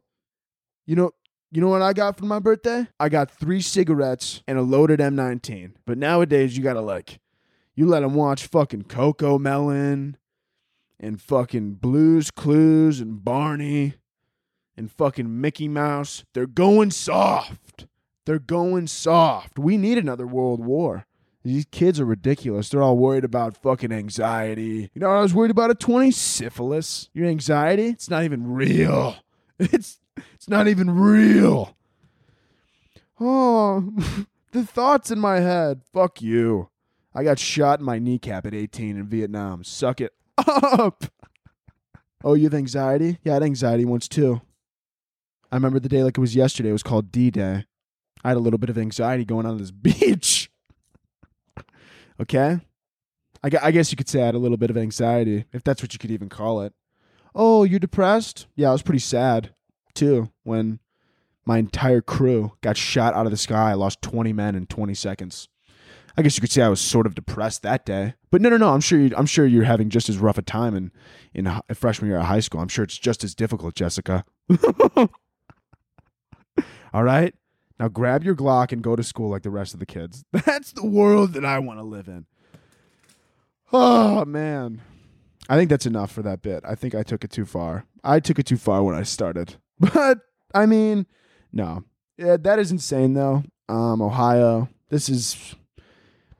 you 0.86 0.96
know, 0.96 1.12
you 1.50 1.60
know 1.60 1.68
what 1.68 1.82
I 1.82 1.92
got 1.92 2.16
for 2.16 2.24
my 2.24 2.38
birthday? 2.38 2.88
I 2.98 3.10
got 3.10 3.30
three 3.30 3.60
cigarettes 3.60 4.42
and 4.48 4.58
a 4.58 4.62
loaded 4.62 5.00
M19. 5.00 5.72
But 5.84 5.98
nowadays, 5.98 6.56
you 6.56 6.62
gotta 6.62 6.80
like, 6.80 7.20
you 7.74 7.86
let 7.86 8.00
them 8.00 8.14
watch 8.14 8.46
fucking 8.46 8.84
Cocomelon 8.84 10.14
and 11.02 11.20
fucking 11.20 11.74
Blues 11.74 12.30
Clues 12.30 13.00
and 13.00 13.22
Barney 13.24 13.94
and 14.76 14.90
fucking 14.90 15.40
Mickey 15.40 15.68
Mouse. 15.68 16.24
They're 16.32 16.46
going 16.46 16.92
soft. 16.92 17.86
They're 18.24 18.38
going 18.38 18.86
soft. 18.86 19.58
We 19.58 19.76
need 19.76 19.98
another 19.98 20.26
world 20.26 20.64
war. 20.64 21.06
These 21.44 21.66
kids 21.72 21.98
are 21.98 22.04
ridiculous. 22.04 22.68
They're 22.68 22.82
all 22.82 22.96
worried 22.96 23.24
about 23.24 23.56
fucking 23.56 23.90
anxiety. 23.90 24.90
You 24.94 25.00
know 25.00 25.08
what 25.08 25.16
I 25.16 25.22
was 25.22 25.34
worried 25.34 25.50
about 25.50 25.70
at 25.70 25.80
20? 25.80 26.12
Syphilis. 26.12 27.10
Your 27.12 27.26
anxiety? 27.26 27.88
It's 27.88 28.08
not 28.08 28.24
even 28.24 28.52
real. 28.52 29.16
It's 29.58 30.00
it's 30.16 30.48
not 30.48 30.66
even 30.66 30.90
real. 30.90 31.76
Oh, 33.20 33.92
the 34.50 34.66
thoughts 34.66 35.12
in 35.12 35.20
my 35.20 35.38
head. 35.38 35.82
Fuck 35.92 36.20
you. 36.20 36.68
I 37.14 37.22
got 37.22 37.38
shot 37.38 37.78
in 37.78 37.84
my 37.84 38.00
kneecap 38.00 38.44
at 38.44 38.54
18 38.54 38.96
in 38.96 39.06
Vietnam. 39.06 39.62
Suck 39.62 40.00
it 40.00 40.14
up. 40.46 41.04
Oh, 42.24 42.34
you 42.34 42.44
have 42.44 42.54
anxiety? 42.54 43.18
Yeah, 43.24 43.32
I 43.32 43.34
had 43.34 43.42
anxiety 43.42 43.84
once 43.84 44.08
too. 44.08 44.40
I 45.50 45.56
remember 45.56 45.80
the 45.80 45.88
day 45.88 46.02
like 46.02 46.16
it 46.16 46.20
was 46.20 46.34
yesterday. 46.36 46.70
It 46.70 46.72
was 46.72 46.82
called 46.82 47.10
D 47.12 47.30
Day. 47.30 47.64
I 48.24 48.28
had 48.28 48.36
a 48.36 48.40
little 48.40 48.58
bit 48.58 48.70
of 48.70 48.78
anxiety 48.78 49.24
going 49.24 49.46
on 49.46 49.58
this 49.58 49.70
beach. 49.72 50.50
okay? 52.20 52.60
I, 53.42 53.50
I 53.60 53.70
guess 53.72 53.90
you 53.90 53.96
could 53.96 54.08
say 54.08 54.22
I 54.22 54.26
had 54.26 54.34
a 54.34 54.38
little 54.38 54.56
bit 54.56 54.70
of 54.70 54.76
anxiety, 54.76 55.46
if 55.52 55.64
that's 55.64 55.82
what 55.82 55.92
you 55.92 55.98
could 55.98 56.12
even 56.12 56.28
call 56.28 56.62
it. 56.62 56.72
Oh, 57.34 57.64
you're 57.64 57.80
depressed? 57.80 58.46
Yeah, 58.54 58.68
I 58.68 58.72
was 58.72 58.82
pretty 58.82 59.00
sad 59.00 59.54
too 59.94 60.30
when 60.44 60.78
my 61.44 61.58
entire 61.58 62.00
crew 62.00 62.52
got 62.60 62.76
shot 62.76 63.14
out 63.14 63.26
of 63.26 63.32
the 63.32 63.36
sky. 63.36 63.70
I 63.70 63.74
lost 63.74 64.00
20 64.02 64.32
men 64.32 64.54
in 64.54 64.66
20 64.66 64.94
seconds. 64.94 65.48
I 66.16 66.22
guess 66.22 66.36
you 66.36 66.40
could 66.40 66.50
say 66.50 66.62
I 66.62 66.68
was 66.68 66.80
sort 66.80 67.06
of 67.06 67.14
depressed 67.14 67.62
that 67.62 67.86
day. 67.86 68.14
But 68.30 68.40
no, 68.40 68.48
no, 68.48 68.56
no. 68.56 68.70
I'm 68.70 68.80
sure 68.80 68.98
you, 68.98 69.14
I'm 69.16 69.26
sure 69.26 69.46
you're 69.46 69.64
having 69.64 69.90
just 69.90 70.08
as 70.08 70.18
rough 70.18 70.38
a 70.38 70.42
time 70.42 70.74
in 70.74 70.92
in 71.34 71.50
freshman 71.74 72.10
year 72.10 72.18
of 72.18 72.26
high 72.26 72.40
school. 72.40 72.60
I'm 72.60 72.68
sure 72.68 72.84
it's 72.84 72.98
just 72.98 73.24
as 73.24 73.34
difficult, 73.34 73.74
Jessica. 73.74 74.24
All 76.92 77.04
right. 77.04 77.34
Now 77.78 77.88
grab 77.88 78.22
your 78.22 78.34
Glock 78.34 78.72
and 78.72 78.82
go 78.82 78.94
to 78.94 79.02
school 79.02 79.30
like 79.30 79.42
the 79.42 79.50
rest 79.50 79.74
of 79.74 79.80
the 79.80 79.86
kids. 79.86 80.24
That's 80.32 80.72
the 80.72 80.86
world 80.86 81.32
that 81.32 81.44
I 81.44 81.58
want 81.58 81.78
to 81.78 81.84
live 81.84 82.08
in. 82.08 82.26
Oh 83.72 84.24
man. 84.24 84.82
I 85.48 85.56
think 85.56 85.70
that's 85.70 85.86
enough 85.86 86.12
for 86.12 86.22
that 86.22 86.40
bit. 86.40 86.62
I 86.64 86.76
think 86.76 86.94
I 86.94 87.02
took 87.02 87.24
it 87.24 87.30
too 87.32 87.44
far. 87.44 87.84
I 88.04 88.20
took 88.20 88.38
it 88.38 88.46
too 88.46 88.56
far 88.56 88.82
when 88.82 88.94
I 88.94 89.02
started. 89.02 89.56
But 89.80 90.18
I 90.54 90.66
mean, 90.66 91.06
no. 91.52 91.82
Yeah, 92.16 92.36
that 92.36 92.60
is 92.60 92.70
insane 92.70 93.14
though. 93.14 93.42
Um, 93.68 94.00
Ohio. 94.00 94.68
This 94.90 95.08
is 95.08 95.56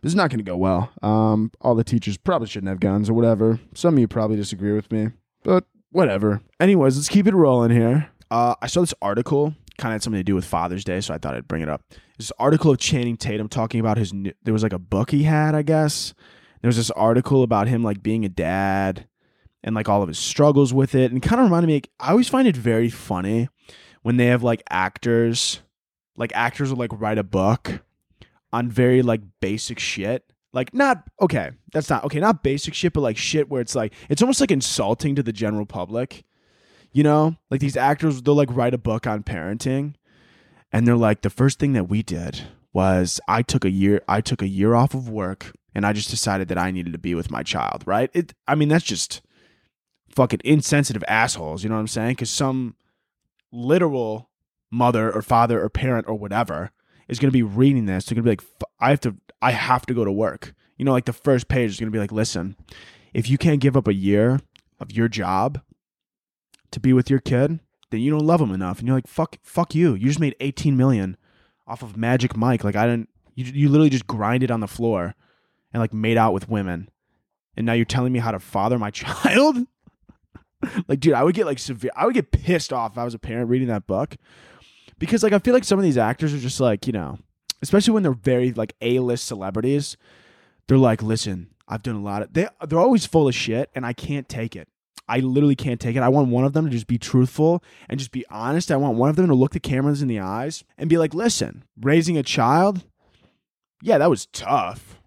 this 0.03 0.11
is 0.11 0.17
not 0.17 0.31
going 0.31 0.39
to 0.39 0.45
go 0.45 0.57
well. 0.57 0.91
Um, 1.01 1.53
all 1.61 1.75
the 1.75 1.85
teachers 1.85 2.17
probably 2.17 2.49
shouldn't 2.49 2.69
have 2.69 2.81
guns 2.81 3.09
or 3.09 3.15
whatever. 3.15 3.61
Some 3.75 3.95
of 3.95 4.01
you 4.01 4.09
probably 4.09 4.37
disagree 4.37 4.73
with 4.73 4.91
me, 4.91 5.11
but 5.45 5.65
whatever. 5.91 6.41
Anyways, 6.59 6.97
let's 6.97 7.09
keep 7.09 7.27
it 7.27 7.35
rolling 7.35 7.71
here. 7.71 8.11
Uh, 8.31 8.55
I 8.61 8.67
saw 8.67 8.81
this 8.81 8.95
article, 9.01 9.55
kind 9.79 9.93
of 9.93 9.95
had 9.95 10.03
something 10.03 10.19
to 10.19 10.25
do 10.25 10.35
with 10.35 10.45
Father's 10.45 10.85
Day, 10.85 11.01
so 11.01 11.15
I 11.15 11.19
thought 11.19 11.35
I'd 11.35 11.47
bring 11.47 11.63
it 11.63 11.69
up. 11.69 11.83
This 12.19 12.33
article 12.39 12.71
of 12.71 12.79
Channing 12.79 13.17
Tatum 13.17 13.49
talking 13.49 13.79
about 13.79 13.99
his. 13.99 14.13
New, 14.13 14.33
there 14.43 14.55
was 14.55 14.63
like 14.63 14.73
a 14.73 14.79
book 14.79 15.11
he 15.11 15.23
had, 15.23 15.55
I 15.55 15.63
guess. 15.63 16.15
There 16.61 16.69
was 16.69 16.77
this 16.77 16.91
article 16.93 17.43
about 17.43 17.69
him 17.69 17.83
like 17.83 18.03
being 18.03 18.25
a 18.25 18.29
dad 18.29 19.07
and 19.65 19.75
like 19.75 19.89
all 19.89 20.03
of 20.03 20.09
his 20.09 20.19
struggles 20.19 20.73
with 20.73 20.95
it, 20.95 21.13
and 21.13 21.23
kind 21.23 21.41
of 21.41 21.47
reminded 21.47 21.69
me. 21.69 21.83
I 22.01 22.11
always 22.11 22.29
find 22.29 22.49
it 22.49 22.57
very 22.57 22.89
funny 22.89 23.49
when 24.03 24.17
they 24.17 24.27
have 24.27 24.43
like 24.43 24.63
actors, 24.71 25.61
like 26.17 26.33
actors 26.35 26.71
will 26.71 26.79
like 26.79 26.91
write 26.93 27.19
a 27.19 27.25
book 27.25 27.83
on 28.53 28.69
very 28.69 29.03
like 29.03 29.23
basic 29.41 29.79
shit. 29.79 30.33
Like 30.53 30.75
not 30.75 31.05
okay, 31.21 31.51
that's 31.73 31.89
not 31.89 32.05
okay, 32.05 32.21
not 32.21 32.43
basic 32.43 32.75
shit, 32.75 32.93
but 32.93 33.01
like 33.01 33.17
shit 33.17 33.49
where 33.49 33.63
it's 33.63 33.75
like 33.75 33.95
it's 34.09 34.21
almost 34.21 34.41
like 34.41 34.51
insulting 34.51 35.15
to 35.15 35.23
the 35.23 35.33
general 35.33 35.67
public. 35.67 36.25
You 36.93 37.03
know? 37.03 37.37
Like 37.51 37.61
these 37.61 37.77
actors 37.77 38.21
they'll 38.21 38.35
like 38.35 38.55
write 38.55 38.75
a 38.75 38.79
book 38.79 39.07
on 39.07 39.23
parenting 39.23 39.95
and 40.71 40.87
they're 40.87 40.97
like 40.97 41.23
the 41.23 41.31
first 41.31 41.59
thing 41.59 41.73
that 41.73 41.89
we 41.89 42.03
did 42.03 42.43
was 42.73 43.21
I 43.27 43.43
took 43.43 43.65
a 43.65 43.71
year 43.71 44.03
I 44.09 44.21
took 44.21 44.43
a 44.43 44.49
year 44.49 44.75
off 44.75 44.95
of 44.95 45.09
work 45.09 45.53
and 45.75 45.87
I 45.87 45.95
just 45.95 46.11
decided 46.11 46.49
that 46.49 46.59
I 46.59 46.71
needed 46.71 46.93
to 46.93 46.99
be 46.99 47.15
with 47.15 47.31
my 47.31 47.43
child, 47.43 47.83
right? 47.87 48.11
It 48.13 48.35
I 48.47 48.55
mean 48.55 48.69
that's 48.69 48.85
just 48.85 49.23
fucking 50.11 50.41
insensitive 50.45 51.05
assholes, 51.09 51.63
you 51.63 51.71
know 51.71 51.77
what 51.77 51.81
I'm 51.81 51.89
saying? 51.89 52.17
Cuz 52.17 52.29
some 52.29 52.77
literal 53.51 54.29
mother 54.71 55.11
or 55.11 55.23
father 55.23 55.63
or 55.63 55.71
parent 55.71 56.07
or 56.09 56.15
whatever 56.15 56.73
is 57.09 57.19
going 57.19 57.29
to 57.29 57.33
be 57.33 57.43
reading 57.43 57.87
this, 57.87 58.05
they're 58.05 58.15
going 58.15 58.25
to 58.25 58.43
be 58.43 58.43
like, 58.43 58.69
I 58.81 58.91
have 58.91 59.01
to, 59.01 59.17
I 59.41 59.53
have 59.53 59.87
to 59.87 59.95
go 59.95 60.05
to 60.05 60.13
work. 60.13 60.55
You 60.77 60.85
know, 60.85 60.93
like 60.93 61.05
the 61.05 61.13
first 61.13 61.49
page 61.49 61.71
is 61.71 61.79
going 61.79 61.91
to 61.91 61.95
be 61.95 61.99
like, 61.99 62.13
listen, 62.13 62.57
if 63.15 63.29
you 63.29 63.39
can't 63.39 63.61
give 63.61 63.77
up 63.77 63.89
a 63.89 63.95
year 63.95 64.41
of 64.81 64.93
your 64.93 65.09
job 65.09 65.61
to 66.71 66.81
be 66.81 66.93
with 66.93 67.11
your 67.11 67.21
kid, 67.21 67.61
then 67.91 68.01
you 68.01 68.11
don't 68.11 68.27
love 68.27 68.41
them 68.41 68.53
enough. 68.53 68.79
And 68.79 68.89
you're 68.89 68.97
like, 68.97 69.07
fuck, 69.07 69.37
fuck 69.43 69.75
you. 69.75 69.95
You 69.95 70.09
just 70.09 70.21
made 70.21 70.35
18 70.41 70.77
million 70.77 71.17
off 71.67 71.83
of 71.83 71.97
Magic 71.97 72.37
Mike. 72.37 72.65
Like 72.65 72.77
I 72.77 72.87
didn't, 72.87 73.09
you, 73.35 73.45
you 73.45 73.69
literally 73.69 73.91
just 73.91 74.07
grinded 74.07 74.51
on 74.51 74.61
the 74.61 74.69
floor 74.69 75.15
and 75.73 75.81
like 75.81 75.93
made 75.93 76.17
out 76.17 76.33
with 76.33 76.49
women. 76.49 76.89
And 77.57 77.67
now 77.67 77.75
you're 77.75 77.85
telling 77.85 78.13
me 78.13 78.19
how 78.19 78.31
to 78.31 78.41
father 78.41 78.79
my 78.79 78.91
child? 78.93 79.59
like, 80.89 81.01
dude, 81.01 81.15
I 81.15 81.23
would 81.23 81.35
get 81.35 81.47
like 81.47 81.59
severe, 81.59 81.91
I 81.95 82.07
would 82.07 82.15
get 82.15 82.31
pissed 82.31 82.73
off 82.73 82.93
if 82.93 82.99
I 82.99 83.05
was 83.05 83.15
a 83.15 83.19
parent 83.19 83.51
reading 83.51 83.69
that 83.69 83.87
book 83.87 84.17
because 85.03 85.25
like 85.25 85.33
I 85.33 85.41
feel 85.41 85.53
like 85.53 85.65
some 85.65 85.81
of 85.81 85.83
these 85.83 85.99
actors 85.99 86.33
are 86.33 86.39
just 86.39 86.61
like 86.61 86.87
you 86.87 86.93
know, 86.93 87.19
especially 87.61 87.93
when 87.93 88.05
they're 88.05 88.13
very 88.13 88.53
like 88.53 88.77
A 88.81 89.01
list 89.01 89.27
celebrities, 89.27 89.97
they're 90.69 90.79
like, 90.79 91.03
listen, 91.03 91.49
I've 91.67 91.83
done 91.83 91.97
a 91.97 92.01
lot 92.01 92.23
of 92.23 92.33
they 92.33 92.47
they're 92.69 92.79
always 92.79 93.05
full 93.05 93.27
of 93.27 93.35
shit, 93.35 93.69
and 93.75 93.85
I 93.85 93.95
can't 93.95 94.29
take 94.29 94.55
it. 94.55 94.69
I 95.09 95.19
literally 95.19 95.57
can't 95.57 95.81
take 95.81 95.97
it. 95.97 96.05
I 96.05 96.09
want 96.09 96.29
one 96.29 96.45
of 96.45 96.53
them 96.53 96.67
to 96.67 96.71
just 96.71 96.87
be 96.87 96.99
truthful 96.99 97.65
and 97.89 97.99
just 97.99 98.13
be 98.13 98.25
honest. 98.31 98.71
I 98.71 98.77
want 98.77 98.97
one 98.97 99.11
of 99.11 99.17
them 99.17 99.27
to 99.27 99.35
look 99.35 99.51
the 99.51 99.59
cameras 99.59 100.03
in 100.03 100.09
the 100.09 100.21
eyes 100.21 100.63
and 100.79 100.89
be 100.89 100.99
like, 100.99 101.15
listen, 101.15 101.65
raising 101.81 102.17
a 102.17 102.23
child, 102.23 102.85
yeah, 103.83 103.99
that 103.99 104.09
was 104.09 104.27
tough, 104.27 105.01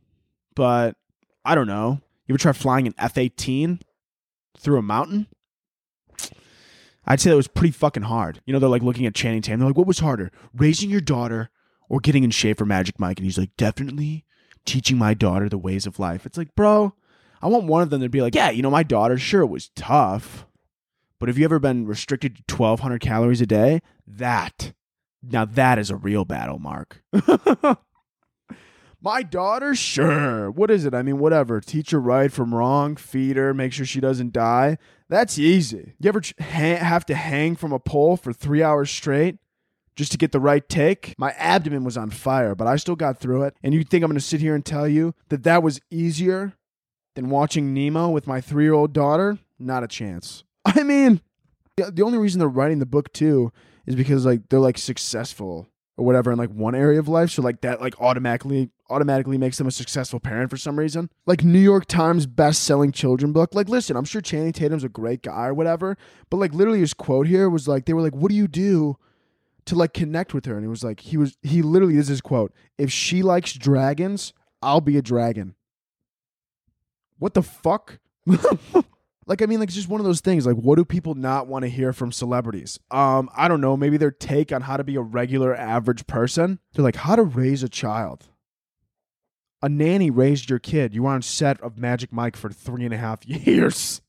but 0.56 0.98
I 1.46 1.56
don't 1.56 1.68
know. 1.68 2.02
You 2.28 2.34
ever 2.34 2.38
try 2.38 2.52
flying 2.52 2.86
an 2.86 2.96
F 2.98 3.18
eighteen 3.18 3.80
through 4.60 4.78
a 4.78 4.82
mountain? 4.82 5.28
I'd 7.08 7.20
say 7.20 7.30
that 7.30 7.36
was 7.36 7.48
pretty 7.48 7.72
fucking 7.72 8.04
hard. 8.04 8.42
You 8.46 8.54
know, 8.54 8.60
they're 8.60 8.70
like 8.70 8.82
looking 8.82 9.06
at 9.06 9.16
Channing 9.16 9.42
Tatum. 9.42 9.60
They're 9.60 9.70
like, 9.70 9.78
what 9.78 9.88
was 9.88 10.00
harder, 10.00 10.32
raising 10.54 10.90
your 10.90 11.02
daughter 11.02 11.50
or 11.90 12.00
getting 12.00 12.24
in 12.24 12.32
shape 12.32 12.58
for 12.58 12.66
Magic 12.66 13.00
Mike? 13.00 13.20
And 13.20 13.26
he's 13.26 13.38
like, 13.38 13.56
definitely 13.58 14.26
teaching 14.66 14.98
my 14.98 15.14
daughter 15.14 15.48
the 15.48 15.58
ways 15.58 15.86
of 15.86 16.00
life. 16.00 16.26
It's 16.26 16.38
like, 16.38 16.56
bro, 16.56 16.96
I 17.42 17.48
want 17.48 17.66
one 17.66 17.84
of 17.84 17.90
them 17.90 18.02
to 18.02 18.10
be 18.10 18.22
like, 18.22 18.36
yeah, 18.36 18.50
you 18.50 18.64
know, 18.64 18.72
my 18.72 18.84
daughter, 18.84 19.18
sure, 19.18 19.42
it 19.42 19.48
was 19.48 19.70
tough. 19.76 20.48
But 21.20 21.30
have 21.30 21.38
you 21.38 21.46
ever 21.46 21.60
been 21.60 21.86
restricted 21.86 22.36
to 22.48 22.56
1,200 22.56 23.00
calories 23.00 23.42
a 23.42 23.46
day? 23.46 23.82
That, 24.08 24.74
now 25.24 25.46
that 25.46 25.80
is 25.80 25.90
a 25.90 25.96
real 25.96 26.26
battle, 26.26 26.60
Mark. 26.60 27.04
My 29.02 29.22
daughter, 29.22 29.76
sure. 29.76 30.50
What 30.50 30.72
is 30.72 30.84
it? 30.84 30.96
I 30.96 31.04
mean, 31.04 31.20
whatever. 31.20 31.62
Teach 31.62 31.92
her 31.92 32.00
right 32.00 32.32
from 32.32 32.56
wrong, 32.56 32.96
feed 32.96 33.38
her, 33.38 33.54
make 33.54 33.72
sure 33.72 33.86
she 33.86 34.00
doesn't 34.00 34.34
die. 34.34 34.80
That's 35.10 35.38
easy. 35.38 35.94
You 36.00 36.08
ever 36.10 36.22
ha- 36.40 36.84
have 36.84 37.06
to 37.08 37.16
hang 37.16 37.56
from 37.56 37.72
a 37.72 37.80
pole 37.80 38.18
for 38.18 38.34
three 38.34 38.64
hours 38.64 38.90
straight 38.90 39.38
just 39.96 40.12
to 40.12 40.18
get 40.18 40.32
the 40.32 40.40
right 40.40 40.68
take? 40.68 41.14
My 41.18 41.32
abdomen 41.34 41.84
was 41.84 41.98
on 41.98 42.10
fire, 42.10 42.56
but 42.56 42.68
I 42.68 42.76
still 42.76 42.96
got 42.96 43.20
through 43.20 43.44
it. 43.44 43.56
And 43.64 43.74
you 43.74 43.84
think 43.84 44.04
I'm 44.04 44.14
to 44.14 44.20
sit 44.20 44.42
here 44.42 44.56
and 44.56 44.66
tell 44.66 44.88
you 44.88 45.14
that 45.30 45.44
that 45.44 45.64
was 45.64 45.80
easier 45.92 46.54
than 47.16 47.30
watching 47.30 47.74
Nemo 47.74 48.10
with 48.10 48.28
my 48.28 48.42
three 48.42 48.64
year 48.64 48.74
old 48.74 48.94
daughter? 48.94 49.38
Not 49.60 49.84
a 49.84 49.88
chance. 49.88 50.44
I 50.66 50.84
mean, 50.84 51.22
the 51.78 52.04
only 52.04 52.18
reason 52.18 52.40
they're 52.40 52.48
writing 52.48 52.80
the 52.80 52.86
book 52.86 53.14
too 53.14 53.52
is 53.86 53.96
because 53.96 54.26
like 54.26 54.50
they're 54.50 54.60
like 54.60 54.78
successful 54.78 55.68
or 55.98 56.06
whatever 56.06 56.32
in 56.32 56.38
like 56.38 56.50
one 56.50 56.76
area 56.76 57.00
of 57.00 57.08
life. 57.08 57.32
So 57.32 57.42
like 57.42 57.62
that 57.62 57.82
like 57.82 58.00
automatically 58.02 58.70
automatically 58.90 59.38
makes 59.38 59.58
them 59.58 59.68
a 59.68 59.72
successful 59.72 60.20
parent 60.20 60.50
for 60.50 60.58
some 60.58 60.78
reason. 60.78 61.10
Like 61.26 61.44
new 61.44 61.60
york 61.60 61.86
times 61.86 62.26
best-selling 62.26 62.92
children 62.92 63.32
book. 63.32 63.56
Like 63.56 63.70
listen 63.70 63.96
i'm 63.96 64.06
sure 64.06 64.22
channing 64.22 64.54
tatum's 64.54 64.84
a 64.84 64.90
great 64.90 65.22
guy 65.22 65.48
or 65.48 65.54
whatever 65.54 65.98
but 66.30 66.38
like 66.38 66.54
literally 66.54 66.80
his 66.80 66.94
quote 66.94 67.28
here 67.28 67.50
was 67.50 67.68
like 67.68 67.86
they 67.86 67.94
were 67.94 68.02
like 68.02 68.16
what 68.16 68.30
do 68.30 68.36
you 68.36 68.48
do 68.48 68.98
to 69.66 69.76
like 69.76 69.94
connect 69.94 70.34
with 70.34 70.46
her? 70.46 70.56
And 70.56 70.64
he 70.64 70.70
was 70.70 70.84
like 70.84 71.00
he 71.00 71.18
was 71.18 71.38
he 71.42 71.62
literally 71.62 71.96
this 71.96 72.06
is 72.06 72.10
his 72.10 72.22
quote 72.22 72.54
if 72.78 72.92
she 72.92 73.24
likes 73.24 73.54
dragons 73.54 74.34
i'll 74.62 74.82
be 74.82 74.98
a 74.98 75.02
dragon. 75.02 75.56
What 77.18 77.34
the 77.34 77.44
fuck 77.44 78.00
Like 79.28 79.42
I 79.42 79.48
mean, 79.48 79.60
like 79.60 79.70
it's 79.70 79.76
just 79.76 79.90
one 79.90 80.00
of 80.00 80.06
those 80.06 80.22
things. 80.22 80.46
Like, 80.46 80.56
what 80.56 80.76
do 80.76 80.86
people 80.86 81.16
not 81.16 81.48
want 81.48 81.64
to 81.64 81.70
hear 81.70 81.94
from 81.94 82.12
celebrities? 82.12 82.80
Um, 82.92 83.30
I 83.36 83.48
don't 83.48 83.62
know. 83.62 83.76
Maybe 83.76 83.98
their 83.98 84.12
take 84.12 84.52
on 84.52 84.62
how 84.62 84.78
to 84.78 84.84
be 84.84 84.96
a 84.96 85.02
regular, 85.02 85.56
average 85.56 86.06
person. 86.06 86.60
They're 86.74 86.84
like, 86.84 86.98
how 86.98 87.16
to 87.16 87.24
raise 87.24 87.64
a 87.64 87.70
child. 87.70 88.28
A 89.64 89.70
nanny 89.70 90.12
raised 90.12 90.50
your 90.50 90.60
kid. 90.60 90.94
You 90.94 91.04
were 91.04 91.10
on 91.10 91.24
set 91.24 91.60
of 91.62 91.80
Magic 91.80 92.14
Mike 92.14 92.36
for 92.36 92.52
three 92.52 92.86
and 92.86 92.94
a 92.94 92.98
half 92.98 93.26
years. 93.28 94.02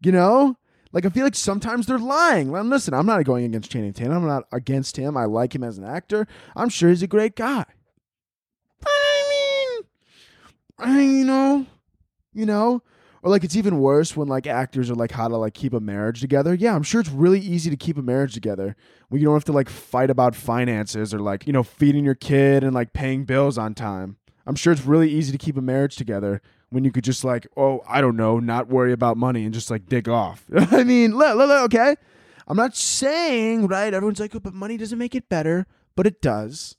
you 0.00 0.10
know, 0.10 0.56
like 0.92 1.04
I 1.04 1.10
feel 1.10 1.24
like 1.24 1.34
sometimes 1.34 1.86
they're 1.86 1.98
lying. 1.98 2.50
Well, 2.50 2.64
listen, 2.64 2.94
I'm 2.94 3.04
not 3.04 3.24
going 3.24 3.44
against 3.44 3.70
Channing 3.70 3.92
Tatum. 3.92 4.12
I'm 4.12 4.26
not 4.26 4.44
against 4.52 4.96
him. 4.96 5.18
I 5.18 5.26
like 5.26 5.54
him 5.54 5.64
as 5.64 5.76
an 5.76 5.84
actor. 5.84 6.26
I'm 6.56 6.70
sure 6.70 6.88
he's 6.88 7.02
a 7.02 7.06
great 7.06 7.36
guy. 7.36 7.66
I 8.86 9.26
mean, 9.28 9.86
I, 10.78 11.00
you 11.02 11.24
know, 11.26 11.66
you 12.32 12.46
know. 12.46 12.82
Or 13.24 13.30
like 13.30 13.42
it's 13.42 13.56
even 13.56 13.78
worse 13.78 14.14
when 14.14 14.28
like 14.28 14.46
actors 14.46 14.90
are 14.90 14.94
like 14.94 15.12
how 15.12 15.28
to 15.28 15.36
like 15.38 15.54
keep 15.54 15.72
a 15.72 15.80
marriage 15.80 16.20
together. 16.20 16.52
Yeah, 16.52 16.76
I'm 16.76 16.82
sure 16.82 17.00
it's 17.00 17.08
really 17.08 17.40
easy 17.40 17.70
to 17.70 17.76
keep 17.76 17.96
a 17.96 18.02
marriage 18.02 18.34
together 18.34 18.76
when 19.08 19.18
you 19.18 19.26
don't 19.26 19.34
have 19.34 19.46
to 19.46 19.52
like 19.52 19.70
fight 19.70 20.10
about 20.10 20.36
finances 20.36 21.14
or 21.14 21.20
like, 21.20 21.46
you 21.46 21.52
know, 21.54 21.62
feeding 21.62 22.04
your 22.04 22.14
kid 22.14 22.62
and 22.62 22.74
like 22.74 22.92
paying 22.92 23.24
bills 23.24 23.56
on 23.56 23.72
time. 23.72 24.18
I'm 24.46 24.56
sure 24.56 24.74
it's 24.74 24.84
really 24.84 25.10
easy 25.10 25.32
to 25.32 25.38
keep 25.38 25.56
a 25.56 25.62
marriage 25.62 25.96
together 25.96 26.42
when 26.68 26.84
you 26.84 26.92
could 26.92 27.04
just 27.04 27.24
like, 27.24 27.46
oh, 27.56 27.80
I 27.88 28.02
don't 28.02 28.16
know, 28.16 28.40
not 28.40 28.68
worry 28.68 28.92
about 28.92 29.16
money 29.16 29.44
and 29.44 29.54
just 29.54 29.70
like 29.70 29.88
dig 29.88 30.06
off. 30.06 30.44
I 30.54 30.84
mean, 30.84 31.16
look, 31.16 31.34
look, 31.38 31.48
look, 31.48 31.64
okay. 31.72 31.96
I'm 32.46 32.58
not 32.58 32.76
saying, 32.76 33.68
right? 33.68 33.94
Everyone's 33.94 34.20
like, 34.20 34.34
oh, 34.36 34.40
but 34.40 34.52
money 34.52 34.76
doesn't 34.76 34.98
make 34.98 35.14
it 35.14 35.30
better, 35.30 35.66
but 35.96 36.06
it 36.06 36.20
does. 36.20 36.76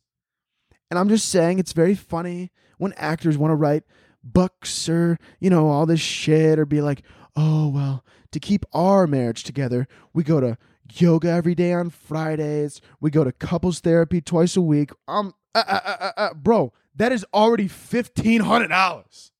And 0.91 1.00
I'm 1.00 1.10
just 1.10 1.28
saying 1.28 1.58
it's 1.58 1.74
very 1.74 1.96
funny 1.96 2.52
when 2.78 2.93
actors 2.98 3.36
want 3.36 3.50
to 3.50 3.56
write 3.56 3.82
books 4.26 4.89
or, 4.89 5.17
you 5.39 5.49
know, 5.49 5.69
all 5.69 5.86
this 5.86 6.01
shit 6.01 6.59
or 6.59 6.65
be 6.65 6.82
like, 6.82 7.03
oh, 7.36 7.69
well, 7.69 8.03
to 8.32 8.39
keep 8.39 8.65
our 8.73 9.07
marriage 9.07 9.43
together, 9.43 9.88
we 10.13 10.23
go 10.23 10.39
to 10.41 10.57
yoga 10.91 11.30
every 11.30 11.55
day 11.55 11.73
on 11.73 11.89
Fridays. 11.89 12.82
We 12.99 13.11
go 13.11 13.23
to 13.23 13.32
couples 13.32 13.80
therapy 13.80 14.21
twice 14.21 14.57
a 14.57 14.61
week. 14.61 14.91
Um, 15.07 15.34
uh, 15.53 15.63
uh, 15.67 15.80
uh, 15.86 15.97
uh, 15.99 16.11
uh, 16.17 16.34
bro, 16.34 16.73
that 16.95 17.11
is 17.11 17.26
already 17.34 17.69
$1,500. 17.69 19.32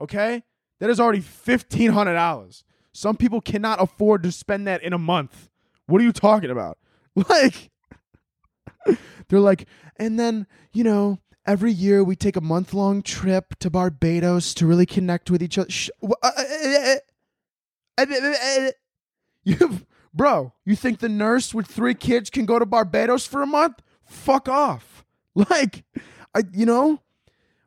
Okay? 0.00 0.42
That 0.80 0.90
is 0.90 0.98
already 0.98 1.20
$1,500. 1.20 2.64
Some 2.92 3.16
people 3.16 3.40
cannot 3.40 3.80
afford 3.80 4.22
to 4.24 4.32
spend 4.32 4.66
that 4.66 4.82
in 4.82 4.92
a 4.92 4.98
month. 4.98 5.48
What 5.86 6.00
are 6.00 6.04
you 6.04 6.12
talking 6.12 6.50
about? 6.50 6.78
Like, 7.28 7.70
they're 9.28 9.38
like, 9.38 9.68
and 9.96 10.18
then, 10.18 10.46
you 10.72 10.82
know, 10.82 11.18
every 11.46 11.72
year 11.72 12.04
we 12.04 12.16
take 12.16 12.36
a 12.36 12.40
month 12.40 12.74
long 12.74 13.02
trip 13.02 13.54
to 13.60 13.70
Barbados 13.70 14.54
to 14.54 14.66
really 14.66 14.86
connect 14.86 15.30
with 15.30 15.42
each 15.42 15.58
other. 15.58 15.70
Sh- 15.70 15.90
you, 19.44 19.80
bro, 20.14 20.52
you 20.64 20.76
think 20.76 21.00
the 21.00 21.08
nurse 21.08 21.54
with 21.54 21.66
three 21.66 21.94
kids 21.94 22.30
can 22.30 22.46
go 22.46 22.58
to 22.58 22.66
Barbados 22.66 23.26
for 23.26 23.42
a 23.42 23.46
month? 23.46 23.82
Fuck 24.04 24.48
off. 24.48 25.04
Like, 25.34 25.84
I, 26.34 26.42
you 26.52 26.66
know, 26.66 27.00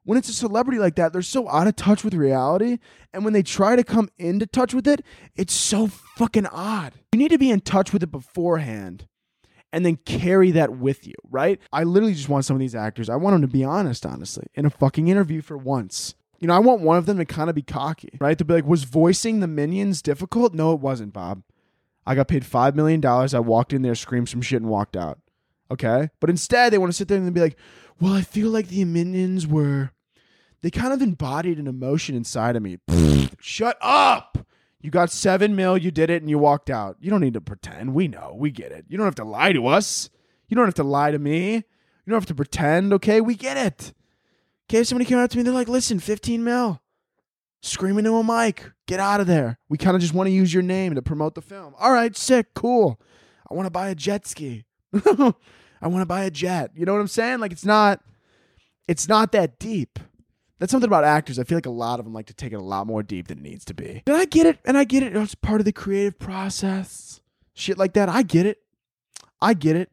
when 0.04 0.20
it's 0.20 0.30
a 0.30 0.34
celebrity 0.34 0.78
like 0.78 0.98
that, 0.98 1.12
they're 1.14 1.24
so 1.24 1.50
out 1.50 1.66
of 1.66 1.76
touch 1.76 2.04
with 2.04 2.14
reality. 2.14 2.78
And 3.12 3.24
when 3.24 3.34
they 3.34 3.42
try 3.42 3.76
to 3.76 3.84
come 3.84 4.10
into 4.20 4.46
touch 4.46 4.72
with 4.72 4.88
it, 4.88 5.02
it's 5.36 5.52
so 5.52 5.88
fucking 5.88 6.46
odd. 6.46 6.94
You 7.12 7.18
need 7.18 7.32
to 7.32 7.40
be 7.40 7.50
in 7.50 7.62
touch 7.62 7.92
with 7.92 8.04
it 8.04 8.12
beforehand 8.12 9.08
and 9.76 9.86
then 9.86 9.98
carry 9.98 10.52
that 10.52 10.72
with 10.72 11.06
you, 11.06 11.16
right? 11.30 11.60
I 11.74 11.84
literally 11.84 12.14
just 12.14 12.30
want 12.30 12.46
some 12.46 12.56
of 12.56 12.62
these 12.62 12.76
actors, 12.76 13.10
I 13.10 13.18
want 13.18 13.34
them 13.34 13.42
to 13.42 13.48
be 13.50 13.66
honest, 13.66 14.06
honestly, 14.06 14.48
in 14.54 14.66
a 14.66 14.70
fucking 14.70 15.10
interview 15.10 15.42
for 15.42 15.58
once. 15.58 16.16
You 16.40 16.48
know, 16.48 16.56
I 16.56 16.60
want 16.60 16.80
one 16.80 16.98
of 16.98 17.06
them 17.06 17.18
to 17.18 17.26
kind 17.26 17.50
of 17.50 17.58
be 17.58 17.62
cocky, 17.62 18.18
right? 18.22 18.38
To 18.38 18.46
be 18.46 18.54
like, 18.54 18.66
was 18.66 18.86
voicing 18.86 19.42
the 19.42 19.48
minions 19.48 20.02
difficult? 20.02 20.54
No, 20.54 20.72
it 20.72 20.80
wasn't, 20.80 21.12
Bob. 21.12 21.44
I 22.06 22.16
got 22.16 22.30
paid 22.30 22.44
$5 22.44 22.74
million. 22.74 23.06
I 23.06 23.40
walked 23.40 23.74
in 23.74 23.82
there, 23.82 23.96
screamed 23.96 24.30
some 24.30 24.42
shit, 24.42 24.62
and 24.62 24.72
walked 24.72 24.96
out. 24.96 25.20
Okay? 25.70 26.10
But 26.22 26.30
instead, 26.30 26.72
they 26.72 26.78
want 26.78 26.94
to 26.94 26.98
sit 26.98 27.10
there 27.10 27.18
and 27.18 27.34
be 27.34 27.42
like, 27.42 27.58
well, 28.00 28.14
I 28.14 28.22
feel 28.22 28.52
like 28.52 28.70
the 28.70 28.86
minions 28.86 29.46
were, 29.46 29.92
they 30.62 30.72
kind 30.72 30.94
of 30.94 31.02
embodied 31.02 31.60
an 31.60 31.68
emotion 31.68 32.16
inside 32.16 32.56
of 32.56 32.64
me. 32.64 32.78
Shut 33.42 33.78
up! 33.82 34.48
You 34.86 34.92
got 34.92 35.10
seven 35.10 35.56
mil, 35.56 35.80
you 35.80 35.90
did 35.90 36.12
it, 36.12 36.22
and 36.22 36.30
you 36.30 36.38
walked 36.38 36.70
out. 36.70 36.98
You 37.00 37.10
don't 37.10 37.22
need 37.22 37.34
to 37.34 37.42
pretend. 37.42 37.96
We 37.96 38.08
know. 38.08 38.36
We 38.38 38.52
get 38.52 38.72
it. 38.72 38.86
You 38.88 38.98
don't 38.98 39.08
have 39.08 39.16
to 39.16 39.24
lie 39.24 39.52
to 39.52 39.66
us. 39.66 40.12
You 40.48 40.56
don't 40.56 40.66
have 40.66 40.76
to 40.76 40.84
lie 40.84 41.10
to 41.10 41.18
me. 41.18 41.56
You 41.56 41.64
don't 42.12 42.18
have 42.18 42.28
to 42.28 42.36
pretend, 42.36 42.94
okay? 42.94 43.20
We 43.20 43.34
get 43.34 43.58
it. 43.58 43.94
Okay, 44.70 44.82
if 44.82 44.88
somebody 44.88 45.06
came 45.06 45.18
up 45.18 45.32
to 45.32 45.38
me, 45.38 45.44
they're 45.44 45.52
like, 45.52 45.68
listen, 45.68 46.00
15 46.00 46.44
mil. 46.44 46.80
Screaming 47.64 48.06
to 48.06 48.16
a 48.18 48.24
mic. 48.24 48.70
Get 48.86 49.00
out 49.00 49.20
of 49.20 49.26
there. 49.26 49.58
We 49.70 49.80
kind 49.80 49.96
of 49.96 50.02
just 50.02 50.14
want 50.14 50.28
to 50.28 50.32
use 50.32 50.54
your 50.54 50.62
name 50.62 50.94
to 50.94 51.02
promote 51.02 51.34
the 51.34 51.42
film. 51.42 51.74
All 51.80 51.92
right, 51.92 52.16
sick, 52.16 52.54
cool. 52.54 53.02
I 53.50 53.56
want 53.56 53.66
to 53.66 53.72
buy 53.72 53.90
a 53.90 53.96
jet 53.96 54.28
ski. 54.28 54.66
I 54.94 55.88
want 55.88 56.02
to 56.02 56.06
buy 56.06 56.26
a 56.26 56.30
jet. 56.30 56.70
You 56.76 56.86
know 56.86 56.94
what 56.94 57.02
I'm 57.02 57.08
saying? 57.08 57.40
Like 57.40 57.52
it's 57.52 57.66
not 57.66 58.02
it's 58.88 59.10
not 59.10 59.32
that 59.32 59.58
deep. 59.58 59.98
That's 60.60 60.72
something 60.72 60.88
about 60.88 61.03
actors. 61.03 61.38
I 61.38 61.43
feel 61.43 61.58
like 61.58 61.66
a 61.66 61.72
lot 61.72 61.99
of 61.99 62.06
them 62.06 62.14
like 62.14 62.28
to 62.28 62.34
take 62.34 62.53
it 62.53 62.58
a 62.58 62.64
lot 62.64 62.88
more 62.88 63.03
deep 63.03 63.28
than 63.28 63.39
it 63.39 63.43
needs 63.43 63.66
to 63.66 63.74
be. 63.74 64.03
And 64.08 64.16
I 64.16 64.26
get 64.26 64.45
it, 64.45 64.60
and 64.66 64.78
I 64.78 64.84
get 64.86 65.03
it. 65.03 65.16
It's 65.16 65.36
part 65.36 65.60
of 65.62 65.66
the 65.66 65.74
creative 65.74 66.18
process. 66.18 67.20
Shit 67.53 67.78
like 67.78 67.93
that. 67.93 68.08
I 68.10 68.22
get 68.24 68.45
it. 68.45 68.60
I 69.41 69.53
get 69.53 69.76
it. 69.76 69.91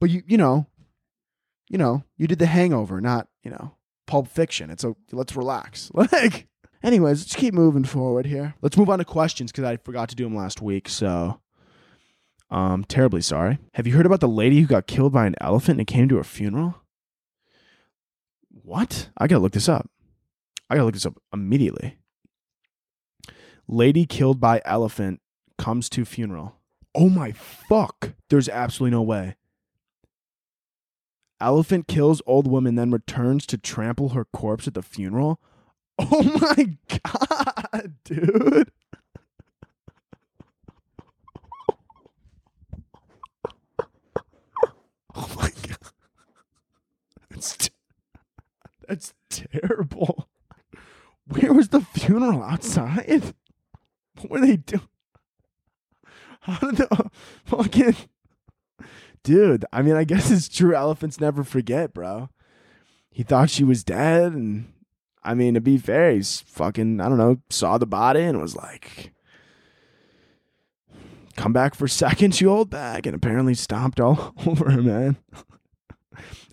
But 0.00 0.10
you, 0.10 0.22
you 0.26 0.36
know, 0.36 0.66
you 1.68 1.78
know, 1.78 2.04
you 2.16 2.26
did 2.26 2.38
the 2.38 2.46
hangover, 2.46 3.00
not, 3.00 3.28
you 3.42 3.50
know, 3.50 3.74
pulp 4.06 4.28
fiction. 4.28 4.70
It's 4.70 4.84
a 4.84 4.94
let's 5.12 5.36
relax. 5.36 5.90
Like 6.12 6.46
anyways, 6.82 7.20
let's 7.20 7.34
keep 7.34 7.54
moving 7.54 7.84
forward 7.84 8.26
here. 8.26 8.54
Let's 8.62 8.76
move 8.76 8.88
on 8.88 8.98
to 8.98 9.04
questions 9.04 9.50
because 9.52 9.64
I 9.64 9.76
forgot 9.76 10.08
to 10.10 10.14
do 10.14 10.24
them 10.24 10.36
last 10.36 10.62
week. 10.62 10.88
So 10.88 11.40
um 12.50 12.84
terribly 12.84 13.20
sorry. 13.20 13.58
Have 13.74 13.86
you 13.86 13.94
heard 13.94 14.06
about 14.06 14.20
the 14.20 14.28
lady 14.28 14.60
who 14.60 14.66
got 14.66 14.86
killed 14.86 15.12
by 15.12 15.26
an 15.26 15.34
elephant 15.40 15.78
and 15.78 15.86
came 15.86 16.08
to 16.08 16.16
her 16.16 16.24
funeral? 16.24 16.76
What? 18.68 19.08
I 19.16 19.26
gotta 19.28 19.40
look 19.40 19.52
this 19.52 19.66
up. 19.66 19.88
I 20.68 20.74
gotta 20.74 20.84
look 20.84 20.92
this 20.92 21.06
up 21.06 21.14
immediately. 21.32 21.96
Lady 23.66 24.04
killed 24.04 24.40
by 24.40 24.60
elephant 24.66 25.22
comes 25.56 25.88
to 25.88 26.04
funeral. 26.04 26.56
Oh 26.94 27.08
my 27.08 27.32
fuck. 27.32 28.12
There's 28.28 28.46
absolutely 28.46 28.94
no 28.94 29.00
way. 29.00 29.36
Elephant 31.40 31.88
kills 31.88 32.20
old 32.26 32.46
woman, 32.46 32.74
then 32.74 32.90
returns 32.90 33.46
to 33.46 33.56
trample 33.56 34.10
her 34.10 34.26
corpse 34.26 34.68
at 34.68 34.74
the 34.74 34.82
funeral. 34.82 35.40
Oh 35.98 36.22
my 36.56 36.76
god, 37.02 37.94
dude. 38.04 38.70
Oh 45.14 45.34
my 45.36 45.50
god. 45.66 45.78
That's 47.30 47.56
t- 47.56 47.70
that's 48.88 49.12
terrible. 49.28 50.28
Where 51.26 51.52
was 51.52 51.68
the 51.68 51.82
funeral 51.82 52.42
outside? 52.42 53.34
What 54.16 54.30
were 54.30 54.40
they 54.40 54.56
doing? 54.56 54.88
How 56.40 56.70
did 56.70 56.78
the 56.78 57.10
fucking 57.44 57.96
dude? 59.22 59.66
I 59.72 59.82
mean, 59.82 59.94
I 59.94 60.04
guess 60.04 60.30
it's 60.30 60.48
true. 60.48 60.74
Elephants 60.74 61.20
never 61.20 61.44
forget, 61.44 61.92
bro. 61.92 62.30
He 63.10 63.22
thought 63.22 63.50
she 63.50 63.64
was 63.64 63.84
dead, 63.84 64.32
and 64.32 64.72
I 65.22 65.34
mean, 65.34 65.54
to 65.54 65.60
be 65.60 65.76
fair, 65.76 66.12
he's 66.12 66.40
fucking 66.40 67.00
I 67.00 67.08
don't 67.08 67.18
know, 67.18 67.38
saw 67.50 67.76
the 67.76 67.86
body 67.86 68.22
and 68.22 68.40
was 68.40 68.56
like, 68.56 69.12
"Come 71.36 71.52
back 71.52 71.74
for 71.74 71.86
seconds, 71.88 72.40
you 72.40 72.48
old 72.48 72.70
bag," 72.70 73.06
and 73.06 73.14
apparently 73.14 73.54
stomped 73.54 74.00
all 74.00 74.32
over 74.46 74.70
her, 74.70 74.82
man. 74.82 75.16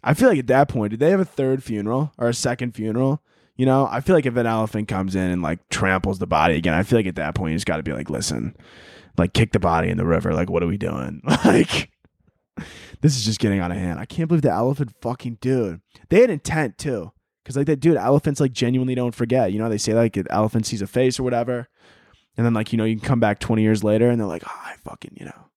I 0.03 0.13
feel 0.13 0.29
like 0.29 0.39
at 0.39 0.47
that 0.47 0.69
point, 0.69 0.91
did 0.91 0.99
they 0.99 1.11
have 1.11 1.19
a 1.19 1.25
third 1.25 1.63
funeral 1.63 2.11
or 2.17 2.29
a 2.29 2.33
second 2.33 2.73
funeral? 2.73 3.21
You 3.57 3.65
know, 3.65 3.87
I 3.89 4.01
feel 4.01 4.15
like 4.15 4.25
if 4.25 4.35
an 4.35 4.45
elephant 4.45 4.87
comes 4.87 5.15
in 5.15 5.31
and 5.31 5.41
like 5.41 5.67
tramples 5.69 6.19
the 6.19 6.27
body 6.27 6.55
again, 6.55 6.73
I 6.73 6.83
feel 6.83 6.99
like 6.99 7.07
at 7.07 7.15
that 7.15 7.35
point, 7.35 7.51
you 7.51 7.57
just 7.57 7.65
got 7.65 7.77
to 7.77 7.83
be 7.83 7.93
like, 7.93 8.09
listen, 8.09 8.55
like 9.17 9.33
kick 9.33 9.53
the 9.53 9.59
body 9.59 9.89
in 9.89 9.97
the 9.97 10.05
river. 10.05 10.33
Like, 10.33 10.49
what 10.49 10.63
are 10.63 10.67
we 10.67 10.77
doing? 10.77 11.21
Like, 11.45 11.91
this 13.01 13.15
is 13.15 13.25
just 13.25 13.39
getting 13.39 13.59
out 13.59 13.71
of 13.71 13.77
hand. 13.77 13.99
I 13.99 14.05
can't 14.05 14.27
believe 14.27 14.41
the 14.41 14.49
elephant 14.49 14.93
fucking 15.01 15.37
dude. 15.41 15.81
They 16.09 16.21
had 16.21 16.29
intent 16.29 16.77
too. 16.77 17.11
Cause 17.43 17.55
like 17.55 17.67
that 17.67 17.79
dude, 17.79 17.97
elephants 17.97 18.39
like 18.39 18.53
genuinely 18.53 18.95
don't 18.95 19.13
forget. 19.13 19.51
You 19.51 19.59
know, 19.59 19.69
they 19.69 19.77
say 19.77 19.93
like 19.93 20.17
an 20.17 20.25
elephant 20.31 20.65
sees 20.65 20.81
a 20.81 20.87
face 20.87 21.19
or 21.19 21.23
whatever. 21.23 21.67
And 22.35 22.45
then 22.45 22.53
like, 22.53 22.71
you 22.71 22.77
know, 22.77 22.85
you 22.85 22.95
can 22.95 23.05
come 23.05 23.19
back 23.19 23.39
20 23.39 23.61
years 23.61 23.83
later 23.83 24.09
and 24.09 24.19
they're 24.19 24.27
like, 24.27 24.43
oh, 24.45 24.61
I 24.63 24.75
fucking, 24.83 25.15
you 25.15 25.25
know. 25.25 25.49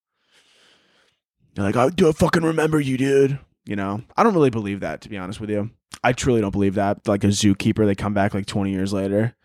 They're 1.55 1.65
like, 1.65 1.77
I 1.77 1.89
do 1.89 2.09
I 2.09 2.13
fucking 2.13 2.43
remember 2.43 2.79
you, 2.79 2.99
dude. 2.99 3.39
You 3.69 3.77
know, 3.77 4.01
I 4.17 4.23
don't 4.23 4.33
really 4.33 4.49
believe 4.49 4.81
that, 4.81 5.03
to 5.03 5.11
be 5.11 5.19
honest 5.19 5.43
with 5.43 5.51
you. 5.51 5.71
I 6.03 6.15
truly 6.15 6.41
don't 6.41 6.53
believe 6.53 6.77
that. 6.77 7.07
Like 7.07 7.23
a 7.23 7.27
zookeeper, 7.27 7.85
they 7.85 7.95
come 7.95 8.15
back 8.15 8.33
like 8.33 8.47
20 8.47 8.71
years 8.71 8.95
later 8.95 9.37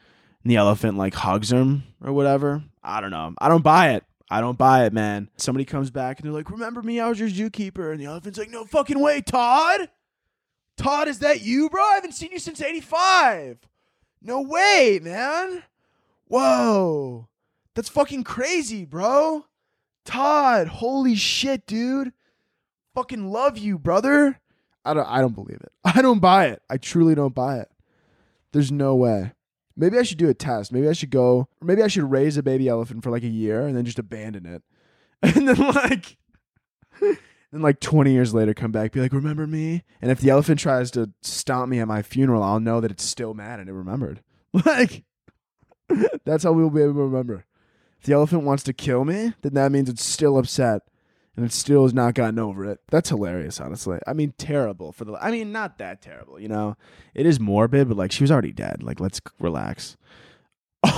and 0.44 0.50
the 0.50 0.56
elephant 0.56 0.98
like 0.98 1.14
hugs 1.14 1.52
him 1.52 1.84
or 2.02 2.14
whatever. 2.14 2.64
I 2.82 3.02
don't 3.02 3.12
know. 3.12 3.34
I 3.38 3.50
don't 3.50 3.66
buy 3.66 3.96
it. 3.96 4.06
I 4.32 4.40
don't 4.40 4.58
buy 4.58 4.86
it, 4.86 4.94
man. 4.94 5.30
Somebody 5.36 5.66
comes 5.66 5.92
back 5.92 6.20
and 6.20 6.26
they're 6.26 6.34
like, 6.34 6.50
Remember 6.50 6.82
me? 6.82 7.02
I 7.02 7.10
was 7.10 7.20
your 7.20 7.28
zookeeper. 7.28 7.92
And 7.92 8.00
the 8.00 8.06
elephant's 8.06 8.40
like, 8.40 8.50
No 8.50 8.64
fucking 8.64 8.98
way, 8.98 9.20
Todd. 9.20 9.90
Todd, 10.78 11.10
is 11.10 11.20
that 11.20 11.42
you, 11.42 11.70
bro? 11.70 11.84
I 11.84 11.96
haven't 11.96 12.14
seen 12.14 12.32
you 12.32 12.40
since 12.40 12.62
85. 12.62 13.58
No 14.22 14.42
way, 14.42 15.02
man. 15.04 15.64
Whoa. 16.30 17.28
That's 17.76 17.90
fucking 17.90 18.24
crazy, 18.24 18.86
bro. 18.86 19.48
Todd, 20.06 20.68
holy 20.68 21.16
shit, 21.16 21.68
dude. 21.68 22.14
Fucking 22.94 23.32
love 23.32 23.58
you, 23.58 23.80
brother. 23.80 24.40
I 24.86 24.94
don't 24.94 25.08
I 25.08 25.22
don't 25.22 25.36
believe 25.36 25.62
it. 25.62 25.72
I 25.84 26.02
don't 26.02 26.20
buy 26.20 26.48
it. 26.48 26.62
I 26.70 26.78
truly 26.78 27.16
don't 27.16 27.36
buy 27.36 27.60
it. 27.60 27.70
There's 28.52 28.72
no 28.72 28.96
way. 28.96 29.34
Maybe 29.76 29.98
I 29.98 30.04
should 30.04 30.20
do 30.20 30.30
a 30.30 30.34
test. 30.34 30.72
Maybe 30.72 30.88
I 30.88 30.94
should 30.94 31.10
go 31.10 31.48
or 31.62 31.66
maybe 31.66 31.82
I 31.82 31.88
should 31.88 32.10
raise 32.10 32.38
a 32.38 32.44
baby 32.44 32.68
elephant 32.68 33.04
for 33.04 33.10
like 33.10 33.24
a 33.24 33.28
year 33.28 33.66
and 33.66 33.76
then 33.76 33.86
just 33.86 34.00
abandon 34.00 34.46
it. 34.46 34.62
And 35.24 35.48
then 35.48 35.56
like 35.56 36.18
then 37.00 37.62
like 37.62 37.80
20 37.80 38.12
years 38.12 38.34
later 38.34 38.54
come 38.54 38.74
back 38.74 38.92
be 38.92 39.00
like, 39.00 39.14
"Remember 39.14 39.48
me?" 39.48 39.84
And 40.02 40.12
if 40.12 40.20
the 40.20 40.30
elephant 40.30 40.60
tries 40.60 40.92
to 40.92 41.12
stomp 41.22 41.70
me 41.70 41.80
at 41.80 41.88
my 41.88 42.02
funeral, 42.02 42.44
I'll 42.44 42.60
know 42.60 42.82
that 42.82 42.92
it's 42.92 43.06
still 43.06 43.34
mad 43.34 43.62
and 43.62 43.70
it 43.70 43.74
remembered. 43.74 44.22
Like 44.66 45.04
that's 46.26 46.44
how 46.44 46.52
we'll 46.52 46.70
be 46.70 46.82
able 46.82 46.94
to 46.94 47.00
remember. 47.04 47.46
If 48.00 48.06
the 48.06 48.14
elephant 48.14 48.44
wants 48.44 48.64
to 48.64 48.74
kill 48.74 49.06
me, 49.06 49.34
then 49.42 49.54
that 49.54 49.72
means 49.72 49.90
it's 49.90 50.04
still 50.04 50.38
upset 50.38 50.82
and 51.36 51.46
it 51.46 51.52
still 51.52 51.84
has 51.84 51.94
not 51.94 52.14
gotten 52.14 52.40
over 52.40 52.66
it. 52.66 52.80
That's 52.90 53.10
hilarious, 53.10 53.60
honestly. 53.60 54.00
I 54.06 54.14
mean, 54.14 54.34
terrible 54.38 54.92
for 54.92 55.06
the. 55.06 55.14
I 55.14 55.32
mean, 55.32 55.52
not 55.52 55.78
that 55.80 56.02
terrible, 56.02 56.40
you 56.40 56.48
know. 56.48 56.78
It 57.14 57.26
is 57.26 57.40
morbid, 57.40 57.88
but 57.88 57.98
like 57.98 58.12
she 58.12 58.24
was 58.24 58.32
already 58.32 58.52
dead. 58.52 58.84
Like, 58.84 59.00
let's 59.00 59.22
relax. 59.40 59.98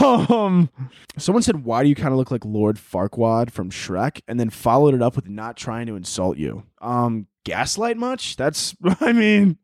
Um, 0.02 0.70
someone 1.16 1.44
said, 1.44 1.64
"Why 1.64 1.84
do 1.84 1.90
you 1.90 1.94
kind 1.94 2.12
of 2.12 2.18
look 2.18 2.32
like 2.32 2.44
Lord 2.44 2.78
Farquaad 2.78 3.52
from 3.52 3.70
Shrek?" 3.70 4.22
And 4.28 4.40
then 4.40 4.50
followed 4.50 4.96
it 4.96 5.02
up 5.04 5.16
with 5.16 5.30
not 5.30 5.58
trying 5.58 5.86
to 5.86 5.96
insult 5.96 6.38
you. 6.38 6.64
Um, 6.82 7.28
gaslight 7.44 7.96
much? 7.96 8.36
That's. 8.36 8.76
I 9.00 9.14
mean, 9.14 9.60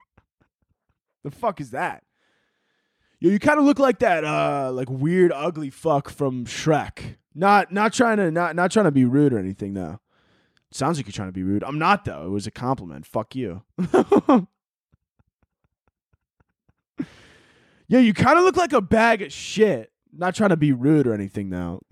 the 1.24 1.32
fuck 1.32 1.60
is 1.60 1.72
that? 1.72 2.04
Yo, 3.20 3.30
you 3.30 3.40
kind 3.40 3.60
of 3.60 3.66
look 3.66 3.78
like 3.78 4.00
that, 4.00 4.24
uh, 4.24 4.72
like 4.72 4.90
weird, 4.90 5.32
ugly 5.32 5.70
fuck 5.70 6.10
from 6.10 6.46
Shrek. 6.46 7.18
Not, 7.36 7.72
not 7.72 7.94
trying 7.94 8.18
to, 8.18 8.32
not, 8.32 8.56
not 8.56 8.72
trying 8.72 8.86
to 8.86 8.92
be 8.92 9.06
rude 9.06 9.32
or 9.32 9.38
anything, 9.38 9.76
though. 9.76 10.00
Sounds 10.72 10.98
like 10.98 11.06
you're 11.06 11.12
trying 11.12 11.28
to 11.28 11.34
be 11.34 11.44
rude. 11.44 11.64
I'm 11.64 11.78
not 11.78 12.06
though. 12.06 12.26
It 12.26 12.30
was 12.30 12.48
a 12.48 12.52
compliment. 12.52 13.06
Fuck 13.06 13.36
you. 13.36 13.64
yeah, 17.88 18.00
you 18.00 18.14
kind 18.14 18.38
of 18.38 18.46
look 18.46 18.56
like 18.56 18.72
a 18.72 18.82
bag 18.82 19.22
of 19.22 19.34
shit. 19.34 19.92
Not 20.14 20.34
trying 20.34 20.52
to 20.52 20.58
be 20.58 20.72
rude 20.72 21.08
or 21.08 21.14
anything 21.14 21.50
now. 21.50 21.82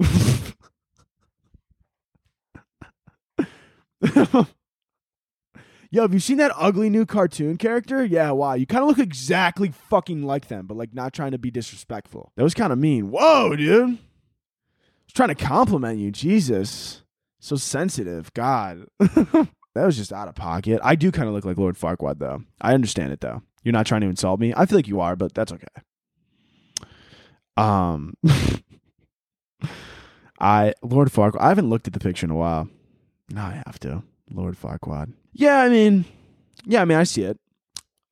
Yo, 5.92 6.04
have 6.04 6.14
you 6.14 6.20
seen 6.20 6.38
that 6.38 6.52
ugly 6.56 6.90
new 6.90 7.06
cartoon 7.06 7.58
character? 7.58 8.06
Yeah, 8.06 8.32
wow. 8.32 8.54
You 8.54 8.68
kind 8.68 8.84
of 8.84 8.88
look 8.88 9.00
exactly 9.00 9.74
fucking 9.90 10.24
like 10.24 10.48
them, 10.48 10.68
but 10.68 10.78
like 10.78 10.94
not 10.94 11.14
trying 11.14 11.32
to 11.32 11.40
be 11.40 11.50
disrespectful. 11.50 12.32
That 12.36 12.44
was 12.44 12.54
kind 12.54 12.72
of 12.72 12.78
mean. 12.78 13.10
Whoa, 13.10 13.56
dude. 13.56 13.84
I 13.84 13.92
was 13.92 13.98
trying 15.14 15.30
to 15.30 15.36
compliment 15.36 16.00
you, 16.00 16.12
Jesus. 16.12 17.02
So 17.40 17.56
sensitive. 17.56 18.34
God. 18.34 18.86
that 19.00 19.48
was 19.76 19.98
just 19.98 20.14
out 20.14 20.28
of 20.28 20.36
pocket. 20.36 20.80
I 20.84 20.96
do 20.96 21.12
kind 21.12 21.28
of 21.28 21.34
look 21.34 21.46
like 21.46 21.58
Lord 21.58 21.78
Farquaad, 21.78 22.20
though. 22.20 22.44
I 22.62 22.74
understand 22.74 23.14
it, 23.14 23.22
though. 23.22 23.42
You're 23.64 23.74
not 23.74 23.86
trying 23.86 24.02
to 24.02 24.08
insult 24.08 24.40
me. 24.40 24.54
I 24.56 24.66
feel 24.66 24.78
like 24.78 24.88
you 24.88 25.00
are, 25.00 25.16
but 25.16 25.34
that's 25.34 25.52
okay. 25.52 25.68
Um, 27.58 28.14
I 30.40 30.74
Lord 30.82 31.10
Farquaad. 31.10 31.42
I 31.42 31.50
haven't 31.50 31.70
looked 31.70 31.88
at 31.88 31.94
the 31.94 32.00
picture 32.00 32.26
in 32.26 32.32
a 32.32 32.36
while. 32.36 32.70
Now 33.30 33.48
I 33.48 33.62
have 33.66 33.80
to. 33.82 34.04
Lord 34.32 34.56
Farquaad. 34.56 35.14
Yeah, 35.34 35.60
I 35.62 35.70
mean, 35.70 36.06
yeah, 36.66 36.82
I 36.82 36.86
mean, 36.86 36.98
I 36.98 37.04
see 37.04 37.24
it. 37.24 37.38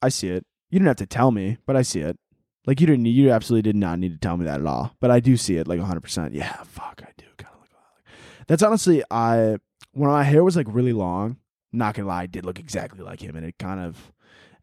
I 0.01 0.09
see 0.09 0.29
it. 0.29 0.45
You 0.69 0.79
didn't 0.79 0.87
have 0.87 0.97
to 0.97 1.05
tell 1.05 1.31
me, 1.31 1.57
but 1.65 1.75
I 1.77 1.81
see 1.81 2.01
it. 2.01 2.17
Like 2.65 2.81
you 2.81 2.87
didn't. 2.87 3.05
You 3.05 3.31
absolutely 3.31 3.71
did 3.71 3.77
not 3.77 3.99
need 3.99 4.11
to 4.11 4.19
tell 4.19 4.35
me 4.35 4.45
that 4.45 4.59
at 4.59 4.65
all. 4.65 4.95
But 4.99 5.11
I 5.11 5.21
do 5.21 5.37
see 5.37 5.55
it, 5.55 5.67
like 5.67 5.79
100. 5.79 6.01
percent 6.01 6.33
Yeah, 6.33 6.51
fuck, 6.63 7.01
I 7.01 7.11
do 7.17 7.25
kind 7.37 7.53
of 7.53 7.61
look 7.61 7.69
like. 7.73 8.13
That's 8.47 8.63
honestly, 8.63 9.03
I 9.11 9.57
when 9.91 10.09
my 10.09 10.23
hair 10.23 10.43
was 10.43 10.55
like 10.55 10.67
really 10.69 10.93
long. 10.93 11.37
Not 11.73 11.95
gonna 11.95 12.07
lie, 12.07 12.23
I 12.23 12.25
did 12.27 12.45
look 12.45 12.59
exactly 12.59 13.03
like 13.03 13.21
him, 13.21 13.35
and 13.35 13.45
it 13.45 13.55
kind 13.59 13.79
of 13.79 14.13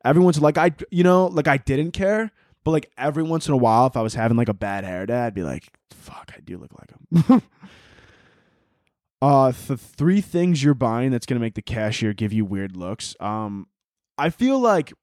everyone's 0.05 0.41
like 0.41 0.59
I, 0.59 0.72
you 0.91 1.05
know, 1.05 1.26
like 1.26 1.49
I 1.49 1.59
didn't 1.59 1.93
care, 1.93 2.32
but 2.64 2.70
like 2.70 2.91
every 2.97 3.22
once 3.22 3.47
in 3.47 3.55
a 3.55 3.59
while, 3.59 3.87
if 3.87 3.97
I 3.97 4.03
was 4.03 4.14
having 4.14 4.37
like 4.37 4.49
a 4.49 4.55
bad 4.55 4.85
hair 4.85 5.05
day, 5.07 5.20
I'd 5.20 5.35
be 5.35 5.43
like, 5.43 5.68
fuck, 5.91 6.32
I 6.35 6.41
do 6.41 6.57
look 6.57 6.70
like 6.72 7.28
him. 7.28 7.43
uh, 9.22 9.53
the 9.66 9.76
three 9.76 10.22
things 10.22 10.64
you're 10.64 10.74
buying 10.74 11.11
that's 11.11 11.26
gonna 11.26 11.41
make 11.41 11.55
the 11.55 11.62
cashier 11.62 12.14
give 12.14 12.32
you 12.32 12.45
weird 12.45 12.76
looks. 12.76 13.14
Um, 13.20 13.66
I 14.16 14.30
feel 14.30 14.59
like 14.59 14.95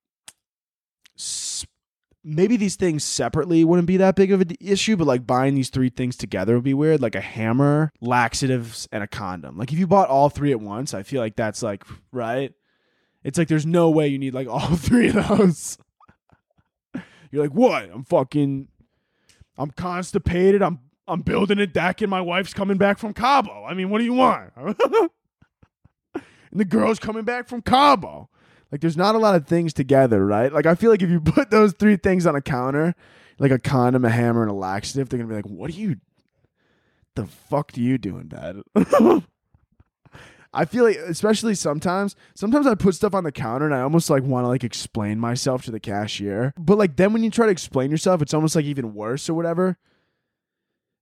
maybe 2.23 2.57
these 2.57 2.75
things 2.75 3.03
separately 3.03 3.63
wouldn't 3.63 3.87
be 3.87 3.97
that 3.97 4.15
big 4.15 4.31
of 4.31 4.41
an 4.41 4.51
issue, 4.59 4.95
but 4.95 5.07
like 5.07 5.25
buying 5.25 5.55
these 5.55 5.69
three 5.69 5.89
things 5.89 6.15
together 6.15 6.55
would 6.55 6.63
be 6.63 6.73
weird. 6.73 7.01
Like 7.01 7.15
a 7.15 7.21
hammer, 7.21 7.91
laxatives, 8.01 8.87
and 8.91 9.03
a 9.03 9.07
condom. 9.07 9.57
Like 9.57 9.71
if 9.71 9.79
you 9.79 9.87
bought 9.87 10.09
all 10.09 10.29
three 10.29 10.51
at 10.51 10.59
once, 10.59 10.93
I 10.93 11.03
feel 11.03 11.21
like 11.21 11.35
that's 11.35 11.63
like 11.63 11.83
right. 12.11 12.53
It's 13.23 13.37
like 13.37 13.47
there's 13.47 13.65
no 13.65 13.89
way 13.89 14.07
you 14.07 14.17
need 14.17 14.33
like 14.33 14.47
all 14.47 14.75
three 14.75 15.09
of 15.09 15.27
those. 15.27 15.77
You're 17.31 17.43
like, 17.43 17.53
what? 17.53 17.89
I'm 17.91 18.03
fucking 18.03 18.67
I'm 19.57 19.71
constipated. 19.71 20.61
I'm 20.61 20.79
I'm 21.07 21.21
building 21.21 21.59
a 21.59 21.67
deck 21.67 22.01
and 22.01 22.09
my 22.09 22.21
wife's 22.21 22.53
coming 22.53 22.77
back 22.77 22.97
from 22.97 23.13
Cabo. 23.13 23.65
I 23.65 23.73
mean, 23.73 23.89
what 23.89 23.97
do 23.97 24.05
you 24.05 24.13
want? 24.13 24.53
and 24.55 25.11
the 26.53 26.65
girl's 26.65 26.99
coming 26.99 27.23
back 27.23 27.47
from 27.47 27.61
Cabo. 27.61 28.29
Like 28.71 28.81
there's 28.81 28.97
not 28.97 29.15
a 29.15 29.19
lot 29.19 29.35
of 29.35 29.47
things 29.47 29.73
together, 29.73 30.25
right? 30.25 30.51
Like 30.51 30.65
I 30.65 30.75
feel 30.75 30.91
like 30.91 31.01
if 31.01 31.09
you 31.09 31.19
put 31.21 31.51
those 31.51 31.73
three 31.73 31.97
things 31.97 32.25
on 32.25 32.35
a 32.35 32.41
counter, 32.41 32.95
like 33.39 33.51
a 33.51 33.59
condom, 33.59 34.05
a 34.05 34.09
hammer, 34.09 34.41
and 34.41 34.51
a 34.51 34.55
laxative, 34.55 35.09
they're 35.09 35.19
gonna 35.19 35.29
be 35.29 35.35
like, 35.35 35.45
"What 35.45 35.69
are 35.69 35.73
you? 35.73 35.97
The 37.15 37.25
fuck 37.25 37.71
do 37.71 37.81
you 37.81 37.97
doing, 37.97 38.27
bad?" 38.27 38.61
I 40.53 40.65
feel 40.65 40.83
like, 40.83 40.97
especially 40.97 41.55
sometimes, 41.55 42.15
sometimes 42.35 42.67
I 42.67 42.75
put 42.75 42.95
stuff 42.95 43.13
on 43.13 43.23
the 43.23 43.31
counter 43.31 43.65
and 43.65 43.73
I 43.73 43.81
almost 43.81 44.09
like 44.09 44.23
want 44.23 44.43
to 44.43 44.49
like 44.49 44.65
explain 44.65 45.17
myself 45.17 45.63
to 45.63 45.71
the 45.71 45.79
cashier. 45.79 46.53
But 46.57 46.77
like 46.77 46.97
then 46.97 47.13
when 47.13 47.23
you 47.23 47.31
try 47.31 47.45
to 47.45 47.51
explain 47.51 47.89
yourself, 47.89 48.21
it's 48.21 48.33
almost 48.33 48.55
like 48.55 48.65
even 48.65 48.93
worse 48.93 49.29
or 49.29 49.33
whatever. 49.33 49.77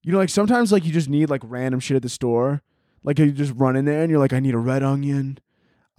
You 0.03 0.11
know, 0.11 0.19
like 0.19 0.29
sometimes 0.29 0.71
like 0.71 0.85
you 0.85 0.93
just 0.93 1.09
need 1.09 1.31
like 1.31 1.41
random 1.43 1.79
shit 1.79 1.95
at 1.95 2.03
the 2.03 2.09
store. 2.09 2.61
Like 3.03 3.17
you 3.17 3.31
just 3.31 3.53
run 3.55 3.75
in 3.75 3.85
there 3.85 4.01
and 4.01 4.11
you're 4.11 4.19
like, 4.19 4.33
I 4.33 4.39
need 4.39 4.53
a 4.53 4.59
red 4.59 4.83
onion, 4.83 5.39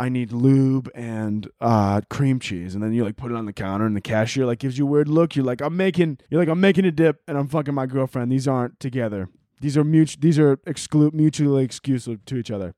I 0.00 0.08
need 0.08 0.32
lube 0.32 0.90
and 0.94 1.46
uh 1.60 2.00
cream 2.08 2.40
cheese. 2.40 2.74
And 2.74 2.82
then 2.82 2.94
you 2.94 3.04
like 3.04 3.18
put 3.18 3.30
it 3.30 3.36
on 3.36 3.44
the 3.44 3.52
counter 3.52 3.84
and 3.84 3.94
the 3.94 4.00
cashier 4.00 4.46
like 4.46 4.58
gives 4.58 4.78
you 4.78 4.86
a 4.86 4.90
weird 4.90 5.08
look. 5.08 5.36
You're 5.36 5.44
like, 5.44 5.60
I'm 5.60 5.76
making 5.76 6.18
you're 6.30 6.40
like, 6.40 6.48
I'm 6.48 6.60
making 6.60 6.86
a 6.86 6.90
dip 6.90 7.20
and 7.28 7.36
I'm 7.36 7.48
fucking 7.48 7.74
my 7.74 7.84
girlfriend. 7.84 8.32
These 8.32 8.48
aren't 8.48 8.80
together. 8.80 9.28
These 9.60 9.76
are 9.76 9.84
mutual 9.84 10.20
these 10.22 10.38
are 10.38 10.58
mutually 11.12 11.64
exclusive 11.64 12.24
to 12.24 12.36
each 12.36 12.50
other. 12.50 12.74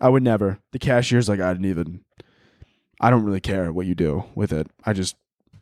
I 0.00 0.08
would 0.08 0.24
never. 0.24 0.58
The 0.72 0.80
cashier's 0.80 1.28
like, 1.28 1.38
I 1.38 1.52
didn't 1.52 1.70
even. 1.70 2.00
I 3.00 3.10
don't 3.10 3.24
really 3.24 3.40
care 3.40 3.72
what 3.72 3.86
you 3.86 3.94
do 3.94 4.24
with 4.34 4.52
it. 4.52 4.68
I 4.84 4.92
just, 4.92 5.14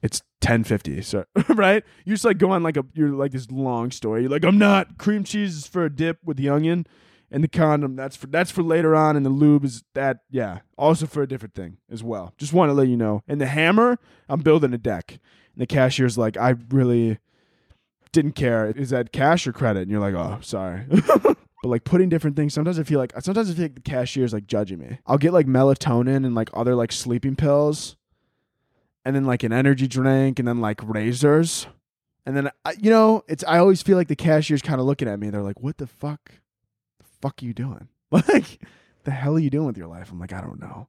it's 0.03 0.23
ten 0.41 0.65
fifty. 0.65 1.03
So 1.03 1.27
right, 1.51 1.85
you 2.07 2.15
just 2.15 2.25
like 2.25 2.39
go 2.39 2.51
on 2.51 2.63
like 2.63 2.79
a 2.79 2.85
you're 2.95 3.11
like 3.11 3.33
this 3.33 3.51
long 3.51 3.91
story. 3.91 4.23
You're 4.23 4.31
like, 4.31 4.45
I'm 4.45 4.59
not 4.59 4.97
cream 4.97 5.23
cheese 5.23 5.55
is 5.57 5.67
for 5.67 5.85
a 5.85 5.95
dip 5.95 6.19
with 6.25 6.39
the 6.39 6.49
onion, 6.49 6.87
and 7.35 7.43
the 7.43 7.49
condom 7.49 7.97
that's 7.97 8.15
for 8.15 8.29
that's 8.29 8.53
for 8.53 8.63
later 8.63 8.95
on, 8.95 9.17
and 9.17 9.27
the 9.27 9.31
lube 9.31 9.65
is 9.65 9.83
that 9.95 10.21
yeah 10.31 10.61
also 10.79 11.05
for 11.05 11.21
a 11.21 11.27
different 11.27 11.55
thing 11.55 11.79
as 11.91 12.03
well. 12.03 12.33
Just 12.39 12.53
want 12.53 12.71
to 12.71 12.75
let 12.75 12.87
you 12.87 12.97
know. 12.97 13.23
And 13.27 13.41
the 13.41 13.47
hammer, 13.47 13.99
I'm 14.29 14.41
building 14.41 14.73
a 14.73 14.79
deck. 14.79 15.11
And 15.11 15.61
the 15.61 15.67
cashier's 15.67 16.17
like, 16.17 16.37
I 16.37 16.55
really 16.71 17.19
didn't 18.13 18.37
care. 18.37 18.67
Is 18.67 18.91
that 18.91 19.11
cash 19.11 19.49
or 19.49 19.53
credit? 19.53 19.83
And 19.83 19.91
you're 19.91 20.01
like, 20.01 20.15
oh, 20.15 20.39
sorry. 20.43 20.85
but 20.89 21.37
like 21.65 21.83
putting 21.83 22.11
different 22.11 22.37
things 22.37 22.53
sometimes 22.53 22.79
i 22.79 22.83
feel 22.83 22.99
like 22.99 23.11
sometimes 23.21 23.51
i 23.51 23.55
feel 23.55 23.65
like 23.65 23.75
the 23.75 23.81
cashier's 23.81 24.35
like 24.35 24.47
judging 24.47 24.79
me 24.79 24.99
i'll 25.07 25.17
get 25.17 25.33
like 25.33 25.47
melatonin 25.47 26.17
and 26.17 26.35
like 26.35 26.51
other 26.53 26.75
like 26.75 26.93
sleeping 26.93 27.35
pills 27.35 27.97
and 29.03 29.17
then 29.17 29.25
like 29.25 29.43
an 29.43 29.51
energy 29.51 29.89
drink 29.89 30.39
and 30.39 30.47
then 30.47 30.61
like 30.61 30.87
razors 30.87 31.67
and 32.27 32.37
then 32.37 32.51
you 32.79 32.91
know 32.91 33.25
it's 33.29 33.43
i 33.45 33.57
always 33.57 33.81
feel 33.81 33.97
like 33.97 34.09
the 34.09 34.15
cashier's 34.15 34.61
kind 34.61 34.79
of 34.79 34.85
looking 34.85 35.09
at 35.09 35.19
me 35.19 35.31
they're 35.31 35.43
like 35.43 35.59
what 35.59 35.79
the 35.79 35.87
fuck 35.87 36.33
fuck 37.25 37.43
are 37.43 37.47
you 37.47 37.55
doing 37.55 37.89
like 38.11 38.61
the 39.05 39.11
hell 39.11 39.37
are 39.37 39.41
you 39.41 39.51
doing 39.51 39.67
with 39.67 39.79
your 39.79 39.89
life 39.89 40.11
i'm 40.11 40.21
like 40.21 40.33
i 40.33 40.41
don't 40.41 40.61
know 40.61 40.89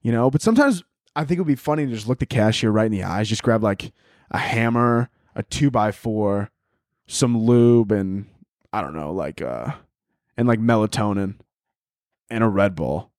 you 0.00 0.10
know 0.10 0.30
but 0.30 0.40
sometimes 0.40 0.82
i 1.14 1.24
think 1.24 1.38
it 1.38 1.40
would 1.42 1.46
be 1.46 1.54
funny 1.54 1.84
to 1.84 1.92
just 1.92 2.08
look 2.08 2.18
the 2.18 2.26
cashier 2.26 2.70
right 2.70 2.86
in 2.86 2.92
the 2.92 3.02
eyes 3.02 3.28
just 3.28 3.42
grab 3.42 3.62
like 3.62 3.92
a 4.30 4.38
hammer 4.38 5.10
a 5.34 5.42
two 5.42 5.70
by 5.70 5.92
four 5.92 6.50
some 7.06 7.38
lube 7.38 7.92
and 7.92 8.26
I 8.72 8.80
don't 8.80 8.94
know, 8.94 9.12
like 9.12 9.42
uh 9.42 9.72
and 10.36 10.48
like 10.48 10.60
melatonin 10.60 11.36
and 12.30 12.42
a 12.42 12.48
Red 12.48 12.74
Bull 12.74 13.10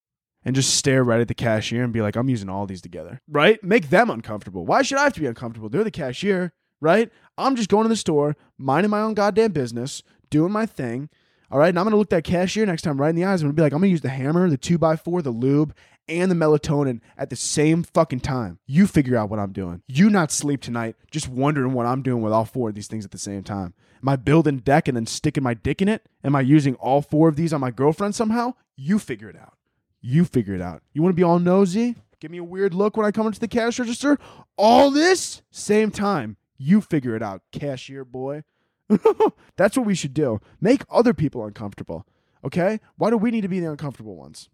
and 0.44 0.54
just 0.54 0.74
stare 0.74 1.04
right 1.04 1.20
at 1.20 1.28
the 1.28 1.34
cashier 1.34 1.84
and 1.84 1.92
be 1.92 2.02
like, 2.02 2.16
I'm 2.16 2.28
using 2.28 2.48
all 2.48 2.66
these 2.66 2.82
together. 2.82 3.20
Right? 3.28 3.62
Make 3.62 3.90
them 3.90 4.10
uncomfortable. 4.10 4.66
Why 4.66 4.82
should 4.82 4.98
I 4.98 5.04
have 5.04 5.14
to 5.14 5.20
be 5.20 5.26
uncomfortable? 5.26 5.68
They're 5.68 5.84
the 5.84 5.90
cashier, 5.90 6.52
right? 6.80 7.10
I'm 7.38 7.56
just 7.56 7.70
going 7.70 7.84
to 7.84 7.88
the 7.88 7.96
store, 7.96 8.36
minding 8.58 8.90
my 8.90 9.00
own 9.00 9.14
goddamn 9.14 9.52
business, 9.52 10.02
doing 10.28 10.52
my 10.52 10.66
thing. 10.66 11.08
All 11.54 11.60
right. 11.60 11.68
And 11.68 11.78
I'm 11.78 11.84
gonna 11.84 11.94
look 11.94 12.10
that 12.10 12.24
cashier 12.24 12.66
next 12.66 12.82
time 12.82 13.00
right 13.00 13.10
in 13.10 13.14
the 13.14 13.24
eyes. 13.24 13.40
I'm 13.40 13.46
gonna 13.46 13.54
be 13.54 13.62
like, 13.62 13.72
I'm 13.72 13.78
gonna 13.78 13.86
use 13.86 14.00
the 14.00 14.08
hammer, 14.08 14.50
the 14.50 14.56
two 14.56 14.76
by 14.76 14.96
four, 14.96 15.22
the 15.22 15.30
lube, 15.30 15.72
and 16.08 16.28
the 16.28 16.34
melatonin 16.34 17.00
at 17.16 17.30
the 17.30 17.36
same 17.36 17.84
fucking 17.84 18.20
time. 18.20 18.58
You 18.66 18.88
figure 18.88 19.16
out 19.16 19.30
what 19.30 19.38
I'm 19.38 19.52
doing. 19.52 19.80
You 19.86 20.10
not 20.10 20.32
sleep 20.32 20.62
tonight, 20.62 20.96
just 21.12 21.28
wondering 21.28 21.72
what 21.72 21.86
I'm 21.86 22.02
doing 22.02 22.22
with 22.22 22.32
all 22.32 22.44
four 22.44 22.70
of 22.70 22.74
these 22.74 22.88
things 22.88 23.04
at 23.04 23.12
the 23.12 23.18
same 23.18 23.44
time. 23.44 23.72
Am 24.02 24.08
I 24.08 24.16
building 24.16 24.58
deck 24.58 24.88
and 24.88 24.96
then 24.96 25.06
sticking 25.06 25.44
my 25.44 25.54
dick 25.54 25.80
in 25.80 25.88
it? 25.88 26.04
Am 26.24 26.34
I 26.34 26.40
using 26.40 26.74
all 26.74 27.02
four 27.02 27.28
of 27.28 27.36
these 27.36 27.52
on 27.52 27.60
my 27.60 27.70
girlfriend 27.70 28.16
somehow? 28.16 28.54
You 28.74 28.98
figure 28.98 29.30
it 29.30 29.36
out. 29.36 29.54
You 30.00 30.24
figure 30.24 30.56
it 30.56 30.60
out. 30.60 30.82
You 30.92 31.02
want 31.02 31.12
to 31.12 31.16
be 31.16 31.22
all 31.22 31.38
nosy? 31.38 31.94
Give 32.18 32.32
me 32.32 32.38
a 32.38 32.42
weird 32.42 32.74
look 32.74 32.96
when 32.96 33.06
I 33.06 33.12
come 33.12 33.28
into 33.28 33.38
the 33.38 33.46
cash 33.46 33.78
register? 33.78 34.18
All 34.58 34.90
this? 34.90 35.42
Same 35.52 35.92
time. 35.92 36.36
You 36.58 36.80
figure 36.80 37.14
it 37.14 37.22
out, 37.22 37.42
cashier 37.52 38.04
boy. 38.04 38.42
That's 39.56 39.76
what 39.76 39.86
we 39.86 39.94
should 39.94 40.14
do. 40.14 40.40
Make 40.60 40.82
other 40.90 41.14
people 41.14 41.44
uncomfortable. 41.44 42.06
Okay? 42.44 42.80
Why 42.96 43.10
do 43.10 43.16
we 43.16 43.30
need 43.30 43.42
to 43.42 43.48
be 43.48 43.60
the 43.60 43.70
uncomfortable 43.70 44.16
ones? 44.16 44.48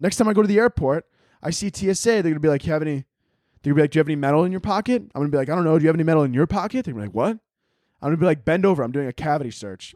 Next 0.00 0.16
time 0.16 0.28
I 0.28 0.32
go 0.32 0.42
to 0.42 0.48
the 0.48 0.58
airport, 0.58 1.06
I 1.42 1.50
see 1.50 1.70
TSA, 1.72 2.22
they're 2.22 2.22
gonna 2.22 2.40
be 2.40 2.48
like, 2.48 2.62
have 2.62 2.82
any 2.82 3.04
they're 3.62 3.72
gonna 3.72 3.76
be 3.76 3.82
like, 3.82 3.90
Do 3.90 3.96
you 3.96 4.00
have 4.00 4.08
any 4.08 4.16
metal 4.16 4.44
in 4.44 4.52
your 4.52 4.60
pocket? 4.60 5.02
I'm 5.14 5.20
gonna 5.20 5.30
be 5.30 5.38
like, 5.38 5.48
I 5.48 5.54
don't 5.54 5.64
know, 5.64 5.78
do 5.78 5.82
you 5.82 5.88
have 5.88 5.96
any 5.96 6.04
metal 6.04 6.22
in 6.22 6.34
your 6.34 6.46
pocket? 6.46 6.84
They're 6.84 6.94
gonna 6.94 7.04
be 7.04 7.08
like, 7.08 7.14
What? 7.14 7.38
I'm 8.02 8.08
gonna 8.08 8.16
be 8.18 8.26
like, 8.26 8.44
bend 8.44 8.66
over, 8.66 8.82
I'm 8.82 8.92
doing 8.92 9.08
a 9.08 9.12
cavity 9.12 9.50
search. 9.50 9.94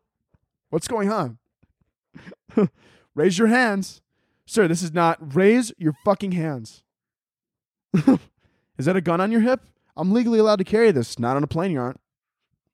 What's 0.70 0.88
going 0.88 1.12
on? 1.12 1.38
raise 3.14 3.38
your 3.38 3.48
hands. 3.48 4.00
Sir, 4.46 4.66
this 4.66 4.82
is 4.82 4.92
not 4.92 5.34
raise 5.34 5.72
your 5.78 5.92
fucking 6.04 6.32
hands. 6.32 6.82
is 7.94 8.86
that 8.86 8.96
a 8.96 9.00
gun 9.00 9.20
on 9.20 9.30
your 9.30 9.42
hip? 9.42 9.60
I'm 9.96 10.12
legally 10.12 10.38
allowed 10.38 10.56
to 10.56 10.64
carry 10.64 10.90
this. 10.90 11.18
Not 11.18 11.36
on 11.36 11.44
a 11.44 11.46
plane, 11.46 11.72
you 11.72 11.80
aren't. 11.80 12.00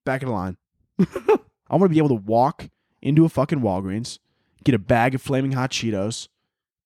Back 0.09 0.23
of 0.23 0.29
the 0.29 0.35
line. 0.35 0.57
I 0.99 1.77
want 1.77 1.83
to 1.83 1.89
be 1.91 1.99
able 1.99 2.09
to 2.09 2.15
walk 2.15 2.71
into 3.03 3.27
a 3.27 3.29
fucking 3.29 3.61
Walgreens, 3.61 4.19
get 4.65 4.75
a 4.75 4.79
bag 4.79 5.15
of 5.15 5.21
flaming 5.21 5.53
hot 5.53 5.71
Cheetos, 5.71 6.29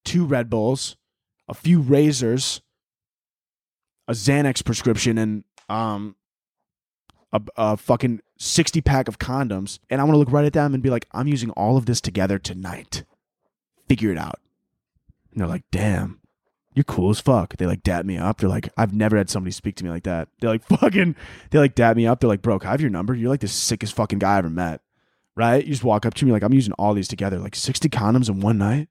two 0.05 0.25
Red 0.25 0.51
Bulls, 0.51 0.97
a 1.47 1.55
few 1.55 1.81
razors, 1.81 2.63
a 4.09 4.13
Xanax 4.13 4.65
prescription, 4.65 5.19
and 5.19 5.45
um 5.69 6.17
a, 7.33 7.41
a 7.57 7.77
fucking 7.77 8.23
60 8.39 8.81
pack 8.81 9.07
of 9.07 9.21
condoms. 9.21 9.79
And 9.89 10.01
I 10.01 10.05
want 10.05 10.15
to 10.15 10.19
look 10.19 10.33
right 10.33 10.45
at 10.45 10.53
them 10.53 10.75
and 10.75 10.83
be 10.83 10.91
like, 10.91 11.07
I'm 11.13 11.29
using 11.29 11.51
all 11.51 11.77
of 11.77 11.87
this 11.87 12.01
together 12.01 12.41
tonight. 12.41 13.05
Figure 13.89 14.11
it 14.11 14.19
out. 14.19 14.41
And 15.31 15.41
they're 15.41 15.49
like, 15.49 15.63
damn, 15.71 16.19
you're 16.75 16.85
cool 16.85 17.11
as 17.11 17.21
fuck. 17.21 17.57
They 17.57 17.67
like 17.67 17.83
dap 17.83 18.05
me 18.07 18.17
up. 18.19 18.39
They're 18.39 18.49
like, 18.49 18.69
I've 18.77 18.95
never 18.95 19.17
had 19.17 19.29
somebody 19.29 19.53
speak 19.53 19.77
to 19.77 19.85
me 19.85 19.91
like 19.91 20.05
that. 20.05 20.29
They're 20.41 20.51
like, 20.51 20.65
fucking, 20.81 21.17
they 21.51 21.59
like 21.59 21.75
dap 21.75 21.97
me 21.97 22.07
up. 22.07 22.21
They're 22.21 22.29
like, 22.29 22.43
bro, 22.43 22.59
I 22.63 22.69
have 22.69 22.81
your 22.81 22.91
number? 22.91 23.15
You're 23.15 23.31
like 23.31 23.41
the 23.41 23.49
sickest 23.49 23.95
fucking 23.95 24.19
guy 24.19 24.35
I 24.35 24.39
ever 24.39 24.51
met. 24.51 24.81
Right? 25.35 25.65
You 25.65 25.73
just 25.73 25.85
walk 25.85 26.05
up 26.05 26.15
to 26.15 26.27
me 26.27 26.33
like, 26.33 26.43
I'm 26.43 26.53
using 26.53 26.75
all 26.75 26.93
these 26.95 27.09
together, 27.09 27.39
like 27.39 27.55
60 27.55 27.89
condoms 27.89 28.29
in 28.29 28.41
one 28.41 28.59
night. 28.59 28.89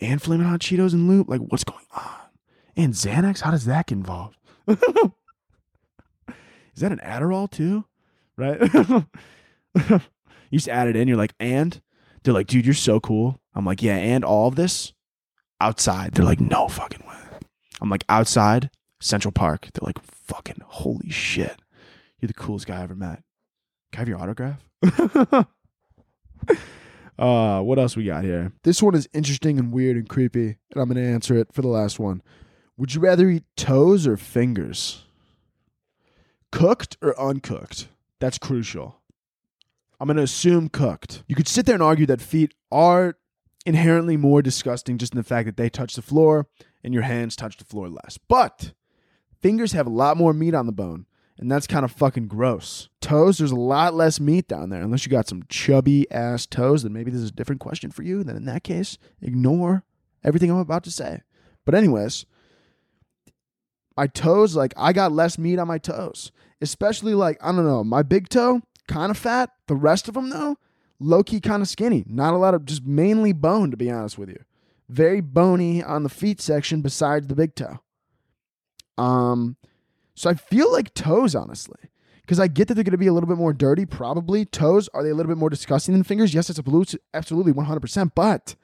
and 0.00 0.20
flaming 0.20 0.46
Hot 0.46 0.60
Cheetos 0.60 0.92
and 0.92 1.08
lube. 1.08 1.28
Like, 1.28 1.40
what's 1.40 1.64
going 1.64 1.84
on? 1.92 2.10
And 2.76 2.94
Xanax, 2.94 3.40
how 3.40 3.50
does 3.50 3.66
that 3.66 3.86
get 3.86 3.98
involved? 3.98 4.36
Is 4.68 4.76
that 6.76 6.92
an 6.92 7.00
Adderall 7.04 7.50
too? 7.50 7.84
Right? 8.36 8.60
you 10.50 10.58
just 10.58 10.68
add 10.68 10.88
it 10.88 10.96
in. 10.96 11.08
You're 11.08 11.16
like, 11.16 11.34
and 11.38 11.80
they're 12.22 12.34
like, 12.34 12.46
dude, 12.46 12.64
you're 12.64 12.74
so 12.74 13.00
cool. 13.00 13.40
I'm 13.54 13.64
like, 13.64 13.82
yeah, 13.82 13.96
and 13.96 14.24
all 14.24 14.48
of 14.48 14.54
this 14.56 14.92
outside. 15.60 16.12
They're 16.12 16.24
like, 16.24 16.40
no 16.40 16.68
fucking 16.68 17.06
way. 17.06 17.38
I'm 17.80 17.90
like, 17.90 18.04
outside 18.08 18.70
Central 19.00 19.32
Park. 19.32 19.68
They're 19.72 19.86
like, 19.86 20.02
fucking 20.02 20.62
holy 20.64 21.10
shit. 21.10 21.60
You're 22.20 22.28
the 22.28 22.34
coolest 22.34 22.66
guy 22.66 22.80
I 22.80 22.82
ever 22.82 22.94
met. 22.94 23.22
Can 23.92 23.98
I 23.98 24.00
have 24.00 24.08
your 24.08 24.18
autograph? 24.18 24.64
uh, 27.18 27.60
what 27.60 27.78
else 27.78 27.96
we 27.96 28.04
got 28.04 28.24
here? 28.24 28.52
This 28.62 28.82
one 28.82 28.94
is 28.94 29.08
interesting 29.12 29.58
and 29.58 29.72
weird 29.72 29.96
and 29.96 30.08
creepy, 30.08 30.58
and 30.72 30.82
I'm 30.82 30.88
gonna 30.88 31.00
answer 31.00 31.36
it 31.36 31.52
for 31.52 31.62
the 31.62 31.68
last 31.68 31.98
one. 31.98 32.22
Would 32.76 32.94
you 32.94 33.00
rather 33.00 33.28
eat 33.28 33.44
toes 33.56 34.06
or 34.06 34.16
fingers? 34.16 35.04
Cooked 36.50 36.96
or 37.02 37.18
uncooked? 37.20 37.88
That's 38.20 38.38
crucial. 38.38 39.00
I'm 40.00 40.06
going 40.06 40.16
to 40.16 40.22
assume 40.22 40.70
cooked. 40.70 41.22
You 41.28 41.36
could 41.36 41.46
sit 41.46 41.66
there 41.66 41.74
and 41.74 41.82
argue 41.82 42.06
that 42.06 42.22
feet 42.22 42.54
are 42.72 43.16
inherently 43.66 44.16
more 44.16 44.42
disgusting 44.42 44.98
just 44.98 45.12
in 45.12 45.18
the 45.18 45.24
fact 45.24 45.46
that 45.46 45.56
they 45.56 45.68
touch 45.68 45.94
the 45.94 46.02
floor 46.02 46.46
and 46.82 46.94
your 46.94 47.02
hands 47.02 47.36
touch 47.36 47.56
the 47.56 47.64
floor 47.64 47.88
less. 47.88 48.18
But 48.28 48.72
fingers 49.40 49.72
have 49.72 49.86
a 49.86 49.90
lot 49.90 50.16
more 50.16 50.32
meat 50.32 50.54
on 50.54 50.66
the 50.66 50.72
bone, 50.72 51.06
and 51.38 51.50
that's 51.50 51.66
kind 51.66 51.84
of 51.84 51.92
fucking 51.92 52.28
gross. 52.28 52.88
Toes, 53.00 53.38
there's 53.38 53.50
a 53.50 53.56
lot 53.56 53.94
less 53.94 54.20
meat 54.20 54.48
down 54.48 54.70
there. 54.70 54.82
Unless 54.82 55.04
you 55.04 55.10
got 55.10 55.28
some 55.28 55.44
chubby 55.48 56.10
ass 56.10 56.46
toes, 56.46 56.82
then 56.82 56.92
maybe 56.92 57.10
this 57.10 57.20
is 57.20 57.30
a 57.30 57.34
different 57.34 57.60
question 57.60 57.90
for 57.90 58.02
you. 58.02 58.22
Then 58.22 58.36
in 58.36 58.44
that 58.46 58.64
case, 58.64 58.98
ignore 59.20 59.84
everything 60.24 60.50
I'm 60.50 60.58
about 60.58 60.84
to 60.84 60.90
say. 60.90 61.22
But, 61.64 61.74
anyways, 61.74 62.24
my 63.96 64.06
toes, 64.06 64.56
like 64.56 64.72
I 64.76 64.92
got 64.92 65.12
less 65.12 65.38
meat 65.38 65.58
on 65.58 65.68
my 65.68 65.78
toes, 65.78 66.32
especially 66.60 67.14
like, 67.14 67.38
I 67.42 67.52
don't 67.52 67.66
know, 67.66 67.84
my 67.84 68.02
big 68.02 68.28
toe, 68.28 68.62
kind 68.88 69.10
of 69.10 69.18
fat. 69.18 69.50
The 69.66 69.76
rest 69.76 70.08
of 70.08 70.14
them, 70.14 70.30
though, 70.30 70.56
low 71.00 71.24
key 71.24 71.40
kind 71.40 71.62
of 71.62 71.68
skinny. 71.68 72.04
Not 72.06 72.34
a 72.34 72.36
lot 72.36 72.54
of 72.54 72.64
just 72.64 72.84
mainly 72.86 73.32
bone, 73.32 73.72
to 73.72 73.76
be 73.76 73.90
honest 73.90 74.18
with 74.18 74.28
you. 74.28 74.44
Very 74.88 75.20
bony 75.20 75.82
on 75.82 76.04
the 76.04 76.08
feet 76.08 76.40
section 76.40 76.82
besides 76.82 77.26
the 77.26 77.34
big 77.34 77.56
toe. 77.56 77.80
Um, 78.96 79.56
so 80.14 80.30
I 80.30 80.34
feel 80.34 80.70
like 80.70 80.94
toes, 80.94 81.34
honestly, 81.34 81.80
because 82.20 82.38
I 82.38 82.46
get 82.46 82.68
that 82.68 82.74
they're 82.74 82.84
going 82.84 82.92
to 82.92 82.98
be 82.98 83.06
a 83.06 83.12
little 83.12 83.28
bit 83.28 83.38
more 83.38 83.52
dirty. 83.52 83.86
Probably 83.86 84.44
toes 84.44 84.88
are 84.94 85.02
they 85.02 85.10
a 85.10 85.14
little 85.14 85.30
bit 85.30 85.38
more 85.38 85.50
disgusting 85.50 85.94
than 85.94 86.04
fingers? 86.04 86.34
Yes, 86.34 86.50
it's 86.50 86.58
a 86.58 86.62
blue, 86.62 86.84
absolutely 87.14 87.52
one 87.52 87.66
hundred 87.66 87.80
percent. 87.80 88.14
But 88.14 88.54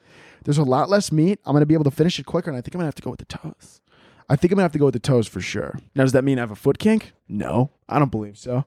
there's 0.44 0.58
a 0.58 0.62
lot 0.62 0.88
less 0.88 1.10
meat. 1.10 1.40
I'm 1.44 1.52
going 1.52 1.62
to 1.62 1.66
be 1.66 1.74
able 1.74 1.84
to 1.84 1.90
finish 1.90 2.18
it 2.18 2.26
quicker, 2.26 2.50
and 2.50 2.56
I 2.56 2.60
think 2.60 2.74
I'm 2.74 2.80
going 2.80 2.84
to 2.84 2.88
have 2.88 2.94
to 2.96 3.02
go 3.02 3.10
with 3.10 3.20
the 3.20 3.24
toes. 3.24 3.80
I 4.28 4.34
think 4.34 4.50
I'm 4.50 4.56
gonna 4.56 4.64
have 4.64 4.72
to 4.72 4.78
go 4.80 4.86
with 4.86 4.94
the 4.94 4.98
toes 4.98 5.28
for 5.28 5.40
sure. 5.40 5.78
Now, 5.94 6.02
does 6.02 6.10
that 6.10 6.24
mean 6.24 6.38
I 6.38 6.42
have 6.42 6.50
a 6.50 6.56
foot 6.56 6.80
kink? 6.80 7.12
No, 7.28 7.70
I 7.88 8.00
don't 8.00 8.10
believe 8.10 8.36
so. 8.36 8.64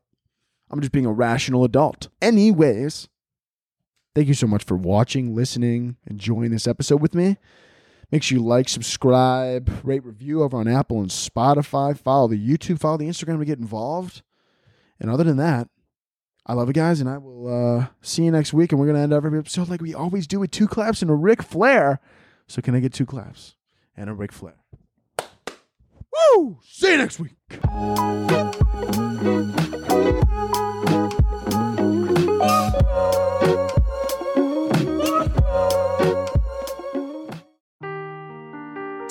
I'm 0.72 0.80
just 0.80 0.94
being 0.94 1.06
a 1.06 1.12
rational 1.12 1.66
adult. 1.66 2.08
Anyways, 2.22 3.10
thank 4.16 4.28
you 4.28 4.34
so 4.34 4.48
much 4.48 4.64
for 4.64 4.76
watching, 4.76 5.36
listening, 5.36 5.98
enjoying 6.08 6.52
this 6.52 6.68
episode 6.68 7.02
with 7.02 7.16
me. 7.16 7.38
Make 8.12 8.24
sure 8.24 8.38
you 8.40 8.44
like, 8.44 8.68
subscribe, 8.68 9.70
rate, 9.84 10.04
review 10.04 10.42
over 10.42 10.58
on 10.58 10.68
Apple 10.68 11.00
and 11.00 11.12
Spotify. 11.12 11.96
Follow 11.98 12.28
the 12.28 12.48
YouTube, 12.48 12.80
follow 12.80 12.98
the 12.98 13.08
Instagram 13.08 13.38
to 13.40 13.46
get 13.46 13.60
involved. 13.60 14.24
And 15.00 15.10
other 15.10 15.24
than 15.24 15.38
that, 15.38 15.68
I 16.46 16.54
love 16.54 16.68
you 16.68 16.74
guys, 16.74 17.00
and 17.00 17.08
I 17.08 17.20
will 17.20 17.48
uh, 17.80 17.88
see 18.02 18.24
you 18.24 18.32
next 18.32 18.54
week. 18.54 18.72
And 18.72 18.82
we're 18.82 18.88
gonna 18.88 19.00
end 19.00 19.14
every 19.14 19.38
episode 19.38 19.70
like 19.70 19.82
we 19.82 19.94
always 19.94 20.26
do 20.26 20.40
with 20.40 20.50
two 20.50 20.68
claps 20.68 21.04
and 21.04 21.12
a 21.12 21.14
Ric 21.14 21.44
Flair. 21.44 22.00
So 22.48 22.62
can 22.64 22.74
I 22.74 22.80
get 22.80 22.92
two 22.92 23.06
claps 23.06 23.56
and 23.96 24.10
a 24.10 24.14
Ric 24.14 24.32
Flair? 24.32 24.56
Woo! 26.36 26.60
See 26.64 26.92
you 26.92 26.98
next 26.98 27.20
week. 27.20 27.36